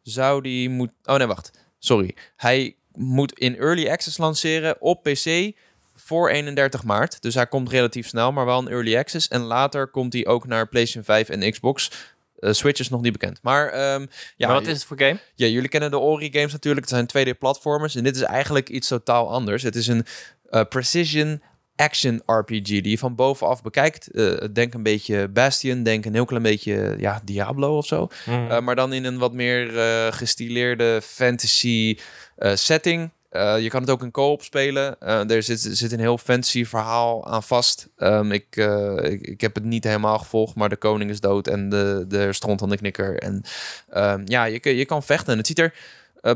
zou 0.01 0.41
die 0.41 0.69
moet. 0.69 0.91
Oh 1.03 1.15
nee, 1.15 1.27
wacht. 1.27 1.51
Sorry. 1.79 2.15
Hij 2.35 2.75
moet 2.91 3.39
in 3.39 3.57
early 3.57 3.89
access 3.89 4.17
lanceren 4.17 4.81
op 4.81 5.03
PC 5.03 5.51
voor 5.95 6.29
31 6.29 6.83
maart. 6.83 7.21
Dus 7.21 7.35
hij 7.35 7.47
komt 7.47 7.69
relatief 7.69 8.07
snel, 8.07 8.31
maar 8.31 8.45
wel 8.45 8.59
in 8.59 8.67
early 8.67 8.97
access. 8.97 9.27
En 9.27 9.41
later 9.41 9.87
komt 9.87 10.13
hij 10.13 10.25
ook 10.25 10.47
naar 10.47 10.67
PlayStation 10.67 11.03
5 11.03 11.29
en 11.29 11.51
Xbox. 11.51 11.91
Eh, 12.39 12.51
Switch 12.51 12.79
is 12.79 12.89
nog 12.89 13.01
niet 13.01 13.11
bekend. 13.11 13.39
Maar 13.41 13.69
ehm, 13.69 14.05
ja, 14.37 14.47
maar 14.47 14.55
wat 14.55 14.67
is 14.67 14.73
het 14.73 14.85
voor 14.85 14.99
game? 14.99 15.19
ja, 15.35 15.47
jullie 15.47 15.69
kennen 15.69 15.91
de 15.91 15.97
Ori 15.97 16.31
games 16.31 16.51
natuurlijk. 16.51 16.89
Het 16.89 17.09
zijn 17.09 17.27
2D-platformers. 17.27 17.95
En 17.95 18.03
dit 18.03 18.15
is 18.15 18.21
eigenlijk 18.21 18.69
iets 18.69 18.87
totaal 18.87 19.31
anders. 19.31 19.63
Het 19.63 19.75
is 19.75 19.87
een 19.87 20.05
eh, 20.49 20.61
precision 20.69 21.41
action 21.75 22.21
RPG 22.25 22.67
die 22.67 22.89
je 22.89 22.97
van 22.97 23.15
bovenaf 23.15 23.61
bekijkt. 23.61 24.11
Eh, 24.11 24.33
denk 24.53 24.73
een 24.73 24.83
beetje 24.83 25.27
Bastion, 25.27 25.83
denk 25.83 26.05
een 26.05 26.13
heel 26.13 26.25
klein 26.25 26.43
beetje 26.43 26.95
ja, 26.97 27.21
Diablo 27.23 27.77
of 27.77 27.85
zo. 27.85 28.07
Mhm. 28.25 28.63
Maar 28.63 28.75
dan 28.75 28.93
in 28.93 29.05
een 29.05 29.17
wat 29.17 29.33
meer 29.33 29.71
gestileerde 30.13 31.01
fantasy 31.03 31.97
setting. 32.53 33.11
Eh, 33.35 33.59
je 33.61 33.69
kan 33.69 33.81
het 33.81 33.89
ook 33.89 34.03
in 34.03 34.11
co-op 34.11 34.43
spelen. 34.43 34.99
Eh, 34.99 35.29
er 35.29 35.43
zit, 35.43 35.59
zit 35.61 35.91
een 35.91 35.99
heel 35.99 36.17
fantasy 36.17 36.65
verhaal 36.65 37.25
aan 37.27 37.43
vast. 37.43 37.87
Ehm, 37.97 38.31
ik, 38.31 38.55
eh, 38.57 39.11
ik, 39.11 39.21
ik 39.21 39.41
heb 39.41 39.55
het 39.55 39.63
niet 39.63 39.83
helemaal 39.83 40.17
gevolgd, 40.17 40.55
maar 40.55 40.69
de 40.69 40.75
koning 40.75 41.09
is 41.09 41.19
dood 41.19 41.47
en 41.47 41.69
de, 41.69 42.05
de 42.07 42.33
stront 42.33 42.61
aan 42.61 42.69
de 42.69 42.77
knikker. 42.77 43.17
En 43.19 43.43
ehm, 43.89 44.21
ja, 44.25 44.43
je, 44.45 44.75
je 44.77 44.85
kan 44.85 45.03
vechten. 45.03 45.31
En 45.31 45.37
het 45.37 45.47
ziet 45.47 45.59
er 45.59 45.73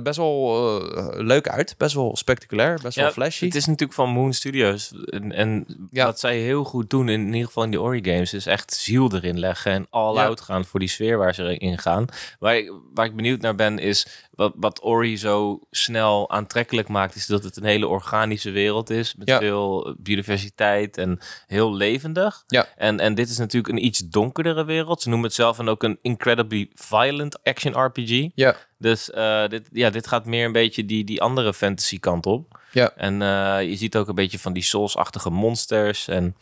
best 0.03 0.17
wel 0.17 0.81
leuk 1.23 1.47
uit. 1.49 1.75
Best 1.77 1.95
wel 1.95 2.15
spectaculair, 2.15 2.79
best 2.83 2.95
wel 2.97 3.11
flashy. 3.11 3.45
Het 3.45 3.55
is 3.55 3.65
natuurlijk 3.65 3.93
van 3.93 4.09
Moon 4.09 4.33
Studios. 4.33 4.93
En, 5.05 5.31
en 5.31 5.65
Ja. 5.91 6.05
wat 6.05 6.19
zij 6.19 6.37
heel 6.37 6.63
goed 6.63 6.89
doen, 6.89 7.09
in, 7.09 7.19
in 7.21 7.25
ieder 7.33 7.45
geval 7.47 7.63
in 7.63 7.69
die 7.69 7.81
Ori 7.81 8.03
games, 8.03 8.33
is 8.33 8.45
echt 8.45 8.73
ziel 8.73 9.13
erin 9.15 9.39
leggen 9.39 9.71
en 9.71 9.87
all 9.89 10.15
Ja. 10.15 10.25
out 10.25 10.41
gaan 10.41 10.65
voor 10.65 10.79
die 10.79 10.89
sfeer 10.89 11.17
waar 11.17 11.33
ze 11.35 11.57
in 11.57 11.77
gaan. 11.77 12.05
Waar 12.39 12.57
ik, 12.57 12.71
waar 12.93 13.05
ik 13.05 13.15
benieuwd 13.15 13.41
naar 13.41 13.55
ben, 13.55 13.79
is 13.79 14.27
wat, 14.39 14.53
wat 14.55 14.83
Ori 14.83 15.17
zo 15.17 15.59
snel 15.71 16.29
aantrekkelijk 16.29 16.87
maakt, 16.87 17.15
is 17.15 17.25
dat 17.25 17.43
het 17.43 17.57
een 17.57 17.63
hele 17.63 17.87
organische 17.87 18.51
wereld 18.51 18.89
is. 18.89 19.15
Met 19.15 19.27
Ja. 19.29 19.37
veel 19.39 19.95
biodiversiteit 19.97 20.97
en 20.97 21.19
heel 21.47 21.73
levendig. 21.75 22.43
Ja. 22.47 22.67
En, 22.77 22.99
en 22.99 23.15
dit 23.15 23.29
is 23.29 23.37
natuurlijk 23.37 23.73
een 23.73 23.85
iets 23.85 23.99
donkerdere 23.99 24.65
wereld. 24.65 25.01
Ze 25.01 25.09
noemen 25.09 25.27
het 25.27 25.35
zelf 25.35 25.59
en 25.59 25.69
ook 25.69 25.83
een 25.83 25.99
incredibly 26.01 26.69
violent 26.73 27.43
action 27.43 27.83
RPG. 27.85 28.27
Ja, 28.35 28.55
Dus 28.77 29.11
eh, 29.11 29.47
dit, 29.47 29.69
ja, 29.71 29.89
dit 29.89 30.07
gaat 30.07 30.25
meer 30.25 30.45
een 30.45 30.51
beetje 30.51 30.85
die, 30.85 31.03
die 31.03 31.21
andere 31.21 31.53
fantasy 31.53 31.99
kant 31.99 32.25
op. 32.25 32.59
Ja. 32.71 32.91
En 32.95 33.21
eh, 33.21 33.69
je 33.69 33.75
ziet 33.75 33.95
ook 33.95 34.07
een 34.07 34.15
beetje 34.15 34.39
van 34.39 34.53
die 34.53 34.63
Souls-achtige 34.63 35.29
monsters. 35.29 36.07
En 36.07 36.35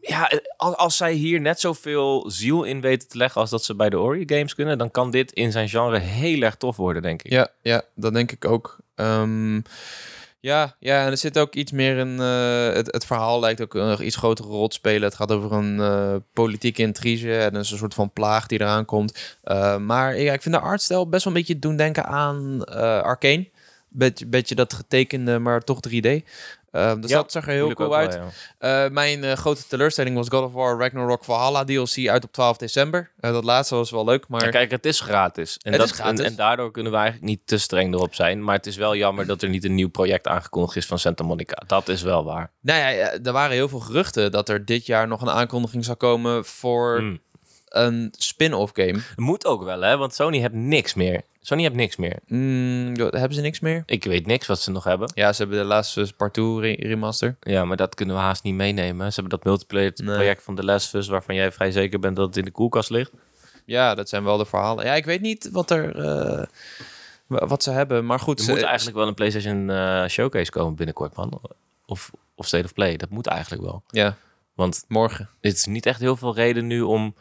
ja, 0.00 0.30
eh, 0.30 0.38
als, 0.56 0.96
zij 0.96 1.12
hier 1.12 1.40
net 1.40 1.60
zoveel 1.60 2.30
ziel 2.30 2.62
in 2.64 2.80
weten 2.80 3.08
te 3.08 3.16
leggen 3.16 3.40
als 3.40 3.50
dat 3.50 3.64
ze 3.64 3.74
bij 3.74 3.90
de 3.90 3.98
Ori 3.98 4.22
games 4.26 4.54
kunnen, 4.54 4.78
dan 4.78 4.90
kan 4.90 5.10
dit 5.10 5.32
in 5.32 5.52
zijn 5.52 5.68
genre 5.68 5.98
heel 5.98 6.42
erg 6.42 6.56
tof 6.56 6.76
worden, 6.76 7.02
denk 7.02 7.22
ik. 7.22 7.30
Ja, 7.30 7.48
ja, 7.62 7.82
dat 7.94 8.14
denk 8.14 8.32
ik 8.32 8.44
ook. 8.44 8.76
Ehm, 8.94 9.60
ja, 10.40 10.76
ja, 10.78 11.04
en 11.04 11.10
er 11.10 11.16
zit 11.16 11.38
ook 11.38 11.54
iets 11.54 11.72
meer 11.72 11.96
in. 11.96 12.20
eh, 12.20 12.72
het, 12.72 13.06
verhaal 13.06 13.40
lijkt 13.40 13.60
ook 13.60 13.74
een 13.74 14.06
iets 14.06 14.16
grotere 14.16 14.48
rol 14.48 14.68
te 14.68 14.76
spelen. 14.76 15.02
Het 15.02 15.14
gaat 15.14 15.32
over 15.32 15.52
een 15.52 15.80
eh, 15.80 16.14
politieke 16.32 16.82
intrige 16.82 17.36
en 17.36 17.54
een 17.54 17.64
soort 17.64 17.94
van 17.94 18.12
plaag 18.12 18.46
die 18.46 18.60
eraan 18.60 18.84
komt. 18.84 19.38
Maar 19.80 20.20
ja, 20.20 20.32
ik 20.32 20.42
vind 20.42 20.54
de 20.54 20.60
artstijl 20.60 21.08
best 21.08 21.24
wel 21.24 21.32
een 21.32 21.38
beetje 21.38 21.58
doen 21.58 21.76
denken 21.76 22.04
aan 22.04 22.64
Arcane. 23.02 23.48
Beetje, 23.90 24.26
beetje 24.26 24.54
dat 24.54 24.72
getekende, 24.72 25.38
maar 25.38 25.64
toch 25.64 25.80
3D. 25.88 26.22
Ehm, 26.70 27.00
dus 27.00 27.10
Ja, 27.10 27.16
dat 27.16 27.32
zag 27.32 27.46
er 27.46 27.52
heel 27.52 27.72
cool 27.74 27.96
uit. 27.96 28.14
wel, 28.14 28.24
ja. 28.58 28.84
Eh, 28.84 28.90
mijn 28.90 29.24
eh, 29.24 29.32
grote 29.32 29.66
teleurstelling 29.66 30.16
was 30.16 30.28
God 30.28 30.44
of 30.44 30.52
War 30.52 30.78
Ragnarok 30.78 31.24
Valhalla 31.24 31.64
DLC 31.64 32.08
uit 32.08 32.24
op 32.24 32.32
12 32.32 32.56
december. 32.56 33.10
Eh, 33.20 33.32
dat 33.32 33.44
laatste 33.44 33.74
was 33.74 33.90
wel 33.90 34.04
leuk, 34.04 34.28
maar 34.28 34.44
Ja, 34.44 34.50
kijk, 34.50 34.70
het 34.70 34.86
is 34.86 35.00
gratis. 35.00 35.56
En, 35.62 35.70
Het 35.70 35.80
dat, 35.80 35.90
is 35.90 35.94
gratis. 35.96 36.18
En, 36.20 36.26
en 36.26 36.36
daardoor 36.36 36.70
kunnen 36.70 36.92
we 36.92 36.98
eigenlijk 36.98 37.26
niet 37.28 37.40
te 37.44 37.58
streng 37.58 37.94
erop 37.94 38.14
zijn. 38.14 38.44
Maar 38.44 38.54
het 38.56 38.66
is 38.66 38.76
wel 38.76 38.96
jammer 38.96 39.26
dat 39.26 39.42
er 39.42 39.48
niet 39.48 39.64
een 39.64 39.74
nieuw 39.74 39.90
project 39.90 40.26
aangekondigd 40.26 40.76
is 40.76 40.86
van 40.86 40.98
Santa 40.98 41.24
Monica. 41.24 41.62
Dat 41.66 41.88
is 41.88 42.02
wel 42.02 42.24
waar. 42.24 42.50
Nou 42.60 42.78
ja, 42.80 43.12
er 43.22 43.32
waren 43.32 43.52
heel 43.56 43.68
veel 43.68 43.80
geruchten 43.80 44.30
dat 44.32 44.48
er 44.48 44.64
dit 44.64 44.86
jaar 44.86 45.08
nog 45.08 45.20
een 45.20 45.30
aankondiging 45.30 45.84
zou 45.84 45.96
komen 45.96 46.44
voor 46.44 47.02
Mm. 47.02 47.18
een 47.68 48.14
spin-off 48.18 48.72
game. 48.74 48.98
Moet 49.16 49.46
ook 49.46 49.64
wel, 49.64 49.80
hè? 49.80 49.96
Want 49.96 50.14
Sony 50.14 50.38
heeft 50.40 50.52
niks 50.52 50.94
meer. 50.94 51.22
Sony 51.48 51.62
heeft 51.62 51.74
niks 51.74 51.96
meer. 51.96 52.18
Mm, 52.26 52.94
hebben 52.96 53.34
ze 53.34 53.40
niks 53.40 53.60
meer? 53.60 53.82
Ik 53.86 54.04
weet 54.04 54.26
niks 54.26 54.46
wat 54.46 54.60
ze 54.60 54.70
nog 54.70 54.84
hebben. 54.84 55.10
Ja, 55.14 55.32
ze 55.32 55.40
hebben 55.42 55.58
de 55.60 55.64
laatste 55.64 56.12
Part 56.16 56.34
2 56.34 56.60
re- 56.60 56.88
remaster. 56.88 57.36
Ja, 57.40 57.64
maar 57.64 57.76
dat 57.76 57.94
kunnen 57.94 58.14
we 58.14 58.20
haast 58.20 58.42
niet 58.42 58.54
meenemen. 58.54 59.12
Ze 59.12 59.20
hebben 59.20 59.38
dat 59.38 59.44
multiplayer 59.46 59.92
Nee. 59.94 60.14
project 60.16 60.42
van 60.42 60.54
The 60.54 60.64
Last 60.64 60.86
of 60.94 61.00
Us... 61.00 61.08
waarvan 61.08 61.34
jij 61.34 61.52
vrij 61.52 61.70
zeker 61.70 61.98
bent 61.98 62.16
dat 62.16 62.26
het 62.26 62.36
in 62.36 62.44
de 62.44 62.50
koelkast 62.50 62.90
ligt. 62.90 63.10
Ja, 63.64 63.94
dat 63.94 64.08
zijn 64.08 64.24
wel 64.24 64.36
de 64.36 64.44
verhalen. 64.46 64.84
Ja, 64.84 64.94
ik 64.94 65.04
weet 65.04 65.20
niet 65.20 65.48
wat 65.52 65.70
er... 65.70 65.96
eh, 65.96 66.46
wa- 67.26 67.46
wat 67.46 67.62
ze 67.62 67.70
hebben, 67.70 68.06
maar 68.06 68.20
goed. 68.20 68.38
Er 68.38 68.44
ze- 68.44 68.50
moet 68.50 68.62
eigenlijk 68.62 68.96
wel 68.96 69.06
een 69.06 69.14
PlayStation 69.14 69.70
eh, 69.70 70.06
Showcase 70.06 70.50
komen 70.50 70.74
binnenkort, 70.74 71.16
man. 71.16 71.40
Of, 71.86 72.10
of 72.34 72.46
State 72.46 72.64
of 72.64 72.72
Play. 72.72 72.96
Dat 72.96 73.10
moet 73.10 73.26
eigenlijk 73.26 73.62
wel. 73.62 73.82
Ja, 73.88 74.16
Want 74.54 74.84
morgen. 74.88 75.28
het 75.40 75.56
is 75.56 75.64
niet 75.64 75.86
echt 75.86 76.00
heel 76.00 76.16
veel 76.16 76.34
reden 76.34 76.66
nu 76.66 76.80
om 76.80 77.14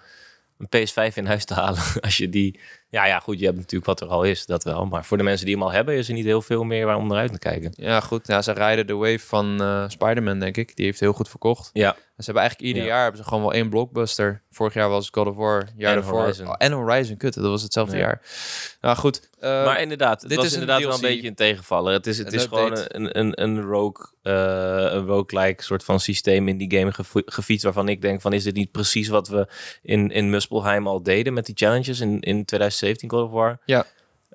een 0.57 0.67
PS5 0.87 1.13
in 1.13 1.25
huis 1.25 1.45
te 1.45 1.53
halen. 1.53 1.81
Als 2.01 2.17
je 2.17 2.29
die... 2.29 2.59
Ja, 2.89 3.05
ja, 3.05 3.19
goed, 3.19 3.39
je 3.39 3.45
hebt 3.45 3.57
natuurlijk 3.57 3.85
wat 3.85 4.01
er 4.01 4.07
al 4.07 4.23
is, 4.23 4.45
dat 4.45 4.63
wel. 4.63 4.85
Maar 4.85 5.05
voor 5.05 5.17
de 5.17 5.23
mensen 5.23 5.45
die 5.45 5.55
hem 5.55 5.63
al 5.63 5.71
hebben, 5.71 5.95
is 5.95 6.07
er 6.07 6.13
niet 6.13 6.25
heel 6.25 6.41
veel 6.41 6.63
meer 6.63 6.85
waar 6.85 6.95
om 6.95 7.07
naar 7.07 7.17
uit 7.17 7.31
te 7.31 7.39
kijken. 7.39 7.73
Ja, 7.75 7.99
goed. 7.99 8.27
Ja, 8.27 8.41
ze 8.41 8.51
rijden 8.51 8.87
de 8.87 8.93
wave 8.93 9.19
van 9.19 9.61
eh 9.61 9.83
Spider-Man, 9.87 10.39
denk 10.39 10.57
ik. 10.57 10.75
Die 10.75 10.85
heeft 10.85 10.99
heel 10.99 11.13
goed 11.13 11.29
verkocht. 11.29 11.69
Ja, 11.73 11.95
ze 12.17 12.23
hebben 12.31 12.41
eigenlijk 12.43 12.61
ieder 12.73 12.83
Ja. 12.83 12.87
jaar 12.95 13.01
hebben 13.03 13.21
ze 13.21 13.27
gewoon 13.27 13.43
wel 13.43 13.53
één 13.53 13.69
blockbuster. 13.69 14.41
Vorig 14.51 14.73
jaar 14.73 14.89
was 14.89 15.05
het 15.05 15.15
God 15.15 15.27
of 15.27 15.35
War. 15.35 15.67
Jaar 15.77 15.89
En 15.95 15.99
daarvoor. 15.99 16.19
Horizon. 16.19 16.47
Oh, 16.47 16.53
en 16.57 16.71
Horizon, 16.71 17.17
kut. 17.17 17.33
Dat 17.33 17.43
was 17.43 17.61
hetzelfde 17.61 17.97
Ja. 17.97 18.01
jaar. 18.01 18.21
Nou 18.81 18.97
goed. 18.97 19.29
eh, 19.39 19.49
maar 19.65 19.81
inderdaad, 19.81 20.19
het 20.21 20.29
dit 20.29 20.37
was 20.37 20.47
is 20.47 20.53
een 20.53 20.59
inderdaad 20.59 20.83
wel 20.85 20.95
een 20.95 21.01
beetje 21.15 21.27
een 21.27 21.35
tegenvaller. 21.35 21.93
Het 21.93 22.07
is, 22.07 22.17
het 22.17 22.33
is 22.33 22.43
gewoon 22.45 22.77
een, 22.87 23.19
een, 23.19 23.41
een 23.43 23.61
rogue, 23.61 24.05
eh, 24.21 24.33
een 24.93 25.05
roguelike 25.05 25.63
soort 25.63 25.83
van 25.83 25.99
systeem 25.99 26.47
in 26.47 26.57
die 26.57 26.77
game 26.77 26.91
gefietst, 27.25 27.63
waarvan 27.63 27.89
ik 27.89 28.01
denk 28.01 28.21
van, 28.21 28.33
is 28.33 28.43
dit 28.43 28.55
niet 28.55 28.71
precies 28.71 29.07
wat 29.07 29.27
we 29.27 29.47
in, 29.81 30.11
in 30.11 30.29
Muspelheim 30.29 30.87
al 30.87 31.03
deden 31.03 31.33
met 31.33 31.45
die 31.45 31.55
challenges 31.55 31.99
in, 31.99 32.19
in 32.19 32.45
2017 32.45 33.09
God 33.09 33.23
of 33.23 33.31
War? 33.31 33.59
Ja. 33.65 33.85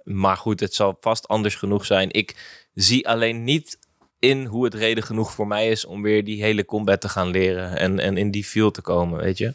Maar 0.05 0.37
goed, 0.37 0.61
het 0.61 0.75
zal 0.75 0.97
vast 1.01 1.29
anders 1.29 1.55
genoeg 1.55 1.85
zijn. 1.87 2.11
Ik 2.11 2.37
zie 2.75 3.09
alleen 3.09 3.45
niet 3.45 3.79
in 4.23 4.45
hoe 4.45 4.65
het 4.65 4.75
reden 4.75 5.03
genoeg 5.03 5.33
voor 5.33 5.47
mij 5.47 5.69
is 5.69 5.85
om 5.85 6.03
weer 6.03 6.25
die 6.25 6.43
hele 6.43 6.65
combat 6.65 7.01
te 7.01 7.09
gaan 7.09 7.29
leren 7.29 7.79
en, 7.79 7.99
en 7.99 8.17
in 8.17 8.31
die 8.31 8.45
feel 8.45 8.71
te 8.71 8.83
komen, 8.83 9.21
weet 9.21 9.39
je? 9.39 9.55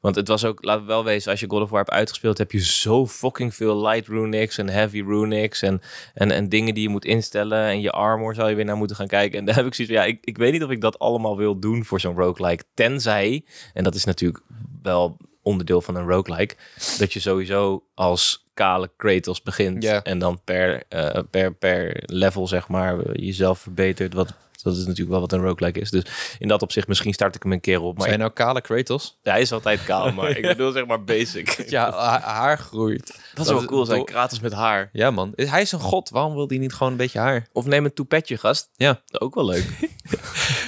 Want 0.00 0.14
het 0.14 0.28
was 0.28 0.44
ook, 0.44 0.64
laten 0.64 0.82
we 0.82 0.88
wel 0.88 1.04
wezen, 1.04 1.30
als 1.30 1.40
je 1.40 1.48
God 1.48 1.62
of 1.62 1.70
War 1.70 1.78
hebt 1.78 1.90
uitgespeeld, 1.90 2.38
heb 2.38 2.52
je 2.52 2.64
zo 2.64 3.06
fucking 3.06 3.54
veel 3.54 3.80
light 3.80 4.06
runics 4.06 4.58
en 4.58 4.68
heavy 4.68 5.02
runics 5.02 5.62
en, 5.62 5.80
en, 6.14 6.30
en 6.30 6.48
dingen 6.48 6.74
die 6.74 6.82
je 6.82 6.88
moet 6.88 7.04
instellen. 7.04 7.64
En 7.64 7.80
je 7.80 7.90
armor 7.90 8.34
zal 8.34 8.48
je 8.48 8.54
weer 8.54 8.64
naar 8.64 8.76
moeten 8.76 8.96
gaan 8.96 9.06
kijken. 9.06 9.38
En 9.38 9.44
daar 9.44 9.54
heb 9.54 9.66
ik 9.66 9.74
zoiets 9.74 9.94
van, 9.94 10.02
ja, 10.04 10.08
ik, 10.08 10.18
ik 10.24 10.36
weet 10.36 10.52
niet 10.52 10.64
of 10.64 10.70
ik 10.70 10.80
dat 10.80 10.98
allemaal 10.98 11.36
wil 11.36 11.58
doen 11.58 11.84
voor 11.84 12.00
zo'n 12.00 12.16
roguelike. 12.16 12.64
Tenzij, 12.74 13.44
en 13.74 13.84
dat 13.84 13.94
is 13.94 14.04
natuurlijk 14.04 14.44
wel 14.82 15.16
onderdeel 15.42 15.80
van 15.80 15.94
een 15.94 16.08
roguelike, 16.08 16.54
dat 16.98 17.12
je 17.12 17.20
sowieso 17.20 17.84
als 17.94 18.48
kale 18.54 18.90
Kratos 18.96 19.42
begint 19.42 19.84
en 19.84 20.18
dan 20.18 20.40
per, 20.44 20.82
eh, 20.88 21.18
per, 21.30 21.54
per 21.54 22.02
level, 22.06 22.46
zeg 22.48 22.68
maar, 22.68 23.18
jezelf 23.20 23.58
verbetert. 23.58 24.14
Wat, 24.14 24.32
dat 24.62 24.72
is 24.76 24.80
natuurlijk 24.84 25.10
wel 25.10 25.20
wat 25.20 25.32
een 25.32 25.42
roguelike 25.42 25.80
is. 25.80 25.90
Dus 25.90 26.36
in 26.38 26.48
dat 26.48 26.62
opzicht, 26.62 26.88
misschien 26.88 27.12
start 27.12 27.34
ik 27.34 27.42
hem 27.42 27.52
een 27.52 27.60
keer 27.60 27.80
op. 27.80 27.98
Maar 27.98 28.06
zijn 28.06 28.18
nou 28.18 28.30
kale 28.32 28.60
Kratos? 28.60 29.18
ja, 29.22 29.30
hij 29.32 29.40
is 29.40 29.52
altijd 29.52 29.84
kaal, 29.84 30.12
maar 30.12 30.30
ik 30.36 30.42
bedoel 30.42 30.72
zeg 30.72 30.86
maar 30.86 31.04
basic. 31.04 31.48
Ja, 31.70 31.90
ha- 31.90 32.20
haar 32.20 32.58
groeit. 32.58 33.20
dat 33.34 33.46
zou 33.46 33.58
wel 33.58 33.68
cool 33.68 33.84
zijn. 33.84 34.04
Kratos 34.04 34.40
met 34.40 34.52
haar. 34.52 34.88
Ja, 34.92 35.10
man. 35.10 35.32
Hij 35.36 35.60
is 35.62 35.72
een 35.72 35.80
god. 35.80 36.08
Waarom 36.10 36.34
wil 36.34 36.48
hij 36.48 36.58
niet 36.58 36.72
gewoon 36.72 36.92
een 36.92 36.98
beetje 36.98 37.18
haar? 37.18 37.46
Of 37.52 37.66
neem 37.66 37.84
een 37.84 37.94
toepetje, 37.94 38.36
gast. 38.36 38.70
Ja. 38.76 39.00
Ook 39.10 39.34
wel 39.34 39.44
leuk. 39.44 39.64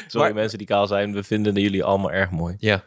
Sorry 0.09 0.27
Maar- 0.27 0.35
mensen 0.35 0.59
die 0.59 0.67
kaal 0.67 0.87
zijn. 0.87 1.13
We 1.13 1.23
vinden 1.23 1.55
jullie 1.55 1.85
allemaal 1.85 2.13
erg 2.13 2.31
mooi. 2.31 2.57
Ja. 2.59 2.85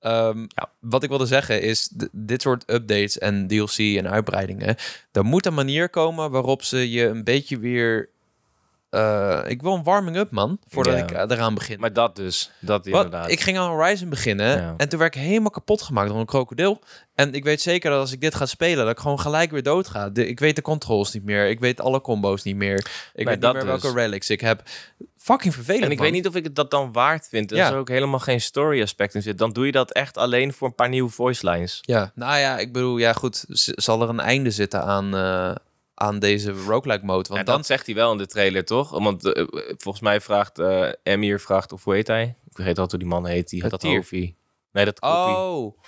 Ehm, 0.00 0.46
Wat 0.80 1.02
ik 1.02 1.08
wilde 1.08 1.26
zeggen 1.26 1.62
is, 1.62 1.92
dit 2.12 2.42
soort 2.42 2.70
updates 2.70 3.18
en 3.18 3.46
DLC 3.46 3.78
en 3.78 4.08
uitbreidingen, 4.10 4.76
er 5.12 5.24
moet 5.24 5.46
een 5.46 5.54
manier 5.54 5.88
komen 5.90 6.30
waarop 6.30 6.62
ze 6.62 6.90
je 6.90 7.06
een 7.06 7.24
beetje 7.24 7.58
weer 7.58 8.08
eh, 8.90 9.40
ik 9.46 9.62
wil 9.62 9.74
een 9.74 9.82
warming-up, 9.82 10.30
man. 10.30 10.58
Voordat 10.68 10.94
Ja. 10.96 11.02
ik 11.02 11.10
eh, 11.10 11.36
eraan 11.36 11.54
begin. 11.54 11.80
Maar 11.80 11.92
dat 11.92 12.16
dus. 12.16 12.50
Dat 12.60 12.86
Wat? 12.86 13.04
inderdaad. 13.04 13.30
Ik 13.30 13.40
ging 13.40 13.58
aan 13.58 13.68
Horizon 13.70 14.08
beginnen 14.08 14.60
Ja. 14.60 14.74
en 14.76 14.88
toen 14.88 14.98
werd 14.98 15.14
ik 15.14 15.20
helemaal 15.20 15.50
kapot 15.50 15.82
gemaakt 15.82 16.08
door 16.08 16.18
een 16.18 16.26
krokodil. 16.26 16.80
En 17.14 17.34
ik 17.34 17.44
weet 17.44 17.60
zeker 17.62 17.90
dat 17.90 18.00
als 18.00 18.12
ik 18.12 18.20
dit 18.20 18.34
ga 18.34 18.46
spelen, 18.46 18.84
dat 18.84 18.94
ik 18.94 18.98
gewoon 19.00 19.20
gelijk 19.20 19.50
weer 19.50 19.62
dood 19.62 19.88
ga. 19.88 20.08
De, 20.10 20.26
ik 20.28 20.40
weet 20.40 20.56
de 20.56 20.62
controls 20.62 21.12
niet 21.12 21.24
meer. 21.24 21.48
Ik 21.48 21.60
weet 21.60 21.80
alle 21.80 22.00
combo's 22.00 22.42
niet 22.42 22.56
meer. 22.56 22.86
Ik 23.14 23.26
weet 23.26 23.40
dat 23.40 23.54
niet 23.54 23.62
meer 23.64 23.72
dus. 23.72 23.82
welke 23.82 23.98
relics 23.98 24.30
ik 24.30 24.40
heb. 24.40 24.62
Fucking 25.16 25.54
vervelend, 25.54 25.84
En 25.84 25.90
ik 25.90 25.96
man. 25.96 26.06
weet 26.06 26.14
niet 26.16 26.26
of 26.26 26.34
ik 26.34 26.44
het 26.44 26.54
dat 26.56 26.70
dan 26.70 26.92
waard 26.92 27.28
vind. 27.28 27.50
Er 27.50 27.56
Ja. 27.56 27.68
is 27.68 27.74
ook 27.74 27.88
helemaal 27.88 28.18
geen 28.18 28.40
story 28.40 28.82
aspect 28.82 29.14
in 29.14 29.22
zit. 29.22 29.38
Dan 29.38 29.50
doe 29.52 29.66
je 29.66 29.72
dat 29.72 29.92
echt 29.92 30.16
alleen 30.16 30.52
voor 30.52 30.68
een 30.68 30.74
paar 30.74 30.88
nieuwe 30.88 31.10
voice 31.10 31.50
lines. 31.50 31.78
Ja, 31.82 32.12
nou 32.14 32.38
ja, 32.38 32.58
ik 32.58 32.72
bedoel, 32.72 32.96
ja 32.98 33.12
goed, 33.12 33.44
zal 33.74 34.02
er 34.02 34.08
een 34.08 34.20
einde 34.20 34.50
zitten 34.50 34.82
aan, 34.84 35.16
eh, 35.16 35.54
aan 35.98 36.18
deze 36.18 36.50
roguelike 36.52 37.04
mode? 37.04 37.28
Want 37.28 37.46
dan... 37.46 37.56
dat 37.56 37.66
zegt 37.66 37.86
hij 37.86 37.94
wel 37.94 38.12
in 38.12 38.18
de 38.18 38.26
trailer, 38.26 38.64
toch? 38.64 38.90
Want 38.90 39.32
eh, 39.32 39.44
volgens 39.76 40.00
mij 40.00 40.20
vraagt 40.20 40.58
eh 40.58 40.88
Emir, 41.02 41.40
vraagt, 41.40 41.72
of 41.72 41.84
hoe 41.84 41.94
heet 41.94 42.06
hij? 42.06 42.22
Ik 42.22 42.54
vergeet 42.54 42.78
altijd 42.78 42.90
hoe 42.90 43.10
die 43.10 43.20
man 43.20 43.26
heet. 43.26 43.48
Die 43.48 43.60
had 43.62 43.70
dat 43.70 43.82
hoofdje. 43.82 44.34
Nee, 44.72 44.84
dat 44.84 44.98
kopie. 44.98 45.34
Oh, 45.36 45.78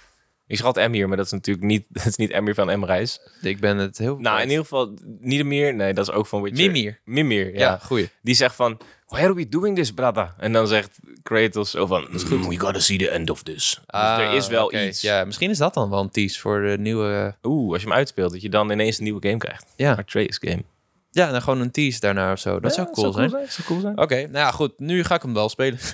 Ik 0.46 0.56
schat 0.56 0.76
Emir, 0.76 1.08
maar 1.08 1.16
dat 1.16 1.26
is 1.26 1.32
natuurlijk 1.32 1.66
niet, 1.66 1.84
dat 1.96 2.06
is 2.06 2.16
niet 2.16 2.30
Emir 2.30 2.54
van 2.54 2.70
Emreis. 2.70 3.20
ik 3.42 3.60
ben 3.60 3.76
het 3.76 3.98
heel... 3.98 4.18
Nou, 4.18 4.40
in 4.40 4.48
ieder 4.48 4.62
geval, 4.62 4.94
niet 5.20 5.44
meer. 5.44 5.74
Nee, 5.74 5.94
dat 5.94 6.08
is 6.08 6.14
ook 6.14 6.26
van 6.26 6.42
Witcher. 6.42 6.70
Mimir. 6.70 7.00
Mimir, 7.04 7.52
Ja, 7.52 7.58
ja. 7.58 7.78
goeie. 7.78 8.08
Die 8.22 8.34
zegt 8.34 8.54
van, 8.54 8.80
why 9.10 9.20
are 9.20 9.34
we 9.34 9.48
doing 9.48 9.76
this, 9.76 9.92
brother? 9.92 10.34
En 10.38 10.52
dan 10.52 10.66
zegt 10.68 10.98
Kratos 11.22 11.70
zo 11.70 11.86
van, 11.86 12.06
"Mm, 12.10 12.48
we 12.48 12.58
gotta 12.58 12.80
see 12.80 12.98
the 12.98 13.08
end 13.08 13.30
of 13.30 13.42
this. 13.42 13.54
dus 13.54 13.78
er 13.86 14.26
Ah, 14.28 14.34
is 14.34 14.46
wel 14.48 14.64
oké. 14.64 14.86
iets. 14.86 15.00
Ja, 15.00 15.24
misschien 15.24 15.50
is 15.50 15.58
dat 15.58 15.74
dan 15.74 15.90
wel 15.90 16.00
een 16.00 16.10
tease 16.10 16.40
voor 16.40 16.60
de 16.62 16.76
nieuwe... 16.78 17.34
Oeh, 17.42 17.72
als 17.72 17.82
je 17.82 17.88
hem 17.88 17.96
uitspeelt, 17.96 18.32
dat 18.32 18.42
je 18.42 18.48
dan 18.48 18.70
ineens 18.70 18.98
een 18.98 19.04
nieuwe 19.04 19.26
game 19.26 19.38
krijgt. 19.38 19.64
Ja, 19.76 19.92
Atreus 19.92 20.38
game. 20.40 20.62
ja 21.10 21.30
dan 21.30 21.42
gewoon 21.42 21.60
een 21.60 21.70
tease 21.70 22.00
daarna 22.00 22.32
of 22.32 22.38
zo. 22.38 22.60
Dat 22.60 22.74
zou 22.74 22.90
cool 22.92 23.12
zijn. 23.12 23.30
Dat 23.30 23.50
zou 23.52 23.66
cool 23.68 23.80
zijn. 23.80 23.98
Oké, 23.98 24.14
nou 24.14 24.30
ja, 24.32 24.50
goed. 24.50 24.72
Nu 24.78 25.04
ga 25.04 25.14
ik 25.14 25.22
hem 25.22 25.34
wel 25.34 25.48
spelen. 25.48 25.78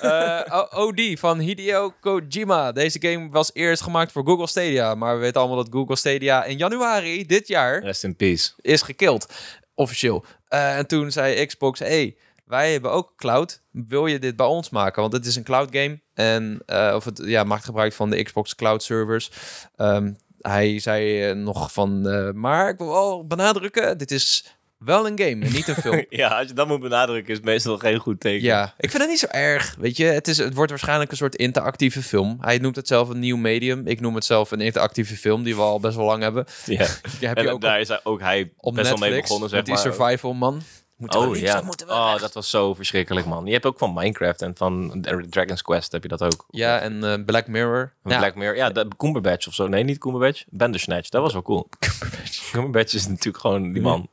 Eh, 0.00 0.40
O- 0.50 0.68
OD 0.86 1.00
van 1.18 1.38
Hideo 1.38 1.92
Kojima. 2.00 2.72
Deze 2.72 2.98
game 3.00 3.28
was 3.30 3.50
eerst 3.54 3.82
gemaakt 3.82 4.12
voor 4.12 4.26
Google 4.26 4.46
Stadia. 4.46 4.94
Maar 4.94 5.14
we 5.14 5.20
weten 5.20 5.40
allemaal 5.40 5.56
dat 5.64 5.68
Google 5.70 5.96
Stadia 5.96 6.44
in 6.44 6.56
januari 6.56 7.26
dit 7.26 7.48
jaar 7.48 7.82
Rest 7.82 8.04
in 8.04 8.16
peace. 8.16 8.50
is 8.60 8.82
gekild. 8.82 9.32
Officieel. 9.74 10.24
Eh, 10.48 10.76
en 10.78 10.86
toen 10.86 11.10
zei 11.12 11.46
Xbox, 11.46 11.78
hey, 11.78 12.16
wij 12.46 12.72
hebben 12.72 12.90
ook 12.90 13.12
cloud. 13.16 13.62
Wil 13.70 14.06
je 14.06 14.18
dit 14.18 14.36
bij 14.36 14.46
ons 14.46 14.70
maken? 14.70 15.00
Want 15.00 15.12
het 15.12 15.26
is 15.26 15.36
een 15.36 15.42
cloud 15.44 15.68
game. 15.70 16.00
En 16.14 16.62
uh, 16.66 16.92
of 16.94 17.04
het 17.04 17.22
ja, 17.24 17.44
maakt 17.44 17.64
gebruik 17.64 17.92
van 17.92 18.10
de 18.10 18.22
Xbox 18.22 18.54
cloud 18.54 18.82
servers. 18.82 19.30
Um, 19.76 20.16
hij 20.40 20.78
zei 20.78 21.30
uh, 21.30 21.36
nog 21.36 21.72
van, 21.72 22.08
uh, 22.08 22.30
maar 22.30 22.68
ik 22.68 22.78
wil 22.78 22.88
wel 22.88 23.26
benadrukken, 23.26 23.98
dit 23.98 24.10
is 24.10 24.56
wel 24.78 25.06
een 25.06 25.18
game 25.18 25.44
en 25.44 25.52
niet 25.52 25.68
een 25.68 25.74
film. 25.74 26.04
ja, 26.08 26.38
als 26.38 26.48
je 26.48 26.54
dat 26.54 26.68
moet 26.68 26.80
benadrukken 26.80 27.30
is 27.30 27.36
het 27.36 27.46
meestal 27.46 27.78
geen 27.78 27.98
goed 27.98 28.20
teken. 28.20 28.44
Ja, 28.44 28.74
ik 28.78 28.90
vind 28.90 29.02
het 29.02 29.10
niet 29.10 29.20
zo 29.20 29.26
erg. 29.26 29.76
Weet 29.78 29.96
je, 29.96 30.04
het, 30.04 30.28
is, 30.28 30.38
het 30.38 30.54
wordt 30.54 30.70
waarschijnlijk 30.70 31.10
een 31.10 31.16
soort 31.16 31.34
interactieve 31.34 32.02
film. 32.02 32.36
Hij 32.40 32.58
noemt 32.58 32.76
het 32.76 32.88
zelf 32.88 33.08
een 33.08 33.18
nieuw 33.18 33.36
medium. 33.36 33.86
Ik 33.86 34.00
noem 34.00 34.14
het 34.14 34.24
zelf 34.24 34.50
een 34.50 34.60
interactieve 34.60 35.16
film 35.16 35.42
die 35.42 35.56
we 35.56 35.62
al 35.62 35.80
best 35.80 35.96
wel 35.96 36.06
lang 36.06 36.22
hebben. 36.22 36.44
Ja, 36.66 36.86
heb 37.20 37.36
en 37.36 37.42
je 37.42 37.50
ook 37.50 37.60
daar 37.60 37.80
is 37.80 38.04
ook 38.04 38.20
hij 38.20 38.44
best 38.44 38.74
Netflix, 38.74 39.00
wel 39.00 39.08
mee 39.08 39.20
begonnen, 39.20 39.48
zeg 39.48 39.58
met 39.58 39.66
die 39.66 39.74
maar. 39.74 39.82
survival 39.82 40.34
man. 40.34 40.62
Moeten 40.96 41.20
oh 41.20 41.36
ja, 41.36 41.62
oh, 41.86 42.18
dat 42.18 42.32
was 42.34 42.50
zo 42.50 42.74
verschrikkelijk, 42.74 43.26
man. 43.26 43.46
Je 43.46 43.52
hebt 43.52 43.66
ook 43.66 43.78
van 43.78 43.94
Minecraft 43.94 44.42
en 44.42 44.56
van 44.56 45.04
Dragon's 45.30 45.62
Quest 45.62 45.92
heb 45.92 46.02
je 46.02 46.08
dat 46.08 46.22
ook. 46.22 46.46
Ja, 46.50 46.78
en 46.80 47.04
uh, 47.04 47.14
Black 47.24 47.46
Mirror. 47.46 47.92
Ja. 48.04 48.18
Black 48.18 48.34
Mirror, 48.34 48.56
ja, 48.56 48.70
de 48.70 48.88
Cumberbatch 48.96 49.46
of 49.46 49.54
zo. 49.54 49.66
Nee, 49.66 49.84
niet 49.84 49.98
Cumberbatch. 49.98 50.44
Bandersnatch, 50.48 51.08
dat 51.08 51.22
was 51.22 51.32
wel 51.32 51.42
cool. 51.42 51.68
Cumberbatch. 51.78 52.50
Cumberbatch 52.50 52.94
is 52.94 53.06
natuurlijk 53.06 53.38
gewoon 53.38 53.72
die 53.72 53.82
man. 53.82 54.08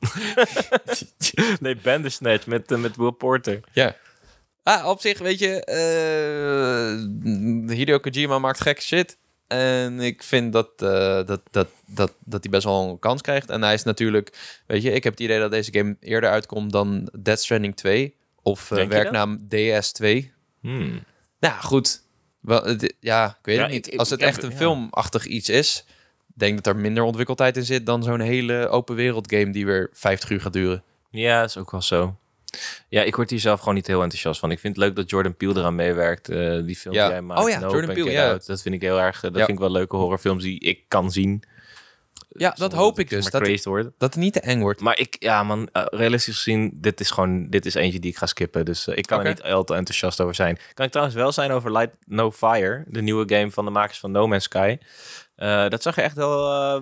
nee, 1.59 1.75
Bandersnatch 1.75 2.47
met, 2.47 2.71
uh, 2.71 2.77
met 2.77 2.95
Will 2.95 3.11
Porter. 3.11 3.59
Ja. 3.71 3.95
Ah, 4.63 4.87
op 4.87 5.01
zich, 5.01 5.19
weet 5.19 5.39
je, 5.39 5.67
uh, 7.67 7.75
Hideo 7.75 7.99
Kojima 7.99 8.39
maakt 8.39 8.61
gekke 8.61 8.81
shit. 8.81 9.17
En 9.53 9.99
ik 9.99 10.23
vind 10.23 10.53
dat, 10.53 10.69
uh, 10.83 10.89
dat, 11.25 11.41
dat, 11.51 11.67
dat, 11.85 12.13
dat 12.25 12.41
hij 12.43 12.51
best 12.51 12.63
wel 12.63 12.89
een 12.89 12.99
kans 12.99 13.21
krijgt. 13.21 13.49
En 13.49 13.61
hij 13.63 13.73
is 13.73 13.83
natuurlijk, 13.83 14.61
weet 14.67 14.81
je, 14.81 14.91
ik 14.91 15.03
heb 15.03 15.13
het 15.13 15.21
idee 15.21 15.39
dat 15.39 15.51
deze 15.51 15.73
game 15.73 15.95
eerder 15.99 16.29
uitkomt 16.29 16.71
dan 16.71 17.09
Death 17.19 17.39
Stranding 17.39 17.75
2. 17.75 18.15
Of 18.41 18.71
uh, 18.71 18.85
werknaam 18.87 19.47
DS2. 19.55 20.07
Hmm. 20.61 21.03
Nou, 21.39 21.61
goed. 21.61 22.01
Wel, 22.39 22.63
het, 22.63 22.93
ja, 22.99 23.27
ik 23.39 23.45
weet 23.45 23.55
Ja, 23.55 23.61
het 23.63 23.71
niet. 23.71 23.93
ik- 23.93 23.99
Als 23.99 24.09
het 24.09 24.19
heb- 24.19 24.29
echt 24.29 24.43
een 24.43 24.49
ja. 24.49 24.55
filmachtig 24.55 25.25
iets 25.25 25.49
is, 25.49 25.85
denk 26.33 26.63
dat 26.63 26.73
er 26.75 26.81
minder 26.81 27.03
ontwikkeltijd 27.03 27.57
in 27.57 27.65
zit 27.65 27.85
dan 27.85 28.03
zo'n 28.03 28.19
hele 28.19 28.67
open 28.67 28.95
wereld 28.95 29.33
game 29.33 29.49
die 29.51 29.65
weer 29.65 29.89
50 29.93 30.29
uur 30.29 30.41
gaat 30.41 30.53
duren. 30.53 30.83
Ja, 31.09 31.39
dat 31.41 31.49
is 31.49 31.57
ook 31.57 31.71
wel 31.71 31.81
zo. 31.81 32.15
Ja, 32.89 33.01
ik 33.03 33.15
word 33.15 33.29
hier 33.29 33.39
zelf 33.39 33.59
gewoon 33.59 33.73
niet 33.75 33.87
heel 33.87 34.01
enthousiast 34.01 34.39
van. 34.39 34.51
Ik 34.51 34.59
vind 34.59 34.75
het 34.75 34.85
leuk 34.85 34.95
dat 34.95 35.09
Jordan 35.09 35.35
Peele 35.35 35.59
eraan 35.59 35.75
meewerkt. 35.75 36.29
eh, 36.29 36.65
die 36.65 36.75
film 36.75 36.93
Ja. 36.95 37.03
die 37.03 37.11
hij 37.13 37.21
maakt. 37.21 37.41
Oh 37.43 37.49
ja, 37.49 37.59
Jordan 37.59 37.93
Peele, 37.93 38.11
ja. 38.11 38.29
Out. 38.29 38.45
Dat 38.45 38.61
vind 38.61 38.75
ik 38.75 38.81
heel 38.81 38.99
erg... 39.01 39.15
eh, 39.15 39.21
Dat 39.21 39.31
Ja. 39.39 39.45
vind 39.45 39.57
ik 39.57 39.63
wel 39.63 39.71
leuke 39.71 39.95
horrorfilms 39.95 40.43
die 40.43 40.59
ik 40.59 40.83
kan 40.87 41.11
zien. 41.11 41.43
Ja, 42.35 42.55
dat 42.57 42.73
hoop 42.73 42.99
ik 42.99 43.09
dus. 43.09 43.23
Dat, 43.23 43.31
dat 43.97 44.13
het 44.13 44.15
niet 44.15 44.33
te 44.33 44.39
eng 44.39 44.61
wordt. 44.61 44.81
Maar 44.81 44.99
ik, 44.99 45.15
ja 45.19 45.43
man, 45.43 45.69
eh, 45.71 45.83
realistisch 45.85 46.35
gezien, 46.35 46.71
dit 46.73 46.99
is 46.99 47.11
gewoon, 47.11 47.49
dit 47.49 47.65
is 47.65 47.73
eentje 47.73 47.99
die 47.99 48.11
ik 48.11 48.17
ga 48.17 48.25
skippen. 48.25 48.65
Dus 48.65 48.87
eh, 48.87 48.97
ik 48.97 49.05
kan 49.05 49.19
er 49.19 49.27
niet 49.27 49.43
al 49.43 49.63
te 49.63 49.73
enthousiast 49.73 50.21
over 50.21 50.35
zijn. 50.35 50.57
Kan 50.73 50.85
ik 50.85 50.91
trouwens 50.91 51.17
wel 51.17 51.31
zijn 51.31 51.51
over 51.51 51.71
Light 51.71 51.95
No 52.05 52.31
Fire, 52.31 52.83
de 52.87 53.01
nieuwe 53.01 53.35
game 53.35 53.51
van 53.51 53.65
de 53.65 53.71
makers 53.71 53.99
van 53.99 54.11
No 54.11 54.27
Man's 54.27 54.43
Sky. 54.43 54.77
Eh, 55.35 55.69
dat 55.69 55.81
zag 55.81 55.97
er 55.97 56.03
echt 56.03 56.15
wel, 56.15 56.29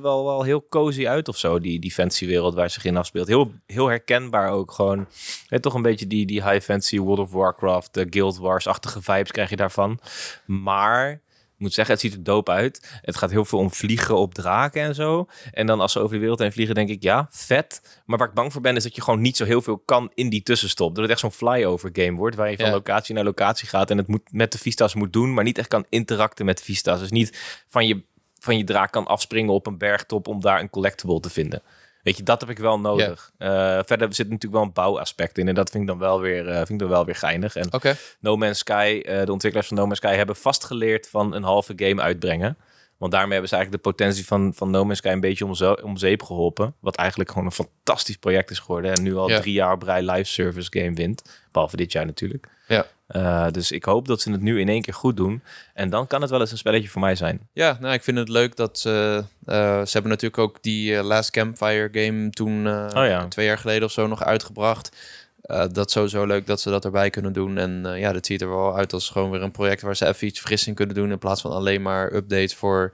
wel, 0.02 0.26
wel 0.26 0.44
heel 0.44 0.68
cozy 0.70 1.08
uit 1.08 1.28
of 1.28 1.38
zo, 1.38 1.60
die, 1.60 1.80
die 1.80 1.92
fantasy 1.92 2.26
wereld 2.26 2.54
waar 2.54 2.70
zich 2.70 2.86
in 2.86 2.98
afspeelt. 2.98 3.28
Heel, 3.28 3.52
heel 3.66 3.88
herkenbaar 3.88 4.50
ook 4.50 4.72
gewoon. 4.72 5.08
Hè, 5.48 5.60
toch 5.60 5.74
een 5.74 5.82
beetje 5.82 6.08
die, 6.08 6.26
die 6.26 6.44
high 6.44 6.64
fantasy 6.66 7.00
World 7.00 7.20
of 7.20 7.32
Warcraft, 7.32 7.94
de 7.94 8.08
Guild 8.10 8.38
Wars-achtige 8.38 9.02
vibes 9.02 9.32
krijg 9.32 9.50
je 9.50 9.56
daarvan. 9.56 10.00
Maar... 10.46 11.22
Ik 11.62 11.68
moet 11.68 11.76
zeggen, 11.76 11.96
het 11.96 12.04
ziet 12.04 12.14
er 12.14 12.24
dope 12.24 12.52
uit. 12.52 13.00
Het 13.02 13.16
gaat 13.16 13.30
heel 13.32 13.46
veel 13.46 13.60
om 13.60 13.72
vliegen 13.72 14.16
op 14.18 14.34
draken 14.34 14.82
en 14.82 14.96
zo. 14.96 15.28
En 15.52 15.66
dan 15.66 15.80
als 15.80 15.92
ze 15.92 16.00
over 16.00 16.14
de 16.14 16.20
wereld 16.20 16.40
heen 16.40 16.52
vliegen, 16.52 16.76
denk 16.76 16.90
ik, 16.90 17.04
ja, 17.04 17.28
vet. 17.32 18.02
Maar 18.06 18.18
waar 18.18 18.28
ik 18.28 18.34
bang 18.34 18.52
voor 18.52 18.62
ben, 18.62 18.76
is 18.76 18.84
dat 18.84 18.96
je 18.96 19.02
gewoon 19.02 19.22
niet 19.22 19.38
zo 19.38 19.46
heel 19.46 19.62
veel 19.62 19.78
kan 19.78 20.12
in 20.14 20.30
die 20.30 20.44
tussenstop. 20.44 20.94
Dat 20.96 21.04
het 21.04 21.12
echt 21.12 21.20
zo'n 21.20 21.32
flyover 21.32 21.90
game 21.94 22.18
wordt, 22.18 22.36
waar 22.36 22.50
je 22.50 22.56
van 22.56 22.66
Ja. 22.66 22.72
locatie 22.72 23.16
naar 23.16 23.24
locatie 23.24 23.68
gaat. 23.68 23.90
En 23.92 23.98
het 23.98 24.08
moet 24.08 24.32
met 24.32 24.52
de 24.52 24.58
Vista's 24.58 24.94
moet 24.96 25.14
doen, 25.14 25.34
maar 25.34 25.44
niet 25.44 25.58
echt 25.58 25.68
kan 25.68 25.86
interacten 25.90 26.46
met 26.46 26.62
Vista's. 26.62 27.00
Dus 27.00 27.12
niet 27.12 27.64
van 27.68 27.88
je, 27.88 28.04
van 28.40 28.58
je 28.58 28.64
draak 28.64 28.92
kan 28.92 29.06
afspringen 29.08 29.54
op 29.54 29.68
een 29.68 29.78
bergtop 29.78 30.28
om 30.28 30.40
daar 30.40 30.60
een 30.60 30.70
collectible 30.70 31.20
te 31.20 31.30
vinden. 31.30 31.62
Weet 32.04 32.18
je, 32.18 32.24
dat 32.24 32.42
heb 32.42 32.50
ik 32.50 32.60
wel 32.60 32.80
nodig. 32.80 33.32
Eh, 33.38 33.80
verder 33.86 34.14
zit 34.14 34.26
natuurlijk 34.30 34.54
wel 34.54 34.62
een 34.64 34.74
bouwaspect 34.74 35.38
in. 35.38 35.48
En 35.48 35.56
dat 35.56 35.70
vind 35.70 35.84
ik 35.84 35.90
dan 35.90 36.00
wel 36.00 36.20
weer, 36.20 36.48
eh, 36.48 36.56
vind 36.56 36.70
ik 36.70 36.80
dan 36.80 36.90
wel 36.90 37.06
weer 37.06 37.16
geinig. 37.16 37.56
En. 37.56 37.68
No 38.20 38.38
Man's 38.38 38.58
Sky, 38.58 39.02
eh, 39.06 39.26
de 39.26 39.32
ontwikkelaars 39.32 39.68
van 39.68 39.78
No 39.78 39.86
Man's 39.86 39.98
Sky 39.98 40.14
hebben 40.14 40.36
vastgeleerd 40.36 41.10
van 41.10 41.34
een 41.34 41.44
halve 41.44 41.74
game 41.76 42.02
uitbrengen. 42.02 42.58
Want 42.98 43.14
daarmee 43.14 43.32
hebben 43.32 43.50
ze 43.50 43.56
eigenlijk 43.56 43.84
de 43.84 43.90
potentie 43.92 44.26
van, 44.26 44.54
van 44.56 44.70
No 44.70 44.86
Man's 44.86 44.98
Sky 44.98 45.08
een 45.08 45.20
beetje 45.20 45.46
om, 45.46 45.56
zo, 45.56 45.74
om 45.74 45.98
zeep 45.98 46.24
geholpen. 46.24 46.76
Wat 46.80 46.96
eigenlijk 46.96 47.30
gewoon 47.30 47.46
een 47.46 47.52
fantastisch 47.52 48.18
project 48.18 48.52
is 48.52 48.60
geworden. 48.60 48.94
En 48.94 49.04
nu 49.04 49.16
al 49.16 49.28
drie 49.28 49.54
jaar 49.54 49.78
rij 49.84 50.02
live 50.02 50.24
service 50.24 50.68
game 50.80 50.94
wint. 50.94 51.44
Behalve 51.52 51.76
dit 51.76 51.92
jaar 51.92 52.06
natuurlijk. 52.06 52.48
Ja. 52.68 52.86
Eh, 53.12 53.48
dus 53.52 53.72
ik 53.72 53.84
hoop 53.84 54.08
dat 54.08 54.22
ze 54.22 54.32
het 54.32 54.42
nu 54.42 54.60
in 54.60 54.70
één 54.70 54.82
keer 54.82 54.94
goed 54.94 55.18
doen. 55.18 55.42
En 55.74 55.90
dan 55.90 56.08
kan 56.08 56.22
het 56.22 56.30
wel 56.30 56.40
eens 56.40 56.52
een 56.52 56.58
spelletje 56.58 56.90
voor 56.90 57.02
mij 57.02 57.16
zijn. 57.16 57.48
Ja, 57.54 57.78
nou, 57.80 57.94
ik 57.94 58.04
vind 58.04 58.18
het 58.18 58.30
leuk 58.30 58.56
dat 58.56 58.80
ze... 58.80 59.24
eh, 59.46 59.56
ze 59.82 59.92
hebben 59.92 60.12
natuurlijk 60.12 60.42
ook 60.42 60.62
die 60.62 60.98
eh, 60.98 61.04
Last 61.04 61.32
Campfire 61.32 61.90
game 61.92 62.30
toen 62.30 62.68
Oh 62.68 63.06
ja. 63.06 63.28
twee 63.28 63.46
jaar 63.46 63.58
geleden 63.58 63.84
of 63.84 63.92
zo 63.92 64.08
nog 64.08 64.24
uitgebracht. 64.24 64.96
Dat 65.72 65.86
is 65.88 65.92
sowieso 65.92 66.26
leuk 66.26 66.48
dat 66.48 66.62
ze 66.62 66.70
dat 66.70 66.86
erbij 66.86 67.10
kunnen 67.10 67.34
doen. 67.34 67.58
En 67.58 67.86
ja, 67.98 68.14
dat 68.14 68.26
ziet 68.26 68.42
er 68.42 68.50
wel 68.50 68.78
uit 68.78 68.94
als 68.94 69.10
gewoon 69.10 69.32
weer 69.32 69.42
een 69.42 69.52
project 69.52 69.82
waar 69.82 69.96
ze 69.96 70.08
even 70.08 70.28
iets 70.28 70.40
fris 70.40 70.68
in 70.68 70.74
kunnen 70.74 70.96
doen. 70.96 71.12
In 71.12 71.18
plaats 71.18 71.42
van 71.42 71.52
alleen 71.52 71.82
maar 71.82 72.14
updates 72.14 72.56
voor 72.56 72.94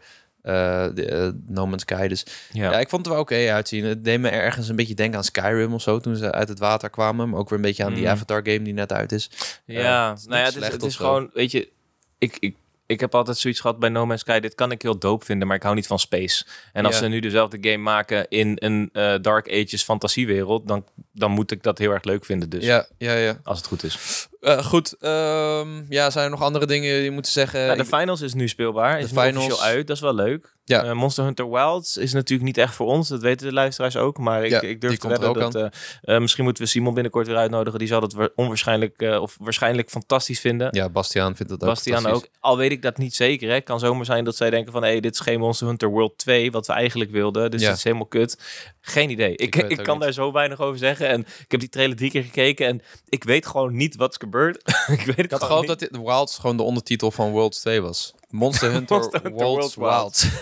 de, 0.94 1.06
eh, 1.06 1.30
No 1.48 1.68
Man's 1.68 1.82
Sky. 1.82 2.08
Dus 2.08 2.26
ja. 2.52 2.72
Ja, 2.72 2.80
ik 2.80 2.90
vond 2.90 3.06
het 3.06 3.14
wel 3.14 3.24
oké 3.24 3.52
uitzien. 3.52 3.86
Het 3.86 4.04
deed 4.04 4.20
me 4.20 4.30
ergens 4.30 4.70
een 4.70 4.76
beetje 4.76 4.94
denken 4.94 5.18
aan 5.18 5.24
Skyrim 5.24 5.74
of 5.74 5.82
zo 5.82 6.00
toen 6.00 6.16
ze 6.16 6.32
uit 6.32 6.50
het 6.50 6.60
water 6.60 6.90
kwamen. 6.90 7.30
Maar 7.30 7.40
ook 7.40 7.50
weer 7.50 7.58
een 7.60 7.66
beetje 7.66 7.84
aan 7.84 7.94
die 7.94 8.04
Mm. 8.04 8.10
Avatar 8.10 8.42
game 8.44 8.62
die 8.62 8.74
net 8.74 8.94
uit 8.94 9.12
is. 9.12 9.30
ja. 9.66 10.14
is 10.14 10.26
nou 10.26 10.40
ja, 10.40 10.46
het 10.46 10.56
is, 10.56 10.68
het 10.68 10.84
is 10.84 10.96
gewoon, 10.96 11.30
weet 11.34 11.52
je, 11.52 11.70
ik, 12.18 12.38
ik, 12.40 12.56
ik 12.86 13.00
heb 13.00 13.16
altijd 13.16 13.38
zoiets 13.38 13.60
gehad 13.60 13.80
bij 13.80 13.90
No 13.90 14.06
Man's 14.06 14.22
Sky. 14.22 14.40
Dit 14.40 14.56
kan 14.56 14.72
ik 14.72 14.82
heel 14.82 14.98
dope 14.98 15.26
vinden, 15.26 15.48
maar 15.48 15.58
ik 15.58 15.64
hou 15.64 15.76
niet 15.76 15.88
van 15.88 16.00
space. 16.00 16.46
En 16.74 16.86
als 16.86 16.98
ze 16.98 17.08
nu 17.08 17.20
dezelfde 17.20 17.58
game 17.62 17.84
maken 17.84 18.26
in 18.30 18.52
een 18.60 18.90
eh, 18.94 19.16
Dark 19.22 19.48
Ages 19.52 19.84
fantasiewereld, 19.84 20.68
dan, 20.68 20.86
dan 21.12 21.32
moet 21.32 21.52
ik 21.52 21.64
dat 21.64 21.78
heel 21.78 21.92
erg 21.92 22.04
leuk 22.04 22.26
vinden. 22.26 22.50
Dus 22.50 22.64
Ja, 22.66 22.88
ja, 22.98 23.14
ja. 23.14 23.40
als 23.44 23.58
het 23.58 23.68
goed 23.68 23.84
is. 23.84 24.28
Eh, 24.48 24.66
goed, 24.66 24.96
ehm, 25.00 25.68
ja, 25.90 26.10
zijn 26.10 26.26
er 26.26 26.32
nog 26.32 26.42
andere 26.42 26.66
dingen 26.66 26.94
die 26.96 27.04
je 27.04 27.12
moet 27.12 27.28
zeggen? 27.28 27.60
Ja, 27.60 27.76
de 27.76 27.82
Ik- 27.82 27.88
finals 27.88 28.22
is 28.22 28.34
nu 28.34 28.48
speelbaar. 28.48 28.98
De 28.98 29.04
is 29.04 29.10
finals- 29.10 29.36
officieel 29.36 29.62
uit. 29.62 29.88
Dat 29.88 29.96
is 29.96 30.02
wel 30.02 30.16
leuk. 30.16 30.56
Ja. 30.66 30.84
Eh, 30.84 30.92
Monster 30.94 31.24
Hunter 31.24 31.50
Wilds 31.50 31.98
is 31.98 32.14
natuurlijk 32.14 32.48
niet 32.48 32.58
echt 32.58 32.76
voor 32.76 32.88
ons. 32.88 33.08
Dat 33.08 33.22
weten 33.22 33.48
de 33.48 33.54
luisteraars 33.54 33.96
ook. 33.98 34.18
Maar 34.18 34.44
ik, 34.44 34.50
Ja, 34.52 34.62
ik 34.62 34.82
durf 34.82 34.98
te 34.98 35.08
er 35.10 35.20
wedden 35.20 35.52
dat... 35.52 35.72
eh, 36.02 36.18
misschien 36.18 36.44
moeten 36.44 36.64
we 36.64 36.70
Simon 36.70 36.94
binnenkort 36.94 37.28
weer 37.28 37.36
uitnodigen. 37.36 37.80
Die 37.80 37.88
zal 37.88 38.02
het 38.02 38.14
wa- 38.14 38.30
onwaarschijnlijk 38.36 39.02
of 39.22 39.38
waarschijnlijk 39.40 39.90
fantastisch 39.90 40.40
vinden. 40.40 40.68
ja, 40.72 40.90
Bastiaan 40.90 41.36
vindt 41.36 41.52
het 41.52 41.62
ook 41.62 41.68
Bastiaan 41.68 42.06
ook. 42.06 42.28
Al 42.40 42.58
weet 42.58 42.72
ik 42.72 42.82
dat 42.82 42.98
niet 42.98 43.16
zeker. 43.16 43.54
Het 43.54 43.64
kan 43.64 43.80
zomaar 43.80 44.06
zijn 44.06 44.24
dat 44.24 44.36
zij 44.36 44.50
denken 44.50 44.72
van... 44.72 44.84
Hé, 44.84 45.00
dit 45.00 45.14
is 45.14 45.20
geen 45.20 45.40
Monster 45.40 45.68
Hunter 45.68 45.90
World 45.90 46.18
2, 46.18 46.52
wat 46.52 46.68
we 46.68 46.74
eigenlijk 46.74 47.12
wilden. 47.12 47.52
Dus 47.52 47.62
Ja. 47.62 47.68
het 47.68 47.78
is 47.78 47.84
helemaal 47.84 48.06
kut. 48.06 48.40
Geen 48.82 49.10
idee. 49.10 49.36
Ik, 49.36 49.56
ik, 49.56 49.78
kan 49.78 49.94
niet. 49.96 50.04
daar 50.04 50.12
zo 50.14 50.32
weinig 50.32 50.60
over 50.62 50.78
zeggen. 50.78 51.08
En 51.08 51.20
ik 51.22 51.52
heb 51.52 51.60
die 51.60 51.70
trailer 51.70 51.96
drie 51.98 52.12
keer 52.12 52.24
gekeken. 52.24 52.68
En 52.68 52.82
ik 53.10 53.24
weet 53.24 53.46
gewoon 53.46 53.76
niet 53.76 53.96
wat 53.96 54.12
is 54.12 54.18
gebeurd. 54.38 54.58
ik 55.00 55.06
weet 55.06 55.16
het 55.16 55.26
Ik 55.26 55.32
had 55.32 55.44
gewoon 55.44 55.48
gehoopt 55.64 55.68
dat 55.68 55.80
dit 55.80 56.02
Wilds 56.02 56.38
gewoon 56.38 56.58
de 56.58 56.64
ondertitel 56.64 57.12
van 57.12 57.32
Worlds 57.32 57.60
2 57.60 57.82
was. 57.82 58.14
Monster 58.30 58.72
Hunter, 58.72 58.98
Monster 59.00 59.22
Hunter 59.22 59.46
Worlds, 59.46 59.76
Worlds 59.76 60.24
Wilds. 60.24 60.28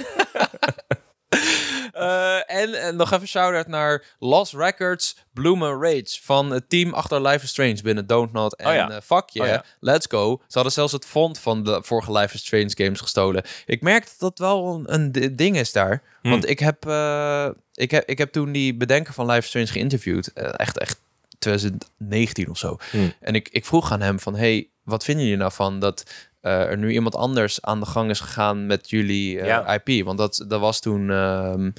Eh, 1.95 2.35
en, 2.51 2.73
en 2.81 2.95
nog 2.95 3.11
even 3.11 3.27
shout-out 3.27 3.67
naar 3.67 4.03
Lost 4.19 4.53
Records, 4.53 5.17
Bloom 5.33 5.63
and 5.63 5.83
Rage 5.83 6.19
van 6.21 6.51
het 6.51 6.69
team 6.69 6.93
achter 6.93 7.21
Life 7.21 7.43
is 7.43 7.49
Strange 7.49 7.81
binnen 7.83 8.07
Don't 8.07 8.31
Not 8.31 8.55
en 8.55 8.67
Oh 8.67 8.73
ja. 8.73 8.89
eh, 8.89 8.97
Fuck 9.03 9.29
Yeah, 9.29 9.47
Oh 9.47 9.53
ja. 9.53 9.63
Let's 9.79 10.07
Go. 10.09 10.37
Ze 10.47 10.53
hadden 10.53 10.71
zelfs 10.71 10.91
het 10.91 11.05
font 11.05 11.39
van 11.39 11.63
de 11.63 11.79
vorige 11.83 12.11
Life 12.11 12.33
is 12.33 12.39
Strange 12.39 12.71
games 12.73 13.01
gestolen. 13.01 13.43
Ik 13.65 13.81
merk 13.81 14.03
dat 14.05 14.19
dat 14.19 14.39
wel 14.39 14.81
een, 14.85 15.11
ding 15.35 15.57
is 15.57 15.71
daar. 15.71 16.01
Hmm. 16.21 16.31
Want 16.31 16.49
ik 16.49 16.59
heb, 16.59 16.87
eh, 16.87 17.47
ik, 17.73 17.91
heb, 17.91 18.09
ik 18.09 18.17
heb 18.17 18.31
toen 18.31 18.51
die 18.51 18.75
bedenker 18.75 19.13
van 19.13 19.25
Life 19.25 19.39
is 19.39 19.47
Strange 19.47 19.67
geïnterviewd. 19.67 20.33
Echt, 20.33 20.77
echt 20.77 20.99
2019 21.39 22.49
of 22.49 22.57
zo. 22.57 22.77
Hmm. 22.91 23.13
En 23.19 23.35
ik, 23.35 23.49
ik 23.49 23.65
vroeg 23.65 23.91
aan 23.91 24.01
hem 24.01 24.19
van, 24.19 24.35
hey, 24.35 24.69
wat 24.83 25.03
vinden 25.03 25.23
jullie 25.23 25.39
nou 25.39 25.51
van 25.51 25.79
dat 25.79 26.03
eh, 26.41 26.69
er 26.69 26.77
nu 26.77 26.91
iemand 26.91 27.15
anders 27.15 27.61
aan 27.61 27.79
de 27.79 27.85
gang 27.85 28.09
is 28.09 28.19
gegaan 28.19 28.65
met 28.65 28.89
jullie 28.89 29.39
eh, 29.39 29.45
Ja. 29.45 29.79
IP? 29.83 30.05
Want 30.05 30.17
dat, 30.17 30.45
dat 30.47 30.59
was 30.59 30.79
toen, 30.79 31.11
ehm, 31.11 31.71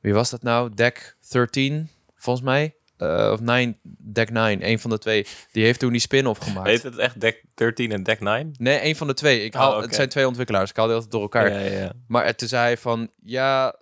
wie 0.00 0.14
was 0.14 0.30
dat 0.30 0.42
nou? 0.42 0.74
Deck 0.74 1.16
13, 1.28 1.88
volgens 2.14 2.44
mij. 2.44 2.74
Eh, 2.96 3.30
of 3.32 3.40
9, 3.40 3.78
Deck 3.98 4.30
9, 4.30 4.68
een 4.68 4.78
van 4.78 4.90
de 4.90 4.98
twee. 4.98 5.26
Die 5.52 5.64
heeft 5.64 5.78
toen 5.78 5.90
die 5.92 6.00
spin-off 6.00 6.40
gemaakt. 6.40 6.68
Heet 6.68 6.82
het 6.82 6.96
echt 6.96 7.20
Deck 7.20 7.44
13 7.54 7.92
en 7.92 8.02
Deck 8.02 8.20
9? 8.20 8.52
Nee, 8.58 8.84
een 8.84 8.96
van 8.96 9.06
de 9.06 9.14
twee. 9.14 9.44
Ik 9.44 9.54
Oh, 9.54 9.60
haal. 9.60 9.80
Het 9.82 9.94
zijn 9.94 10.08
twee 10.08 10.26
ontwikkelaars. 10.26 10.70
Ik 10.70 10.76
haal 10.76 10.84
die 10.86 10.94
altijd 10.94 11.12
door 11.12 11.22
elkaar. 11.22 11.50
Ja, 11.52 11.58
ja, 11.58 11.78
ja. 11.80 11.92
Maar 12.06 12.34
toen 12.34 12.48
zei 12.48 12.62
hij 12.62 12.76
van, 12.76 13.10
ja, 13.22 13.74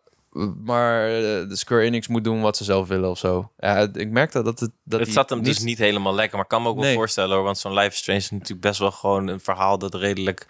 maar 0.65 1.07
eh, 1.07 1.21
de 1.49 1.57
Square 1.57 1.83
Enix 1.83 2.09
moet 2.09 2.25
doen 2.25 2.41
wat 2.41 2.57
ze 2.57 2.65
zelf 2.65 2.89
willen 2.89 3.11
of 3.11 3.19
zo. 3.19 3.51
Ja, 3.59 3.89
ik 3.93 4.11
merkte 4.11 4.43
dat 4.43 4.61
het... 4.61 4.71
Dat 4.85 5.01
het 5.01 5.13
zat 5.13 5.31
hem 5.31 5.39
niet... 5.39 5.47
dus 5.47 5.59
niet 5.59 5.79
helemaal 5.79 6.15
lekker. 6.15 6.35
Maar 6.35 6.45
ik 6.45 6.51
kan 6.51 6.63
me 6.63 6.69
ook 6.69 6.75
wel 6.75 6.85
Nee. 6.85 6.95
voorstellen 6.95 7.35
hoor. 7.35 7.45
Want 7.45 7.59
zo'n 7.59 7.75
Life 7.75 7.89
is 7.89 7.97
Strange 7.97 8.19
is 8.19 8.31
natuurlijk 8.31 8.61
best 8.61 8.79
wel 8.79 8.91
gewoon 8.91 9.27
een 9.27 9.41
verhaal 9.41 9.79
dat 9.79 9.95
redelijk 9.95 10.47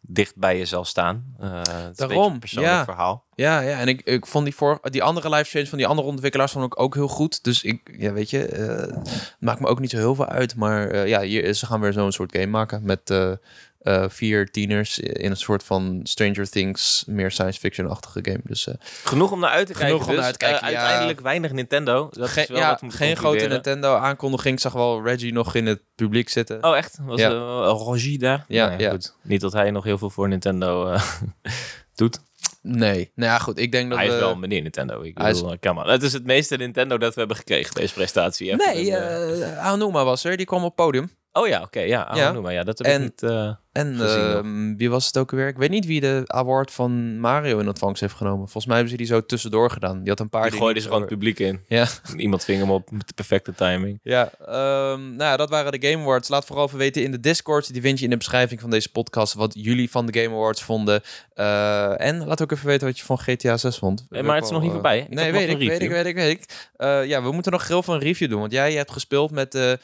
dicht 0.00 0.36
bij 0.36 0.58
je 0.58 0.64
zal 0.64 0.84
staan. 0.84 1.34
Eh, 1.40 1.56
het 1.58 1.68
is 1.68 1.74
een 1.76 1.88
beetje 1.90 2.06
Daarom, 2.06 2.38
persoonlijk 2.38 2.74
ja. 2.74 2.84
verhaal. 2.84 3.24
Ja, 3.34 3.60
ja, 3.60 3.78
en 3.78 3.88
ik, 3.88 4.00
ik 4.00 4.26
vond 4.26 4.44
die, 4.44 4.54
voor, 4.54 4.78
die 4.82 5.02
andere 5.02 5.28
live 5.28 5.44
streams 5.44 5.68
van 5.68 5.78
die 5.78 5.86
andere 5.86 6.08
ontwikkelaars 6.08 6.52
vond 6.52 6.64
ik 6.64 6.80
ook 6.80 6.94
heel 6.94 7.08
goed. 7.08 7.44
Dus 7.44 7.62
ik, 7.62 7.94
ja, 7.98 8.12
weet 8.12 8.30
je, 8.30 8.46
eh, 8.46 8.96
maakt 9.38 9.60
me 9.60 9.66
ook 9.66 9.80
niet 9.80 9.90
zo 9.90 9.96
heel 9.96 10.14
veel 10.14 10.26
uit. 10.26 10.56
Maar 10.56 11.08
ja, 11.08 11.20
hier, 11.20 11.54
ze 11.54 11.66
gaan 11.66 11.80
weer 11.80 11.92
zo'n 11.92 12.12
soort 12.12 12.32
game 12.32 12.46
maken 12.46 12.80
met 12.84 13.10
eh, 13.84 14.04
vier 14.08 14.50
tieners 14.50 14.98
in 14.98 15.30
een 15.30 15.36
soort 15.36 15.62
van 15.62 16.00
Stranger 16.02 16.50
Things, 16.50 17.04
meer 17.06 17.30
science 17.30 17.58
fiction-achtige 17.60 18.18
game. 18.22 18.40
Dus 18.44 18.66
eh, 18.66 18.74
Genoeg 19.04 19.32
om 19.32 19.40
naar 19.40 19.50
uit 19.50 19.66
te 19.66 19.74
Genoeg 19.74 19.88
kijken. 19.90 20.06
naar 20.06 20.16
dus. 20.16 20.24
uit 20.24 20.38
te 20.38 20.44
kijken, 20.44 20.62
Eh, 20.66 20.72
ja. 20.72 20.78
Uiteindelijk 20.78 21.20
weinig 21.20 21.52
Nintendo. 21.52 22.08
Dat 22.10 22.28
geen, 22.28 22.42
is 22.42 22.48
wel 22.48 22.58
ja, 22.58 22.68
wat 22.70 22.80
we 22.80 22.90
geen 22.90 22.96
grote 23.16 23.20
concluderen. 23.20 23.50
Nintendo-aankondiging. 23.52 24.54
Ik 24.54 24.60
zag 24.60 24.72
wel 24.72 25.02
Reggie 25.02 25.32
nog 25.32 25.54
in 25.54 25.66
het 25.66 25.80
publiek 25.94 26.28
zitten. 26.28 26.64
Oh, 26.64 26.76
echt? 26.76 26.98
Was 27.02 27.20
Ja. 27.20 27.28
Rogie 27.64 28.18
daar? 28.18 28.44
Ja, 28.48 28.66
Nou 28.68 28.80
ja. 28.80 28.90
Goed. 28.90 29.14
Niet 29.22 29.40
dat 29.40 29.52
hij 29.52 29.70
nog 29.70 29.84
heel 29.84 29.98
veel 29.98 30.10
voor 30.10 30.28
Nintendo 30.28 30.86
eh, 30.90 31.02
doet. 31.94 32.20
Nee, 32.62 33.10
nou 33.14 33.30
ja, 33.30 33.38
goed. 33.38 33.58
Ik 33.58 33.72
denk 33.72 33.88
dat 33.88 33.98
hij 33.98 34.06
is 34.06 34.12
we... 34.14 34.18
wel 34.18 34.36
meneer 34.36 34.62
Nintendo. 34.62 35.02
Ik 35.02 35.18
Hij 35.18 35.30
is- 35.30 35.40
bedoel, 35.40 35.58
come 35.58 35.84
on. 35.84 35.90
Het 35.90 36.02
is 36.02 36.12
het 36.12 36.24
meeste 36.24 36.56
Nintendo 36.56 36.98
dat 36.98 37.12
we 37.14 37.18
hebben 37.18 37.36
gekregen, 37.36 37.74
deze 37.74 37.94
prestatie. 37.94 38.46
Even 38.52 38.74
Nee, 38.74 38.90
een, 38.96 39.56
Aonuma 39.56 40.04
was 40.04 40.24
er. 40.24 40.36
Die 40.36 40.46
kwam 40.46 40.58
op 40.60 40.64
het 40.66 40.74
podium. 40.74 41.10
Oh 41.32 41.48
ja, 41.48 41.62
oké. 41.62 41.80
ja, 41.80 42.32
maar 42.40 42.52
ja, 42.52 42.62
dat 42.62 42.78
heb 42.78 42.86
En- 42.86 43.02
ik 43.02 43.20
niet... 43.22 43.30
eh, 43.74 43.82
En 43.82 44.00
ehm, 44.00 44.76
wie 44.76 44.90
was 44.90 45.06
het 45.06 45.18
ook 45.18 45.30
weer? 45.30 45.48
Ik 45.48 45.56
weet 45.56 45.70
niet 45.70 45.86
wie 45.86 46.00
de 46.00 46.22
award 46.26 46.70
van 46.70 47.20
Mario 47.20 47.58
in 47.58 47.66
ontvangst 47.68 48.00
heeft 48.00 48.14
genomen. 48.14 48.38
Volgens 48.38 48.66
mij 48.66 48.74
hebben 48.74 48.92
ze 48.92 48.98
die 48.98 49.06
zo 49.06 49.26
tussendoor 49.26 49.70
gedaan. 49.70 49.98
Die 50.00 50.08
had 50.08 50.20
een 50.20 50.28
paar 50.28 50.42
die 50.42 50.50
die 50.50 50.60
gooide 50.60 50.80
ze 50.80 50.86
gewoon 50.86 51.00
het 51.00 51.10
publiek 51.10 51.38
in. 51.38 51.60
Ja, 51.68 51.86
Iemand 52.16 52.44
ving 52.44 52.60
hem 52.60 52.70
op 52.70 52.90
met 52.90 53.08
de 53.08 53.14
perfecte 53.14 53.54
timing. 53.54 53.98
ja 54.02 54.30
ehm, 54.46 55.00
nou 55.00 55.16
ja, 55.30 55.36
dat 55.36 55.50
waren 55.50 55.80
de 55.80 55.88
Game 55.88 56.02
Awards. 56.02 56.28
Laat 56.28 56.44
vooral 56.44 56.66
even 56.66 56.78
weten 56.78 57.02
in 57.02 57.10
de 57.10 57.20
Discord. 57.20 57.72
Die 57.72 57.82
vind 57.82 57.98
je 57.98 58.04
in 58.04 58.10
de 58.10 58.16
beschrijving 58.16 58.60
van 58.60 58.70
deze 58.70 58.90
podcast. 58.90 59.34
Wat 59.34 59.52
jullie 59.56 59.90
van 59.90 60.06
de 60.06 60.20
Game 60.20 60.34
Awards 60.34 60.62
vonden. 60.62 61.02
Eh, 61.34 62.00
en 62.00 62.26
laat 62.26 62.42
ook 62.42 62.52
even 62.52 62.66
weten 62.66 62.86
wat 62.86 62.98
je 62.98 63.04
van 63.04 63.18
GTA 63.18 63.56
6 63.56 63.76
vond. 63.78 64.06
Eh, 64.10 64.22
maar 64.22 64.34
het 64.34 64.44
is 64.44 64.50
nog 64.50 64.60
niet 64.60 64.68
Eh, 64.68 64.74
voorbij. 64.74 64.98
Ik 64.98 65.08
nee, 65.08 65.32
weet 65.32 65.48
ik, 65.48 65.58
weet 65.68 65.82
ik, 65.82 65.90
weet 65.90 66.06
ik, 66.06 66.14
weet 66.14 66.30
ik. 66.30 66.68
Eh, 66.76 67.04
ja, 67.06 67.22
we 67.22 67.32
moeten 67.32 67.52
nog 67.52 67.68
heel 67.68 67.82
veel 67.82 67.94
een 67.94 68.00
review 68.00 68.30
doen. 68.30 68.40
Want 68.40 68.52
jij 68.52 68.72
hebt 68.72 68.90
gespeeld 68.92 69.30
met 69.30 69.52
de 69.52 69.78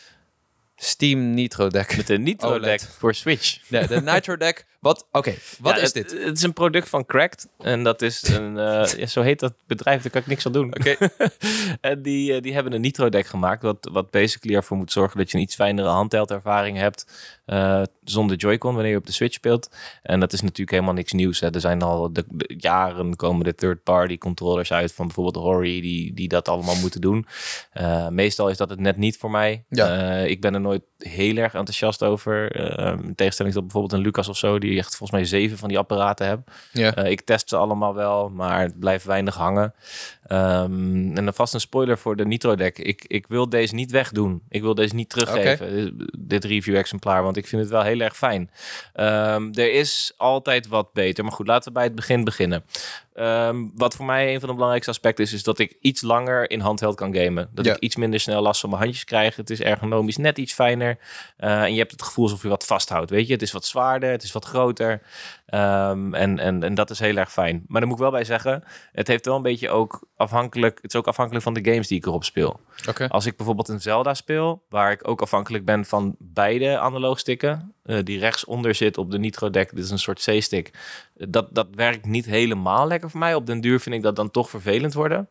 Steam 0.83 1.35
Nitro 1.35 1.69
Deck. 1.69 1.97
Met 1.97 2.07
de 2.07 2.19
Nitro 2.19 2.49
OLED. 2.55 2.65
Deck 2.65 2.81
voor 2.99 3.15
Switch. 3.15 3.59
Ja, 3.69 3.87
de 3.87 4.01
Nitro 4.01 4.37
Deck. 4.37 4.65
Wat? 4.81 5.07
Oké, 5.13 5.35
wat 5.59 5.77
Ja, 5.77 5.83
is 5.83 5.93
het, 5.95 6.09
dit? 6.09 6.25
Het 6.25 6.37
is 6.37 6.43
een 6.43 6.53
product 6.53 6.89
van 6.89 7.07
Cracked. 7.07 7.49
En 7.59 7.83
dat 7.83 8.03
is 8.03 8.29
een... 8.29 8.59
eh, 8.69 8.85
ja, 8.97 9.07
zo 9.07 9.21
heet 9.23 9.41
dat 9.41 9.55
bedrijf, 9.67 10.03
daar 10.03 10.11
kan 10.11 10.21
ik 10.21 10.27
niks 10.27 10.47
aan 10.47 10.53
doen. 10.53 10.75
Oké. 10.75 10.97
en 11.81 12.03
die, 12.03 12.35
eh, 12.35 12.43
die 12.43 12.55
hebben 12.55 12.73
een 12.73 12.81
Nitro 12.81 13.09
deck 13.09 13.27
gemaakt. 13.27 13.63
Wat, 13.63 13.89
wat 13.93 14.11
basically 14.11 14.57
ervoor 14.57 14.77
moet 14.77 14.93
zorgen 14.93 15.19
dat 15.19 15.31
je 15.31 15.37
een 15.37 15.43
iets 15.43 15.55
fijnere 15.55 15.89
handheldervaring 15.89 16.77
hebt. 16.77 17.07
eh, 17.45 17.83
zonder 18.05 18.37
Joy-Con 18.37 18.75
wanneer 18.75 18.93
je 18.93 18.99
op 18.99 19.07
de 19.07 19.13
Switch 19.13 19.35
speelt. 19.35 19.69
En 20.03 20.21
dat 20.21 20.33
is 20.33 20.41
natuurlijk 20.41 20.71
helemaal 20.71 20.95
niks 20.95 21.13
nieuws. 21.13 21.41
Hè. 21.41 21.51
Er 21.55 21.61
zijn 21.61 21.83
al 21.83 22.13
de, 22.13 22.25
de 22.29 22.55
jaren 22.59 23.17
komen 23.17 23.45
de 23.45 23.55
third-party 23.55 24.19
controllers 24.19 24.73
uit. 24.73 24.93
Van 24.93 25.07
bijvoorbeeld 25.07 25.45
Hori 25.45 25.81
die, 25.81 26.15
die 26.15 26.29
dat 26.29 26.49
allemaal 26.49 26.77
moeten 26.77 27.01
doen. 27.01 27.27
Eh, 27.73 28.09
meestal 28.09 28.49
is 28.49 28.57
dat 28.57 28.71
het 28.71 28.81
net 28.81 28.97
niet 28.97 29.17
voor 29.17 29.31
mij. 29.31 29.65
Ja. 29.69 29.97
Eh, 30.21 30.31
ik 30.31 30.41
ben 30.41 30.55
er 30.55 30.61
nooit 30.61 30.83
heel 31.09 31.37
erg 31.37 31.55
enthousiast 31.55 32.03
over. 32.03 32.53
Eh, 32.53 32.93
in 33.03 33.15
tegenstelling 33.15 33.55
tot 33.55 33.63
bijvoorbeeld 33.63 33.93
een 33.93 34.01
Lucas 34.01 34.29
of 34.29 34.37
zo. 34.37 34.59
Die 34.59 34.79
echt 34.79 34.97
volgens 34.97 35.11
mij 35.11 35.25
zeven 35.25 35.59
van 35.59 35.69
die 35.69 35.79
apparaten 35.79 36.27
hebben. 36.27 36.45
Ja. 36.73 36.95
Eh, 36.95 37.11
ik 37.11 37.21
test 37.21 37.49
ze 37.49 37.57
allemaal 37.57 37.95
wel, 37.95 38.29
maar 38.29 38.61
het 38.61 38.79
blijft 38.79 39.05
weinig 39.05 39.35
hangen. 39.35 39.75
Ehm, 40.31 41.17
en 41.17 41.25
dan 41.25 41.35
vast 41.35 41.55
een 41.55 41.61
spoiler 41.61 41.99
voor 41.99 42.17
de 42.17 42.27
Nitro 42.27 42.55
deck. 42.55 42.79
Ik, 42.79 43.05
ik 43.07 43.27
wil 43.29 43.49
deze 43.49 43.75
niet 43.75 43.91
wegdoen. 43.91 44.43
Ik 44.49 44.63
wil 44.63 44.75
deze 44.75 44.95
niet 44.95 45.09
teruggeven, 45.09 45.97
dit, 45.99 46.11
dit 46.19 46.45
review-exemplaar, 46.45 47.23
want 47.23 47.37
ik 47.37 47.47
vind 47.47 47.63
het 47.63 47.71
wel 47.71 47.83
heel 47.83 48.01
erg 48.01 48.17
fijn. 48.17 48.51
Ehm, 48.93 49.49
er 49.53 49.73
is 49.73 50.13
altijd 50.17 50.67
wat 50.69 50.93
beter, 50.93 51.25
maar 51.25 51.33
goed, 51.33 51.47
laten 51.47 51.69
we 51.69 51.75
bij 51.75 51.85
het 51.85 51.95
begin 51.95 52.25
beginnen. 52.25 52.65
Ehm, 53.15 53.57
wat 53.75 53.95
voor 53.95 54.05
mij 54.05 54.33
een 54.33 54.39
van 54.39 54.49
de 54.49 54.55
belangrijkste 54.55 54.91
aspecten 54.91 55.25
is, 55.25 55.33
is 55.33 55.43
dat 55.43 55.59
ik 55.59 55.77
iets 55.81 56.03
langer 56.03 56.51
in 56.51 56.61
handheld 56.61 56.95
kan 56.97 57.15
gamen. 57.15 57.49
Dat 57.53 57.65
Ja. 57.65 57.75
ik 57.75 57.79
iets 57.79 57.97
minder 57.97 58.21
snel 58.21 58.43
last 58.43 58.61
van 58.61 58.71
mijn 58.71 58.83
handjes 58.83 59.05
krijg. 59.05 59.37
Het 59.37 59.51
is 59.51 59.61
ergonomisch 59.61 60.17
net 60.17 60.39
iets 60.39 60.53
fijner. 60.53 60.99
Eh, 61.37 61.63
en 61.63 61.73
je 61.73 61.79
hebt 61.79 61.91
het 61.91 62.03
gevoel 62.03 62.25
alsof 62.25 62.43
je 62.43 62.49
wat 62.49 62.67
vasthoudt. 62.67 63.11
Weet 63.11 63.27
je, 63.27 63.33
het 63.33 63.43
is 63.43 63.53
wat 63.53 63.65
zwaarder, 63.67 64.11
het 64.11 64.23
is 64.23 64.33
wat 64.33 64.45
groter. 64.45 65.03
Ehm, 65.51 66.15
en, 66.15 66.39
en, 66.39 66.63
en 66.63 66.75
dat 66.75 66.91
is 66.91 66.99
heel 66.99 67.17
erg 67.17 67.33
fijn. 67.33 67.65
Maar 67.67 67.81
daar 67.81 67.89
moet 67.91 67.99
ik 67.99 68.03
wel 68.03 68.13
bij 68.13 68.25
zeggen, 68.25 68.65
het 68.93 69.09
heeft 69.09 69.27
wel 69.27 69.37
een 69.37 69.43
beetje 69.43 69.71
ook 69.71 70.09
afhankelijk. 70.17 70.79
Het 70.83 70.93
is 70.93 70.99
ook 70.99 71.07
afhankelijk 71.07 71.45
van 71.45 71.55
de 71.55 71.65
games 71.65 71.89
die 71.89 71.99
ik 71.99 72.07
erop 72.07 72.25
speel. 72.25 72.61
Als 73.09 73.27
ik 73.27 73.37
bijvoorbeeld 73.37 73.69
een 73.69 73.81
Zelda 73.81 74.15
speel, 74.15 74.63
waar 74.69 74.93
ik 74.93 75.09
ook 75.09 75.23
afhankelijk 75.23 75.65
ben 75.65 75.85
van 75.85 76.17
beide 76.19 76.79
analoogstikken, 76.79 77.75
eh 77.83 77.99
die 78.05 78.19
rechtsonder 78.19 78.75
zit 78.75 78.99
op 78.99 79.11
de 79.11 79.19
Nitro 79.19 79.51
deck, 79.51 79.71
dit 79.75 79.85
is 79.85 79.91
een 79.91 79.99
soort 79.99 80.25
C-stick. 80.25 80.71
Dat, 81.29 81.49
dat 81.55 81.67
werkt 81.75 82.07
niet 82.07 82.27
helemaal 82.27 82.87
lekker 82.87 83.11
voor 83.11 83.21
mij. 83.21 83.35
Op 83.35 83.47
den 83.47 83.61
duur 83.61 83.81
vind 83.81 83.95
ik 83.95 84.03
dat 84.03 84.17
dan 84.17 84.31
toch 84.31 84.51
vervelend 84.51 84.95
worden. 84.95 85.29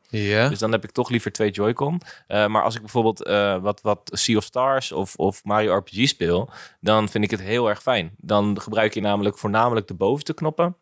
Dus 0.49 0.59
dan 0.59 0.71
heb 0.71 0.83
ik 0.83 0.91
toch 0.91 1.09
liever 1.09 1.31
twee 1.31 1.51
Joy-Con. 1.51 2.01
Eh, 2.27 2.47
maar 2.47 2.63
als 2.63 2.75
ik 2.75 2.81
bijvoorbeeld 2.81 3.23
eh, 3.23 3.61
wat, 3.61 3.81
wat 3.81 4.01
Sea 4.03 4.37
of 4.37 4.43
Stars 4.43 4.91
of, 4.91 5.15
of 5.15 5.43
Mario 5.43 5.75
RPG 5.75 6.07
speel, 6.07 6.49
dan 6.79 7.09
vind 7.09 7.23
ik 7.23 7.31
het 7.31 7.41
heel 7.41 7.69
erg 7.69 7.81
fijn. 7.81 8.11
Dan 8.17 8.61
gebruik 8.61 8.93
je 8.93 9.01
namelijk 9.01 9.37
voornamelijk 9.37 9.87
de 9.87 9.93
bovenste 9.93 10.33
knoppen, 10.33 10.75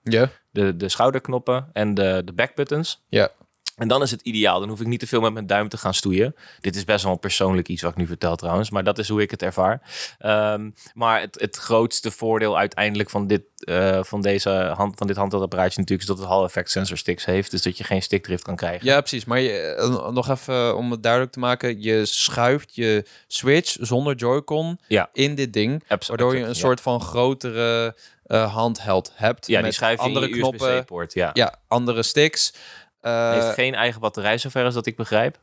de, 0.51 0.75
de 0.75 0.89
schouderknoppen 0.89 1.69
en 1.73 1.93
de, 1.93 2.21
de 2.25 2.33
backbuttons. 2.33 3.03
Ja. 3.09 3.29
En 3.77 3.87
dan 3.87 4.01
is 4.01 4.11
het 4.11 4.21
ideaal. 4.21 4.59
Dan 4.59 4.69
hoef 4.69 4.81
ik 4.81 4.87
niet 4.87 4.99
te 4.99 5.07
veel 5.07 5.21
met 5.21 5.33
mijn 5.33 5.47
duim 5.47 5.69
te 5.69 5.77
gaan 5.77 5.93
stoeien. 5.93 6.35
Dit 6.59 6.75
is 6.75 6.83
best 6.83 7.03
wel 7.03 7.13
een 7.13 7.19
persoonlijk 7.19 7.67
iets 7.67 7.81
wat 7.81 7.91
ik 7.91 7.97
nu 7.97 8.07
vertel 8.07 8.35
trouwens. 8.35 8.69
Maar 8.69 8.83
dat 8.83 8.97
is 8.97 9.09
hoe 9.09 9.21
ik 9.21 9.31
het 9.31 9.41
ervaar. 9.41 9.81
Ehm, 10.19 10.69
maar 10.93 11.21
het, 11.21 11.39
het 11.39 11.55
grootste 11.55 12.11
voordeel 12.11 12.57
uiteindelijk 12.57 13.09
van 13.09 13.27
dit, 13.27 13.41
eh, 13.57 14.03
van 14.03 14.21
deze 14.21 14.49
hand, 14.49 14.97
van 14.97 15.07
dit 15.07 15.15
handheldapparaatje 15.15 15.79
natuurlijk... 15.79 16.09
is 16.09 16.15
dat 16.15 16.25
het 16.25 16.33
Hall 16.33 16.43
effect 16.43 16.71
sensor 16.71 16.97
sticks 16.97 17.25
heeft. 17.25 17.51
Dus 17.51 17.61
dat 17.61 17.77
je 17.77 17.83
geen 17.83 18.01
stickdrift 18.01 18.43
kan 18.43 18.55
krijgen. 18.55 18.85
Ja, 18.85 18.99
precies. 18.99 19.25
Maar 19.25 19.39
je, 19.39 19.59
eh, 19.59 20.09
nog 20.09 20.29
even 20.29 20.77
om 20.77 20.91
het 20.91 21.03
duidelijk 21.03 21.31
te 21.31 21.39
maken. 21.39 21.81
Je 21.81 22.05
schuift 22.05 22.75
je 22.75 23.05
Switch 23.27 23.77
zonder 23.79 24.15
Joy-Con 24.15 24.79
Ja. 24.87 25.09
in 25.13 25.35
dit 25.35 25.53
ding. 25.53 25.83
Waardoor 26.07 26.35
je 26.35 26.41
een 26.41 26.47
ja. 26.47 26.53
soort 26.53 26.81
van 26.81 27.01
grotere 27.01 27.95
eh 28.27 28.53
handheld 28.53 29.11
hebt. 29.13 29.47
Ja, 29.47 29.55
die 29.55 29.65
met 29.65 29.73
schrijf 29.73 29.97
je 29.97 30.05
andere 30.05 30.29
knoppen. 30.29 31.07
Ja. 31.07 31.29
Ja, 31.33 31.55
andere 31.67 32.03
sticks. 32.03 32.53
Eh, 33.01 33.31
heeft 33.31 33.53
geen 33.53 33.75
eigen 33.75 34.01
batterij, 34.01 34.37
zover 34.37 34.63
als 34.65 34.73
dat 34.73 34.85
ik 34.85 34.95
begrijp. 34.95 35.37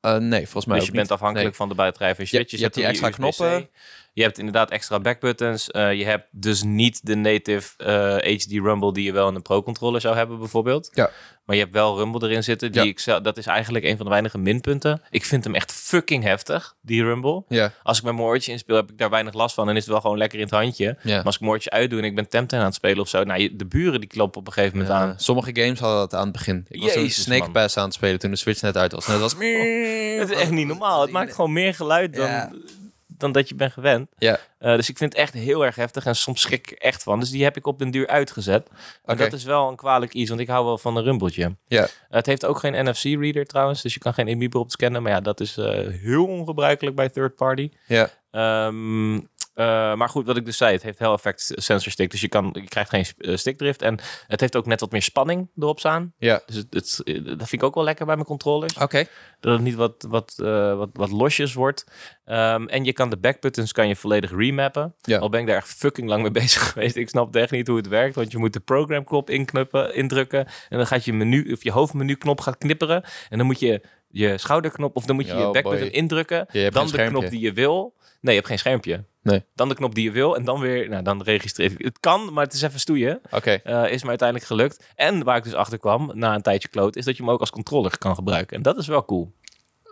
eh, 0.00 0.16
nee, 0.16 0.42
volgens 0.42 0.66
mij 0.66 0.76
Dus 0.76 0.86
je 0.86 0.92
bent 0.92 1.02
niet. 1.02 1.12
afhankelijk 1.12 1.48
Nee. 1.48 1.56
van 1.56 1.68
de 1.68 1.74
batterij 1.74 2.14
van 2.14 2.24
je 2.24 2.30
Switch. 2.30 2.50
je 2.50 2.62
hebt 2.62 2.74
die 2.74 2.84
extra 2.84 3.06
je 3.06 3.12
knoppen. 3.12 3.68
Je 4.16 4.22
hebt 4.22 4.38
inderdaad 4.38 4.70
extra 4.70 5.00
backbuttons. 5.00 5.70
Eh, 5.70 5.92
je 5.94 6.04
hebt 6.04 6.26
dus 6.30 6.62
niet 6.62 7.06
de 7.06 7.14
native 7.16 7.68
eh, 7.76 8.36
HD 8.36 8.50
Rumble 8.52 8.92
die 8.92 9.04
je 9.04 9.12
wel 9.12 9.28
in 9.28 9.34
een 9.34 9.42
Pro-controller 9.42 10.00
zou 10.00 10.16
hebben 10.16 10.38
bijvoorbeeld. 10.38 10.90
Ja. 10.92 11.10
Maar 11.44 11.56
je 11.56 11.62
hebt 11.62 11.74
wel 11.74 11.98
Rumble 11.98 12.28
erin 12.28 12.44
zitten. 12.44 12.72
Die 12.72 12.82
Ja. 12.82 12.88
ik, 12.88 12.98
zelf- 12.98 13.20
dat 13.22 13.36
is 13.36 13.46
eigenlijk 13.46 13.84
een 13.84 13.96
van 13.96 14.04
de 14.04 14.10
weinige 14.10 14.38
minpunten. 14.38 15.02
Ik 15.10 15.24
vind 15.24 15.44
hem 15.44 15.54
echt 15.54 15.72
fucking 15.72 16.22
heftig, 16.22 16.74
die 16.80 17.02
Rumble. 17.02 17.44
Ja, 17.48 17.72
Als 17.82 17.98
ik 17.98 18.04
mijn 18.04 18.14
moortje 18.16 18.52
inspeel, 18.52 18.76
heb 18.76 18.90
ik 18.90 18.98
daar 18.98 19.10
weinig 19.10 19.34
last 19.34 19.54
van. 19.54 19.68
En 19.68 19.74
is 19.76 19.82
het 19.82 19.90
wel 19.92 20.00
gewoon 20.00 20.18
lekker 20.18 20.38
in 20.38 20.44
het 20.44 20.54
handje. 20.54 20.98
ja. 21.02 21.14
Maar 21.16 21.24
als 21.24 21.34
ik 21.34 21.40
moortje 21.40 21.70
uitdoe 21.70 21.98
en 21.98 22.04
ik 22.04 22.14
ben 22.14 22.28
Temtem 22.28 22.58
aan 22.58 22.64
het 22.64 22.74
spelen 22.74 23.00
of 23.00 23.08
zo. 23.08 23.24
Nou, 23.24 23.56
de 23.56 23.66
buren 23.66 24.00
die 24.00 24.08
kloppen 24.08 24.40
op 24.40 24.46
een 24.46 24.52
gegeven 24.52 24.78
moment 24.78 24.94
aan. 24.96 25.14
Sommige 25.16 25.50
games 25.60 25.78
hadden 25.80 25.98
dat 25.98 26.14
aan 26.14 26.22
het 26.22 26.32
begin. 26.32 26.66
Ik 26.68 26.80
was 26.82 26.92
toen 26.92 27.02
Jezus, 27.02 27.22
Snake 27.22 27.40
man. 27.42 27.52
Pass 27.52 27.76
aan 27.76 27.84
het 27.84 27.94
spelen 27.94 28.18
toen 28.18 28.30
de 28.30 28.36
Switch 28.36 28.62
net 28.62 28.76
uit 28.76 28.92
was. 28.92 29.06
Net 29.06 29.20
als... 29.20 29.32
Het 29.32 30.30
is 30.30 30.36
echt 30.36 30.50
niet 30.50 30.66
normaal. 30.66 31.00
Het 31.00 31.10
maakt 31.10 31.34
gewoon 31.34 31.52
meer 31.52 31.74
geluid 31.74 32.14
dan. 32.14 32.62
Dan 33.18 33.32
dat 33.32 33.48
je 33.48 33.54
bent 33.54 33.72
gewend. 33.72 34.10
Ja, 34.18 34.38
Uh, 34.60 34.76
dus 34.76 34.88
ik 34.88 34.96
vind 34.96 35.12
het 35.12 35.22
echt 35.22 35.32
heel 35.32 35.64
erg 35.64 35.74
heftig 35.74 36.06
en 36.06 36.16
soms 36.16 36.40
schrik 36.40 36.70
ik 36.70 36.78
echt 36.78 37.02
van. 37.02 37.20
Dus 37.20 37.30
die 37.30 37.44
heb 37.44 37.56
ik 37.56 37.66
op 37.66 37.78
den 37.78 37.90
duur 37.90 38.06
uitgezet. 38.06 38.68
En 39.04 39.16
dat 39.16 39.32
is 39.32 39.44
wel 39.44 39.68
een 39.68 39.76
kwalijk 39.76 40.12
iets, 40.12 40.28
want 40.28 40.40
ik 40.40 40.48
hou 40.48 40.64
wel 40.64 40.78
van 40.78 40.96
een 40.96 41.02
rumbletje. 41.02 41.56
ja. 41.66 41.82
Uh, 41.82 41.88
het 42.10 42.26
heeft 42.26 42.44
ook 42.44 42.58
geen 42.58 42.84
NFC-reader 42.84 43.46
trouwens, 43.46 43.82
dus 43.82 43.94
je 43.94 44.00
kan 44.00 44.14
geen 44.14 44.28
amiibo 44.28 44.58
op 44.58 44.70
scannen. 44.70 45.02
Maar 45.02 45.12
ja, 45.12 45.20
dat 45.20 45.40
is 45.40 45.56
uh, 45.56 45.66
heel 45.88 46.26
ongebruikelijk 46.26 46.96
bij 46.96 47.08
third 47.08 47.34
party. 47.36 47.70
Ja, 47.86 48.10
Ehm, 48.36 49.20
uh, 49.56 49.94
maar 49.94 50.08
goed, 50.08 50.26
wat 50.26 50.36
ik 50.36 50.44
dus 50.44 50.56
zei, 50.56 50.72
het 50.72 50.82
heeft 50.82 50.98
heel 50.98 51.12
effect 51.12 51.52
sensor 51.54 51.92
stick. 51.92 52.10
Dus 52.10 52.20
je, 52.20 52.28
kan, 52.28 52.50
je 52.52 52.68
krijgt 52.68 52.90
geen 52.90 53.04
uh, 53.18 53.36
stickdrift. 53.36 53.82
En 53.82 53.98
het 54.26 54.40
heeft 54.40 54.56
ook 54.56 54.66
net 54.66 54.80
wat 54.80 54.90
meer 54.90 55.02
spanning 55.02 55.50
erop 55.58 55.78
staan. 55.78 56.12
ja. 56.18 56.40
Dus 56.46 56.56
het, 56.56 56.66
het, 56.70 57.00
uh, 57.04 57.24
dat 57.24 57.48
vind 57.48 57.52
ik 57.52 57.62
ook 57.62 57.74
wel 57.74 57.84
lekker 57.84 58.06
bij 58.06 58.14
mijn 58.14 58.26
controllers. 58.26 58.74
Oké. 58.78 59.04
Dat 59.40 59.52
het 59.52 59.62
niet 59.62 59.74
wat, 59.74 60.06
wat, 60.08 60.36
uh, 60.40 60.76
wat, 60.76 60.88
wat 60.92 61.10
losjes 61.10 61.54
wordt. 61.54 61.84
Um, 62.26 62.68
en 62.68 62.84
je 62.84 62.92
kan 62.92 63.10
de 63.10 63.16
backbuttons 63.16 63.72
kan 63.72 63.88
je 63.88 63.96
volledig 63.96 64.30
remappen. 64.30 64.94
Ja. 65.00 65.18
Al 65.18 65.28
ben 65.28 65.40
ik 65.40 65.46
daar 65.46 65.56
echt 65.56 65.68
fucking 65.68 66.08
lang 66.08 66.22
mee 66.22 66.30
bezig 66.42 66.72
geweest. 66.72 66.96
Ik 66.96 67.08
snap 67.08 67.36
echt 67.36 67.50
niet 67.50 67.66
hoe 67.66 67.76
het 67.76 67.88
werkt. 67.88 68.14
Want 68.14 68.32
je 68.32 68.38
moet 68.38 68.52
de 68.52 68.60
programknop 68.60 69.30
inknuppen, 69.30 69.94
indrukken. 69.94 70.46
En 70.68 70.76
dan 70.76 70.86
gaat 70.86 71.04
je 71.04 71.12
menu, 71.12 71.52
of 71.52 71.62
je 71.62 71.70
hoofdmenuknop 71.72 72.40
gaat 72.40 72.58
knipperen. 72.58 73.02
En 73.28 73.38
dan 73.38 73.46
moet 73.46 73.60
je 73.60 73.80
je 74.08 74.38
schouderknop, 74.38 74.96
of 74.96 75.04
dan 75.04 75.16
moet 75.16 75.26
je 75.26 75.32
Oh, 75.32 75.38
je 75.38 75.44
backbutton 75.44 75.88
boy. 75.88 75.88
indrukken. 75.88 76.46
Je 76.52 76.70
dan 76.70 76.86
de 76.86 77.06
knop 77.06 77.28
die 77.28 77.40
je 77.40 77.52
wil. 77.52 77.94
Nee, 78.20 78.34
je 78.34 78.40
hebt 78.40 78.46
geen 78.46 78.58
schermpje. 78.58 79.04
Nee. 79.26 79.44
Dan 79.54 79.68
de 79.68 79.74
knop 79.74 79.94
die 79.94 80.04
je 80.04 80.10
wil. 80.10 80.36
En 80.36 80.44
dan 80.44 80.60
weer, 80.60 80.88
nou 80.88 81.02
dan 81.02 81.22
registreer 81.22 81.70
ik. 81.70 81.84
Het 81.84 82.00
kan, 82.00 82.32
maar 82.32 82.44
het 82.44 82.52
is 82.52 82.62
even 82.62 82.80
stoeien. 82.80 83.20
Oké. 83.30 83.60
Uh, 83.64 83.90
is 83.92 84.02
me 84.02 84.08
uiteindelijk 84.08 84.48
gelukt. 84.48 84.84
En 84.94 85.24
waar 85.24 85.36
ik 85.36 85.44
dus 85.44 85.54
achter 85.54 85.78
kwam, 85.78 86.10
na 86.14 86.34
een 86.34 86.42
tijdje 86.42 86.68
kloot, 86.68 86.96
is 86.96 87.04
dat 87.04 87.16
je 87.16 87.22
hem 87.22 87.32
ook 87.32 87.40
als 87.40 87.50
controller 87.50 87.98
kan 87.98 88.14
gebruiken. 88.14 88.56
En 88.56 88.62
dat 88.62 88.76
is 88.76 88.86
wel 88.86 89.04
cool. 89.04 89.32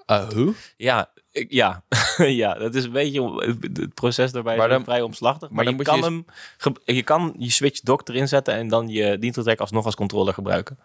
Uh, 0.06 0.28
hoe? 0.28 0.54
Ja, 0.76 1.10
ik- 1.32 1.52
ja. 1.52 1.82
ja, 2.42 2.54
dat 2.54 2.74
is 2.74 2.84
een 2.84 2.92
beetje 2.92 3.44
het 3.72 3.94
proces 3.94 4.32
daarbij 4.32 4.56
Maar 4.56 4.66
is 4.68 4.72
dan- 4.74 4.84
vrij 4.84 5.02
omslachtig. 5.02 5.48
Maar, 5.50 5.64
maar 5.64 5.64
dan 5.64 5.76
je, 5.76 5.82
kan 5.82 5.96
je- 5.98 6.04
hem, 6.64 6.74
je 6.96 7.02
kan 7.02 7.34
je 7.38 7.50
Switch 7.50 7.80
dock 7.80 8.08
erin 8.08 8.28
zetten 8.28 8.54
en 8.54 8.68
dan 8.68 8.88
je 8.88 9.18
dienstvertrek 9.18 9.60
alsnog 9.60 9.84
als 9.84 9.94
controller 9.94 10.34
gebruiken. 10.34 10.78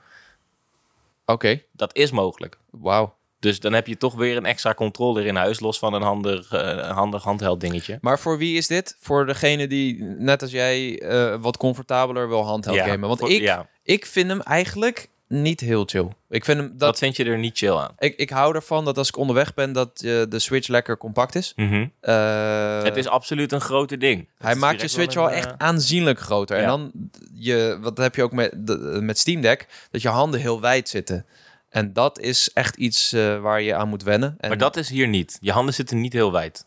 Oké. 1.26 1.62
Dat 1.72 1.96
is 1.96 2.12
mogelijk. 2.12 2.58
Wauw. 2.70 3.18
Dus 3.40 3.60
dan 3.60 3.74
heb 3.74 3.88
je 3.88 3.98
toch 3.98 4.16
weer 4.16 4.38
een 4.38 4.46
extra 4.46 4.74
controller 4.74 5.26
in 5.26 5.36
huis, 5.36 5.60
los 5.60 5.80
van 5.80 5.94
een 5.94 6.02
handig, 6.02 6.52
eh, 6.52 6.90
handig 6.92 7.24
handheld 7.24 7.60
dingetje. 7.62 7.98
Maar 8.02 8.20
voor 8.20 8.38
wie 8.38 8.58
is 8.58 8.68
dit? 8.68 8.96
Voor 9.00 9.26
degene 9.26 9.68
die, 9.68 10.04
net 10.04 10.42
als 10.42 10.52
jij, 10.52 11.00
eh, 11.02 11.36
wat 11.42 11.58
comfortabeler 11.58 12.28
wil 12.28 12.46
handheld 12.46 12.76
Ja, 12.78 12.86
gamen. 12.88 13.08
Want 13.08 13.20
voor- 13.20 13.32
ik, 13.32 13.42
ja. 13.42 13.68
ik 13.84 14.06
vind 14.06 14.30
hem 14.30 14.42
eigenlijk 14.42 15.10
niet 15.28 15.60
heel 15.60 15.84
chill. 15.86 16.08
Ik 16.30 16.46
vind 16.46 16.58
hem... 16.60 16.68
Dat 16.70 16.80
Dat, 16.80 16.98
vind 16.98 17.16
je 17.16 17.24
er 17.24 17.38
niet 17.38 17.58
chill 17.58 17.74
aan. 17.76 17.92
ik, 18.00 18.16
ik 18.18 18.30
hou 18.30 18.56
ervan 18.56 18.86
dat 18.86 18.98
als 18.98 19.08
ik 19.08 19.18
onderweg 19.18 19.54
ben, 19.54 19.74
dat 19.74 19.90
eh, 20.02 20.22
de 20.30 20.40
Switch 20.40 20.68
lekker 20.68 20.98
compact 20.98 21.36
is. 21.36 21.54
Eh, 22.02 22.84
het 22.84 22.98
is 22.98 23.08
absoluut 23.08 23.52
een 23.52 23.62
grote 23.62 23.98
ding. 23.98 24.28
Hij 24.38 24.56
maakt 24.56 24.82
je 24.82 24.88
Switch 24.88 25.14
wel 25.16 25.30
echt 25.32 25.54
aanzienlijk 25.58 26.20
groter. 26.20 26.58
En 26.58 26.68
dan, 26.68 26.92
je, 27.34 27.78
wat 27.82 27.98
heb 27.98 28.16
je 28.16 28.24
ook 28.24 28.32
met, 28.32 28.52
de, 28.68 28.98
met 29.02 29.18
Steam 29.18 29.42
Deck, 29.42 29.68
dat 29.92 30.02
je 30.02 30.08
handen 30.08 30.40
heel 30.40 30.62
wijd 30.62 30.90
zitten. 30.90 31.26
En 31.70 31.94
dat 31.94 32.20
is 32.20 32.50
echt 32.54 32.76
iets 32.76 33.14
eh, 33.14 33.42
waar 33.42 33.62
je 33.62 33.76
aan 33.76 33.90
moet 33.90 34.04
wennen. 34.04 34.36
En 34.38 34.50
Maar 34.50 34.58
dat 34.58 34.78
is 34.78 34.90
hier 34.90 35.08
niet. 35.08 35.38
Je 35.42 35.52
handen 35.52 35.74
zitten 35.74 36.02
niet 36.02 36.14
heel 36.14 36.32
wijd. 36.32 36.66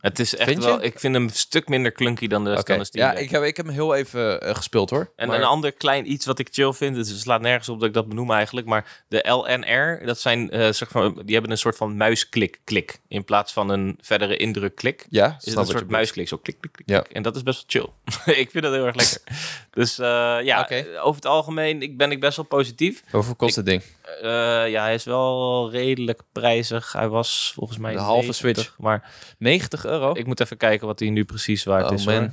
Het 0.00 0.18
is 0.18 0.36
echt 0.36 0.48
Vind 0.50 0.64
wel... 0.64 0.82
Ik 0.84 0.98
vind 0.98 1.14
hem 1.14 1.22
een 1.24 1.30
stuk 1.30 1.68
minder 1.68 1.92
clunky 1.92 2.26
dan 2.26 2.44
de, 2.44 2.50
de 2.64 2.84
Steam 2.84 3.06
Ja, 3.06 3.12
ik 3.12 3.30
heb, 3.30 3.42
ik 3.42 3.56
heb 3.56 3.66
hem 3.66 3.74
heel 3.74 3.94
even 3.94 4.40
eh, 4.40 4.54
gespeeld 4.54 4.90
hoor. 4.90 5.12
En 5.16 5.28
Maar- 5.28 5.36
een 5.38 5.44
ander 5.44 5.72
klein 5.72 6.10
iets 6.12 6.26
wat 6.26 6.38
ik 6.38 6.48
chill 6.50 6.72
vind, 6.72 6.96
het 6.96 7.06
slaat 7.06 7.40
nergens 7.40 7.68
op 7.68 7.78
dat 7.78 7.88
ik 7.88 7.94
dat 7.94 8.08
benoem 8.08 8.30
eigenlijk, 8.30 8.66
maar 8.66 9.04
de 9.08 9.28
LNR, 9.28 10.06
dat 10.06 10.20
zijn, 10.20 10.48
soort 10.74 10.90
van, 10.90 11.22
die 11.24 11.32
hebben 11.34 11.50
een 11.50 11.58
soort 11.58 11.76
van 11.76 11.96
muisklik-klik 11.96 13.00
in 13.08 13.24
plaats 13.24 13.52
van 13.52 13.68
een 13.68 13.98
verdere 14.00 14.36
indruk-klik. 14.36 15.06
ja, 15.10 15.36
Is 15.40 15.44
het 15.44 15.56
een 15.56 15.66
soort 15.66 15.90
muisklik, 15.90 16.28
zo 16.28 16.36
klik, 16.36 16.56
klik, 16.60 16.72
klik, 16.72 16.88
Ja. 16.88 17.04
En 17.12 17.22
dat 17.22 17.36
is 17.36 17.42
best 17.42 17.64
wel 17.72 17.82
chill. 17.82 18.34
ik 18.42 18.50
vind 18.50 18.64
dat 18.64 18.72
heel 18.72 18.86
erg 18.86 18.94
lekker. 18.96 19.20
Dus 19.70 19.98
eh, 19.98 20.38
ja, 20.42 20.68
over 21.02 21.14
het 21.14 21.26
algemeen 21.26 21.82
ik 21.82 21.96
ben 21.96 22.10
ik 22.10 22.20
best 22.20 22.36
wel 22.36 22.44
positief. 22.44 23.02
Hoeveel 23.10 23.34
kost 23.34 23.56
het 23.56 23.66
ding? 23.66 23.82
Eh, 24.22 24.68
ja, 24.70 24.82
hij 24.82 24.94
is 24.94 25.04
wel 25.04 25.70
redelijk 25.70 26.20
prijzig. 26.32 26.92
Hij 26.92 27.08
was 27.08 27.52
volgens 27.54 27.78
mij 27.78 27.92
De 27.92 27.98
halve 27.98 28.26
90, 28.26 28.34
Switch. 28.36 28.74
Maar 28.78 29.10
90 29.38 29.84
euro? 29.86 30.12
ik 30.14 30.26
moet 30.26 30.40
even 30.40 30.56
kijken 30.56 30.86
wat 30.86 30.98
hij 30.98 31.10
nu 31.10 31.24
precies 31.24 31.64
waard 31.64 31.86
Oh, 31.86 31.92
is. 31.92 32.04
man. 32.06 32.14
hoor. 32.14 32.30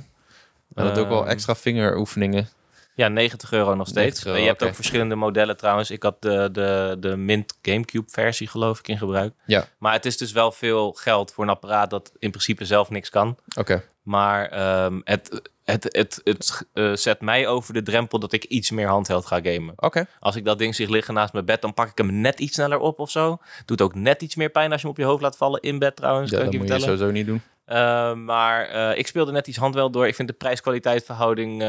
Nou, 0.74 0.88
dat 0.88 0.98
ik 0.98 1.08
wel 1.08 1.20
Ehm, 1.20 1.28
extra 1.28 1.54
vingeroefeningen. 1.54 2.48
Ja, 2.96 3.08
90 3.08 3.52
euro 3.52 3.74
nog 3.74 3.88
steeds. 3.88 4.04
90 4.04 4.24
euro, 4.26 4.38
je 4.38 4.46
hebt 4.46 4.62
ook 4.62 4.74
verschillende 4.74 5.14
modellen 5.14 5.56
trouwens. 5.56 5.90
Ik 5.90 6.02
had 6.02 6.22
de, 6.22 6.48
de, 6.52 6.96
de 7.00 7.16
Mint 7.16 7.54
Gamecube 7.62 8.10
versie 8.10 8.46
geloof 8.48 8.78
ik 8.78 8.88
in 8.88 8.98
gebruik. 8.98 9.34
Ja, 9.46 9.66
Maar 9.78 9.92
het 9.92 10.04
is 10.06 10.16
dus 10.16 10.32
wel 10.32 10.52
veel 10.52 10.92
geld 10.92 11.32
voor 11.32 11.44
een 11.44 11.50
apparaat 11.50 11.90
dat 11.90 12.12
in 12.18 12.30
principe 12.30 12.64
zelf 12.64 12.90
niks 12.90 13.10
kan. 13.10 13.36
oké. 13.58 13.82
Maar 14.04 14.48
ehm, 14.48 15.00
het, 15.04 15.50
het, 15.64 15.84
het, 15.90 16.20
het 16.24 16.66
eh, 16.72 16.92
zet 16.92 17.20
mij 17.20 17.46
over 17.46 17.74
de 17.74 17.82
drempel 17.82 18.18
dat 18.18 18.32
ik 18.32 18.44
iets 18.44 18.70
meer 18.70 18.88
handheld 18.88 19.26
ga 19.26 19.40
gamen. 19.42 19.74
Oké. 19.76 20.06
Als 20.20 20.36
ik 20.36 20.44
dat 20.44 20.58
ding 20.58 20.74
zie 20.74 20.90
liggen 20.90 21.14
naast 21.14 21.32
mijn 21.32 21.44
bed, 21.44 21.62
dan 21.62 21.74
pak 21.74 21.88
ik 21.88 21.98
hem 21.98 22.20
net 22.20 22.40
iets 22.40 22.54
sneller 22.54 22.78
op 22.78 22.98
of 22.98 23.10
zo. 23.10 23.38
Doet 23.64 23.80
ook 23.80 23.94
net 23.94 24.22
iets 24.22 24.34
meer 24.34 24.50
pijn 24.50 24.72
als 24.72 24.80
je 24.80 24.86
hem 24.86 24.96
op 24.96 25.02
je 25.02 25.08
hoofd 25.08 25.22
laat 25.22 25.36
vallen 25.36 25.60
in 25.60 25.78
bed 25.78 25.96
trouwens. 25.96 26.30
Ja, 26.30 26.36
kan 26.36 26.44
dat 26.44 26.54
ik 26.54 26.60
je 26.60 26.66
moet 26.66 26.76
je 26.76 26.84
sowieso 26.84 27.10
niet 27.10 27.26
doen. 27.26 27.42
Uh, 27.68 28.14
maar 28.14 28.74
uh, 28.74 28.98
ik 28.98 29.06
speelde 29.06 29.32
net 29.32 29.46
iets 29.46 29.58
handwel 29.58 29.90
door. 29.90 30.06
Ik 30.06 30.14
vind 30.14 30.28
de 30.28 30.34
prijs-kwaliteit 30.34 31.04
verhouding 31.04 31.62
uh, 31.62 31.68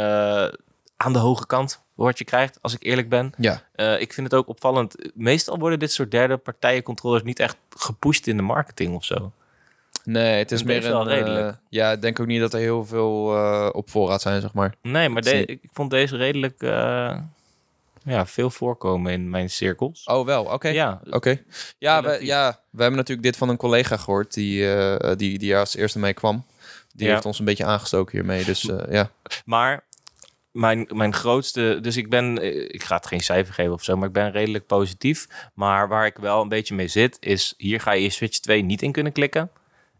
aan 0.97 1.13
de 1.13 1.19
hoge 1.19 1.45
kant, 1.45 1.83
wat 1.93 2.17
je 2.17 2.23
krijgt, 2.23 2.57
als 2.61 2.73
ik 2.73 2.83
eerlijk 2.83 3.09
ben. 3.09 3.33
Ja. 3.37 3.61
Uh, 3.75 4.01
ik 4.01 4.13
vind 4.13 4.31
het 4.31 4.39
ook 4.39 4.47
opvallend. 4.47 4.95
Meestal 5.13 5.59
worden 5.59 5.79
dit 5.79 5.91
soort 5.91 6.11
derde 6.11 6.37
partijen 6.37 6.83
controllers 6.83 7.23
niet 7.23 7.39
echt 7.39 7.57
gepusht 7.69 8.27
in 8.27 8.37
de 8.37 8.43
marketing 8.43 8.95
of 8.95 9.03
zo. 9.05 9.31
Nee, 10.05 10.37
het 10.37 10.51
is 10.51 10.63
meer 10.63 10.81
wel 10.81 11.01
een... 11.01 11.07
redelijk. 11.07 11.47
eh, 11.47 11.53
ja, 11.69 11.91
ik 11.91 12.01
denk 12.01 12.19
ook 12.19 12.27
niet 12.27 12.39
dat 12.39 12.53
er 12.53 12.59
heel 12.59 12.85
veel 12.85 13.35
eh, 13.35 13.69
op 13.71 13.89
voorraad 13.89 14.21
zijn, 14.21 14.41
zeg 14.41 14.53
maar. 14.53 14.75
Nee, 14.81 15.09
maar 15.09 15.21
de- 15.21 15.45
ik 15.45 15.59
vond 15.73 15.89
deze 15.89 16.17
redelijk 16.17 16.61
uh, 16.63 17.17
ja, 18.03 18.25
veel 18.25 18.49
voorkomen 18.49 19.11
in 19.11 19.29
mijn 19.29 19.49
cirkels. 19.49 20.03
Oh, 20.03 20.25
wel. 20.25 20.43
Oké. 20.45 20.67
Ja, 20.67 21.01
Oké. 21.09 21.37
Ja, 21.77 22.03
we, 22.03 22.17
ja, 22.25 22.59
we 22.69 22.81
hebben 22.81 22.99
natuurlijk 22.99 23.27
dit 23.27 23.37
van 23.37 23.49
een 23.49 23.57
collega 23.57 23.97
gehoord 23.97 24.33
die, 24.33 24.73
eh, 24.75 25.15
die, 25.15 25.37
die 25.39 25.57
als 25.57 25.75
eerste 25.75 25.99
mee 25.99 26.13
kwam. 26.13 26.45
Die 26.93 27.07
Ja. 27.07 27.13
heeft 27.13 27.25
ons 27.25 27.39
een 27.39 27.45
beetje 27.45 27.65
aangestoken 27.65 28.17
hiermee. 28.17 28.45
Dus 28.45 28.69
eh, 28.69 28.91
ja. 28.93 29.09
Maar 29.45 29.83
mijn, 30.51 30.87
mijn 30.93 31.13
grootste... 31.13 31.77
Dus 31.81 31.97
ik 31.97 32.09
ben... 32.09 32.41
eh, 32.41 32.55
Ik 32.69 32.83
ga 32.83 32.95
het 32.95 33.07
geen 33.07 33.19
cijfer 33.19 33.53
geven 33.53 33.73
of 33.73 33.83
zo, 33.83 33.95
maar 33.97 34.07
ik 34.07 34.13
ben 34.13 34.31
redelijk 34.31 34.65
positief. 34.67 35.27
Maar 35.53 35.87
waar 35.87 36.05
ik 36.05 36.17
wel 36.17 36.41
een 36.41 36.49
beetje 36.49 36.75
mee 36.75 36.87
zit, 36.87 37.17
is... 37.19 37.53
Hier 37.57 37.79
ga 37.81 37.91
je 37.91 38.01
je 38.03 38.09
Switch 38.09 38.37
2 38.39 38.61
niet 38.61 38.81
in 38.81 38.91
kunnen 38.91 39.11
klikken. 39.11 39.49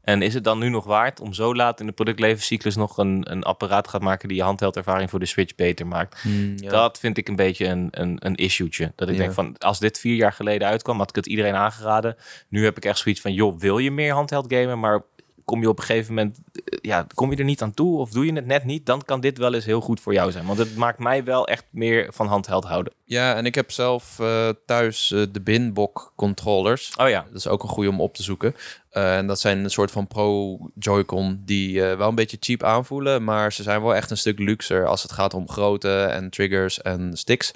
En 0.05 0.21
is 0.21 0.33
het 0.33 0.43
dan 0.43 0.59
nu 0.59 0.69
nog 0.69 0.83
waard 0.85 1.19
om 1.19 1.33
zo 1.33 1.55
laat 1.55 1.79
in 1.79 1.85
de 1.85 1.91
productlevenscyclus 1.91 2.75
nog 2.75 2.97
een, 2.97 3.31
een 3.31 3.43
apparaat 3.43 3.87
gaat 3.87 4.01
maken 4.01 4.27
die 4.27 4.37
je 4.37 4.43
handheldervaring 4.43 5.09
voor 5.09 5.19
de 5.19 5.25
Switch 5.25 5.55
beter 5.55 5.87
maakt? 5.87 6.23
ja. 6.55 6.69
Dat 6.69 6.99
vind 6.99 7.17
ik 7.17 7.27
een 7.27 7.35
beetje 7.35 7.65
een, 7.65 7.87
een, 7.91 8.17
een 8.19 8.35
issue'tje. 8.35 8.91
Dat 8.95 9.07
ik 9.09 9.13
Ja. 9.15 9.21
denk 9.21 9.33
van, 9.33 9.57
als 9.57 9.79
dit 9.79 9.99
vier 9.99 10.15
jaar 10.15 10.33
geleden 10.33 10.67
uitkwam, 10.67 10.97
had 10.97 11.09
ik 11.09 11.15
het 11.15 11.25
iedereen 11.25 11.55
aangeraden. 11.55 12.15
Nu 12.49 12.63
heb 12.63 12.77
ik 12.77 12.85
echt 12.85 12.97
zoiets 12.99 13.21
van, 13.21 13.33
joh, 13.33 13.59
wil 13.59 13.77
je 13.77 13.91
meer 13.91 14.13
handheld 14.13 14.53
gamen? 14.53 14.79
Maar 14.79 15.01
kom 15.45 15.61
je 15.61 15.69
op 15.69 15.79
een 15.79 15.85
gegeven 15.85 16.13
moment, 16.13 16.37
eh, 16.53 16.61
ja, 16.81 17.07
kom 17.13 17.31
je 17.31 17.37
er 17.37 17.43
niet 17.43 17.61
aan 17.61 17.73
toe 17.73 17.99
of 17.99 18.09
doe 18.09 18.25
je 18.25 18.33
het 18.33 18.45
net 18.45 18.63
niet? 18.63 18.85
Dan 18.85 19.01
kan 19.05 19.19
dit 19.21 19.37
wel 19.37 19.53
eens 19.53 19.65
heel 19.65 19.81
goed 19.81 19.99
voor 19.99 20.13
jou 20.13 20.31
zijn. 20.31 20.45
Want 20.45 20.57
het 20.59 20.75
maakt 20.75 20.99
mij 20.99 21.23
wel 21.23 21.47
echt 21.47 21.65
meer 21.69 22.07
van 22.13 22.27
handheld 22.27 22.65
houden. 22.65 22.93
ja, 23.03 23.35
en 23.35 23.45
ik 23.45 23.55
heb 23.55 23.71
zelf 23.71 24.19
eh, 24.19 24.49
thuis 24.65 25.11
eh, 25.11 25.21
de 25.31 25.41
Binbok 25.41 26.13
controllers. 26.15 26.93
Oh 26.95 27.09
ja, 27.09 27.25
Dat 27.27 27.35
is 27.35 27.47
ook 27.47 27.63
een 27.63 27.69
goede 27.69 27.89
om 27.89 28.01
op 28.01 28.13
te 28.15 28.23
zoeken. 28.23 28.55
Eh, 28.95 29.17
en 29.17 29.27
dat 29.27 29.39
zijn 29.39 29.63
een 29.63 29.69
soort 29.69 29.91
van 29.91 30.07
Pro 30.07 30.57
Joy-Con 30.79 31.41
die 31.45 31.85
eh, 31.89 31.97
wel 31.97 32.07
een 32.09 32.15
beetje 32.15 32.37
cheap 32.39 32.63
aanvoelen, 32.63 33.23
maar 33.23 33.53
ze 33.53 33.63
zijn 33.63 33.81
wel 33.81 33.95
echt 33.95 34.11
een 34.11 34.17
stuk 34.17 34.39
luxer 34.39 34.87
als 34.87 35.03
het 35.03 35.11
gaat 35.11 35.33
om 35.33 35.49
grootte 35.49 36.03
en 36.03 36.29
triggers 36.29 36.81
en 36.81 37.11
sticks. 37.17 37.53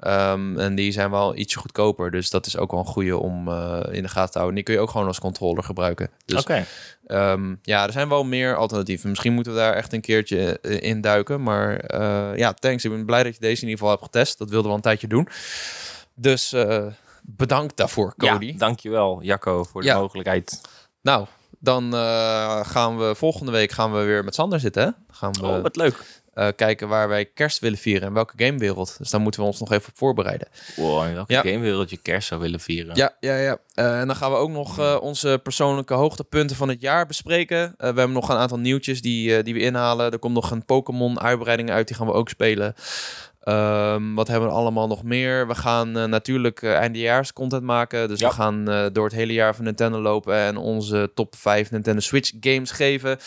Ehm, 0.00 0.58
en 0.58 0.74
die 0.74 0.92
zijn 0.92 1.10
wel 1.10 1.36
ietsje 1.36 1.58
goedkoper, 1.58 2.10
dus 2.10 2.30
dat 2.30 2.46
is 2.46 2.56
ook 2.56 2.70
wel 2.70 2.80
een 2.80 2.86
goede 2.86 3.16
om 3.16 3.48
eh, 3.48 3.80
in 3.90 4.02
de 4.02 4.08
gaten 4.08 4.30
te 4.32 4.38
houden. 4.38 4.54
Die 4.54 4.64
kun 4.64 4.74
je 4.74 4.80
ook 4.80 4.90
gewoon 4.90 5.06
als 5.06 5.18
controller 5.20 5.62
gebruiken. 5.64 6.10
Dus 6.24 6.40
oké. 6.40 6.64
ehm, 7.06 7.54
ja, 7.62 7.86
er 7.86 7.92
zijn 7.92 8.08
wel 8.08 8.24
meer 8.24 8.56
alternatieven. 8.56 9.08
Misschien 9.08 9.32
moeten 9.32 9.52
we 9.52 9.58
daar 9.58 9.74
echt 9.74 9.92
een 9.92 10.00
keertje 10.00 10.58
in 10.60 11.00
duiken. 11.00 11.42
Maar 11.42 11.96
ja, 12.38 12.52
thanks. 12.52 12.84
Ik 12.84 12.90
ben 12.90 13.04
blij 13.06 13.22
dat 13.22 13.34
je 13.34 13.40
deze 13.40 13.62
in 13.62 13.68
ieder 13.68 13.78
geval 13.78 13.90
hebt 13.90 14.02
getest. 14.02 14.38
Dat 14.38 14.48
wilden 14.48 14.64
we 14.66 14.70
al 14.70 14.76
een 14.76 14.82
tijdje 14.82 15.06
doen. 15.06 15.28
Dus 16.14 16.54
bedankt 17.22 17.76
daarvoor, 17.76 18.14
Cody. 18.16 18.46
Ja, 18.46 18.52
dankjewel 18.56 19.22
Jacco 19.22 19.64
voor 19.64 19.80
de 19.80 19.86
Ja. 19.86 19.98
mogelijkheid. 19.98 20.60
Nou, 21.02 21.26
Dan 21.58 21.94
eh, 21.94 22.60
gaan 22.66 22.98
we 22.98 23.14
volgende 23.14 23.52
week 23.52 23.70
gaan 23.72 23.92
we 23.92 24.02
weer 24.02 24.24
met 24.24 24.34
Sander 24.34 24.60
zitten. 24.60 24.82
Hè? 24.82 24.90
Gaan 25.14 25.32
we 25.32 25.46
Oh, 25.46 25.62
wat 25.62 25.76
leuk. 25.76 26.20
eh, 26.34 26.48
kijken 26.56 26.88
waar 26.88 27.08
wij 27.08 27.24
kerst 27.24 27.58
willen 27.58 27.78
vieren 27.78 28.08
en 28.08 28.14
welke 28.14 28.32
gamewereld. 28.44 28.94
Dus 28.98 29.10
daar 29.10 29.20
moeten 29.20 29.40
we 29.40 29.46
ons 29.46 29.60
nog 29.60 29.72
even 29.72 29.88
op 29.88 29.98
voorbereiden. 29.98 30.48
Wow, 30.76 31.06
in 31.06 31.14
welke 31.14 31.32
Ja. 31.32 31.40
gamewereld 31.40 31.90
je 31.90 31.96
kerst 31.96 32.28
zou 32.28 32.40
willen 32.40 32.60
vieren. 32.60 32.96
Ja, 32.96 33.16
ja, 33.20 33.36
ja. 33.36 33.56
Eh, 33.74 34.00
en 34.00 34.06
dan 34.06 34.16
gaan 34.16 34.30
we 34.30 34.36
ook 34.36 34.50
nog 34.50 34.78
eh, 34.78 34.96
onze 35.00 35.40
persoonlijke 35.42 35.94
hoogtepunten 35.94 36.56
van 36.56 36.68
het 36.68 36.80
jaar 36.80 37.06
bespreken. 37.06 37.58
Eh, 37.62 37.72
we 37.78 37.84
hebben 37.84 38.12
nog 38.12 38.28
een 38.28 38.36
aantal 38.36 38.58
nieuwtjes 38.58 39.02
die, 39.02 39.36
eh, 39.36 39.44
die 39.44 39.54
we 39.54 39.60
inhalen. 39.60 40.12
Er 40.12 40.18
komt 40.18 40.34
nog 40.34 40.50
een 40.50 40.64
Pokémon-uitbreiding 40.64 41.70
uit, 41.70 41.86
die 41.88 41.96
gaan 41.96 42.06
we 42.06 42.12
ook 42.12 42.28
spelen. 42.28 42.74
Ehm, 43.42 44.14
wat 44.14 44.28
hebben 44.28 44.48
we 44.48 44.54
allemaal 44.54 44.86
nog 44.86 45.02
meer? 45.02 45.46
We 45.46 45.54
gaan 45.54 45.96
eh, 45.96 46.04
natuurlijk 46.04 46.62
eh, 46.62 46.72
eindejaars 46.74 47.32
content 47.32 47.62
maken. 47.62 48.08
Dus 48.08 48.20
Ja. 48.20 48.28
we 48.28 48.34
gaan 48.34 48.68
eh, 48.70 48.86
door 48.92 49.04
het 49.04 49.14
hele 49.14 49.32
jaar 49.32 49.54
van 49.54 49.64
Nintendo 49.64 50.00
lopen 50.00 50.34
en 50.36 50.56
onze 50.56 51.10
top 51.14 51.36
5 51.36 51.70
Nintendo 51.70 52.00
Switch 52.00 52.32
games 52.40 52.70
geven. 52.70 53.18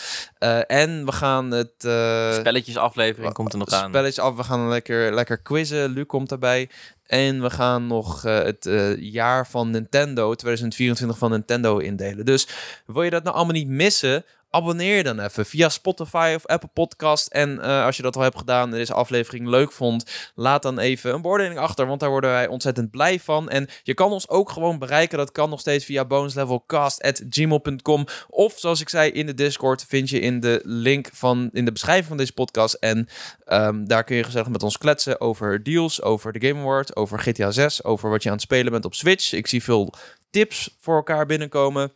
En 0.66 1.04
we 1.04 1.12
gaan 1.12 1.50
het... 1.50 1.84
eh, 1.84 2.32
Spelletjesaflevering 2.32 3.32
komt 3.32 3.52
er 3.52 3.58
nog 3.58 3.68
aan. 3.70 3.88
Spelletje 3.88 4.20
af. 4.22 4.36
We 4.36 4.44
gaan 4.44 4.68
lekker, 4.68 5.14
lekker 5.14 5.38
quizzen. 5.38 5.90
Luc 5.90 6.06
komt 6.06 6.28
daarbij. 6.28 6.68
En 7.06 7.42
we 7.42 7.50
gaan 7.50 7.86
nog 7.86 8.22
het 8.22 8.68
jaar 8.98 9.46
van 9.46 9.70
Nintendo, 9.70 10.34
2024 10.34 11.18
van 11.18 11.30
Nintendo 11.30 11.78
indelen. 11.78 12.24
Dus 12.24 12.48
wil 12.86 13.02
je 13.02 13.10
dat 13.10 13.22
nou 13.22 13.36
allemaal 13.36 13.54
niet 13.54 13.68
missen? 13.68 14.24
Abonneer 14.56 15.04
dan 15.04 15.20
even 15.20 15.46
via 15.46 15.68
Spotify 15.68 16.32
of 16.36 16.46
Apple 16.46 16.70
Podcast. 16.72 17.26
En 17.26 17.60
eh, 17.60 17.84
als 17.84 17.96
je 17.96 18.02
dat 18.02 18.16
al 18.16 18.22
hebt 18.22 18.38
gedaan 18.38 18.72
en 18.72 18.78
deze 18.78 18.94
aflevering 18.94 19.48
leuk 19.48 19.72
vond, 19.72 20.30
laat 20.34 20.62
dan 20.62 20.78
even 20.78 21.14
een 21.14 21.22
beoordeling 21.22 21.58
achter. 21.58 21.86
Want 21.86 22.00
daar 22.00 22.10
worden 22.10 22.30
wij 22.30 22.46
ontzettend 22.46 22.90
blij 22.90 23.20
van. 23.20 23.48
En 23.48 23.68
je 23.82 23.94
kan 23.94 24.12
ons 24.12 24.28
ook 24.28 24.50
gewoon 24.50 24.78
bereiken. 24.78 25.18
Dat 25.18 25.32
kan 25.32 25.50
nog 25.50 25.60
steeds 25.60 25.84
via 25.84 26.04
bonuslevelcast.gmail.com. 26.04 28.04
Of 28.28 28.58
zoals 28.58 28.80
ik 28.80 28.88
zei 28.88 29.10
in 29.10 29.26
de 29.26 29.34
Discord, 29.34 29.84
vind 29.88 30.10
je 30.10 30.20
in 30.20 30.40
de 30.40 30.60
link 30.64 31.08
van 31.12 31.50
in 31.52 31.64
de 31.64 31.72
beschrijving 31.72 32.06
van 32.06 32.16
deze 32.16 32.32
podcast. 32.32 32.74
En 32.74 33.08
Ehm, 33.46 33.84
daar 33.84 34.04
kun 34.04 34.16
je 34.16 34.24
gezellig 34.24 34.48
met 34.48 34.62
ons 34.62 34.78
kletsen 34.78 35.20
over 35.20 35.62
deals, 35.62 36.02
over 36.02 36.32
de 36.32 36.46
Game 36.46 36.60
Award, 36.60 36.96
over 36.96 37.18
GTA 37.18 37.50
6, 37.50 37.84
over 37.84 38.10
wat 38.10 38.22
je 38.22 38.28
aan 38.28 38.34
het 38.34 38.44
spelen 38.44 38.72
bent 38.72 38.84
op 38.84 38.94
Switch. 38.94 39.32
Ik 39.32 39.46
zie 39.46 39.62
veel 39.62 39.92
tips 40.30 40.76
voor 40.80 40.96
elkaar 40.96 41.26
binnenkomen. 41.26 41.92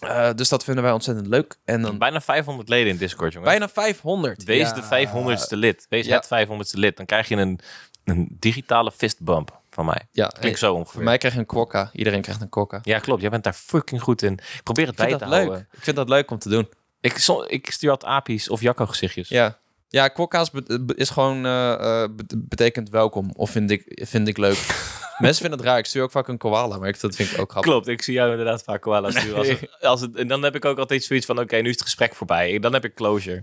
Eh, 0.00 0.30
dus 0.34 0.48
dat 0.48 0.64
vinden 0.64 0.82
wij 0.84 0.92
ontzettend 0.92 1.26
leuk. 1.26 1.56
En 1.64 1.82
dan 1.82 1.98
Bijna 1.98 2.20
500 2.20 2.68
leden 2.68 2.92
in 2.92 2.96
Discord, 2.98 3.32
jongen. 3.32 3.48
bijna 3.48 3.68
500. 3.68 4.44
Wees 4.44 4.68
Ja. 4.68 4.74
de 4.74 4.82
500ste 4.82 5.56
lid. 5.56 5.86
Wees 5.88 6.06
Ja. 6.06 6.16
het 6.16 6.26
500ste 6.26 6.78
lid. 6.78 6.96
Dan 6.96 7.06
krijg 7.06 7.28
je 7.28 7.36
een, 7.36 7.60
een 8.04 8.36
digitale 8.38 8.92
fistbump 8.92 9.60
van 9.70 9.84
mij. 9.84 10.08
Ja, 10.12 10.26
Klinkt 10.26 10.58
zo 10.58 10.72
ongeveer. 10.74 10.92
voor 10.92 11.02
mij 11.02 11.18
krijg 11.18 11.34
je 11.34 11.40
een 11.40 11.46
kwokka. 11.46 11.90
Iedereen 11.92 12.22
krijgt 12.22 12.40
een 12.40 12.48
kwokka. 12.48 12.80
Ja, 12.82 12.98
klopt. 12.98 13.20
Jij 13.20 13.30
bent 13.30 13.44
daar 13.44 13.52
fucking 13.52 14.02
goed 14.02 14.22
in. 14.22 14.32
Ik 14.32 14.60
probeer 14.62 14.86
het 14.86 14.98
Ik 14.98 15.00
vind 15.04 15.10
bij 15.10 15.18
dat 15.18 15.28
te 15.28 15.34
leuk. 15.34 15.46
houden. 15.46 15.68
Ik 15.72 15.82
vind 15.84 15.96
dat 15.96 16.08
leuk 16.08 16.30
om 16.30 16.38
te 16.38 16.48
doen. 16.48 16.68
Ik, 17.00 17.16
ik 17.46 17.70
stuur 17.70 17.90
altijd 17.90 18.12
apies 18.12 18.48
of 18.48 18.60
Jacco 18.60 18.86
gezichtjes. 18.86 19.28
Ja. 19.28 19.58
Ja, 19.88 20.08
kwokka's 20.08 20.50
is 20.94 21.10
gewoon 21.10 21.44
eh, 21.46 21.72
eh, 21.72 22.10
be- 22.16 22.24
betekent 22.36 22.88
welkom. 22.90 23.30
Of 23.36 23.50
vind 23.50 23.70
ik, 23.70 23.82
vind 24.08 24.28
ik 24.28 24.36
leuk. 24.36 24.58
Mensen 25.20 25.40
vinden 25.40 25.58
het 25.58 25.68
raar. 25.68 25.78
Ik 25.78 25.84
stuur 25.86 26.02
ook 26.02 26.10
vaak 26.10 26.28
een 26.28 26.38
koala, 26.38 26.78
maar 26.78 26.88
ik, 26.88 27.00
dat 27.00 27.14
vind 27.16 27.32
ik 27.32 27.38
ook 27.40 27.50
grappig. 27.50 27.70
Klopt, 27.72 27.88
ik 27.88 28.02
zie 28.02 28.14
jou 28.14 28.30
inderdaad 28.30 28.62
vaak 28.62 28.80
koala 28.80 29.10
sturen. 29.20 29.36
Als 29.38 29.48
het, 29.48 29.68
als 29.80 30.00
het, 30.00 30.16
en 30.16 30.28
dan 30.28 30.42
heb 30.42 30.54
ik 30.54 30.64
ook 30.64 30.78
altijd 30.78 31.04
zoiets 31.04 31.26
van, 31.26 31.38
oké, 31.38 31.56
nu 31.56 31.68
is 31.68 31.74
het 31.74 31.82
gesprek 31.82 32.14
voorbij. 32.14 32.58
Dan 32.58 32.72
heb 32.72 32.84
ik 32.84 32.94
closure. 32.94 33.42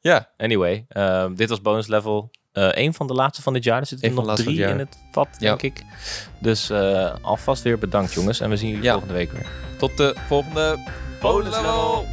Ja, 0.00 0.28
Anyway, 0.36 0.84
ehm, 0.88 1.34
dit 1.34 1.48
was 1.48 1.60
bonus 1.60 1.86
level. 1.86 2.30
Een 2.52 2.94
van 2.94 3.06
de 3.06 3.12
laatste 3.14 3.42
van 3.42 3.52
dit 3.52 3.64
jaar. 3.64 3.80
Er 3.80 3.86
zitten 3.86 4.10
Eén 4.10 4.16
er 4.18 4.24
nog 4.24 4.36
drie 4.36 4.62
in 4.66 4.78
het 4.78 4.98
vat, 5.12 5.28
Ja. 5.38 5.48
denk 5.56 5.62
ik. 5.62 5.84
Dus 6.38 6.70
eh, 6.70 7.14
alvast 7.20 7.62
weer 7.62 7.78
bedankt, 7.78 8.12
jongens. 8.12 8.40
En 8.40 8.50
we 8.50 8.56
zien 8.56 8.68
jullie 8.68 8.84
Ja. 8.84 8.90
volgende 8.92 9.14
week 9.14 9.32
weer. 9.32 9.46
tot 9.78 9.96
de 9.96 10.14
volgende 10.26 10.78
Bonus 11.20 11.56
level. 11.56 12.06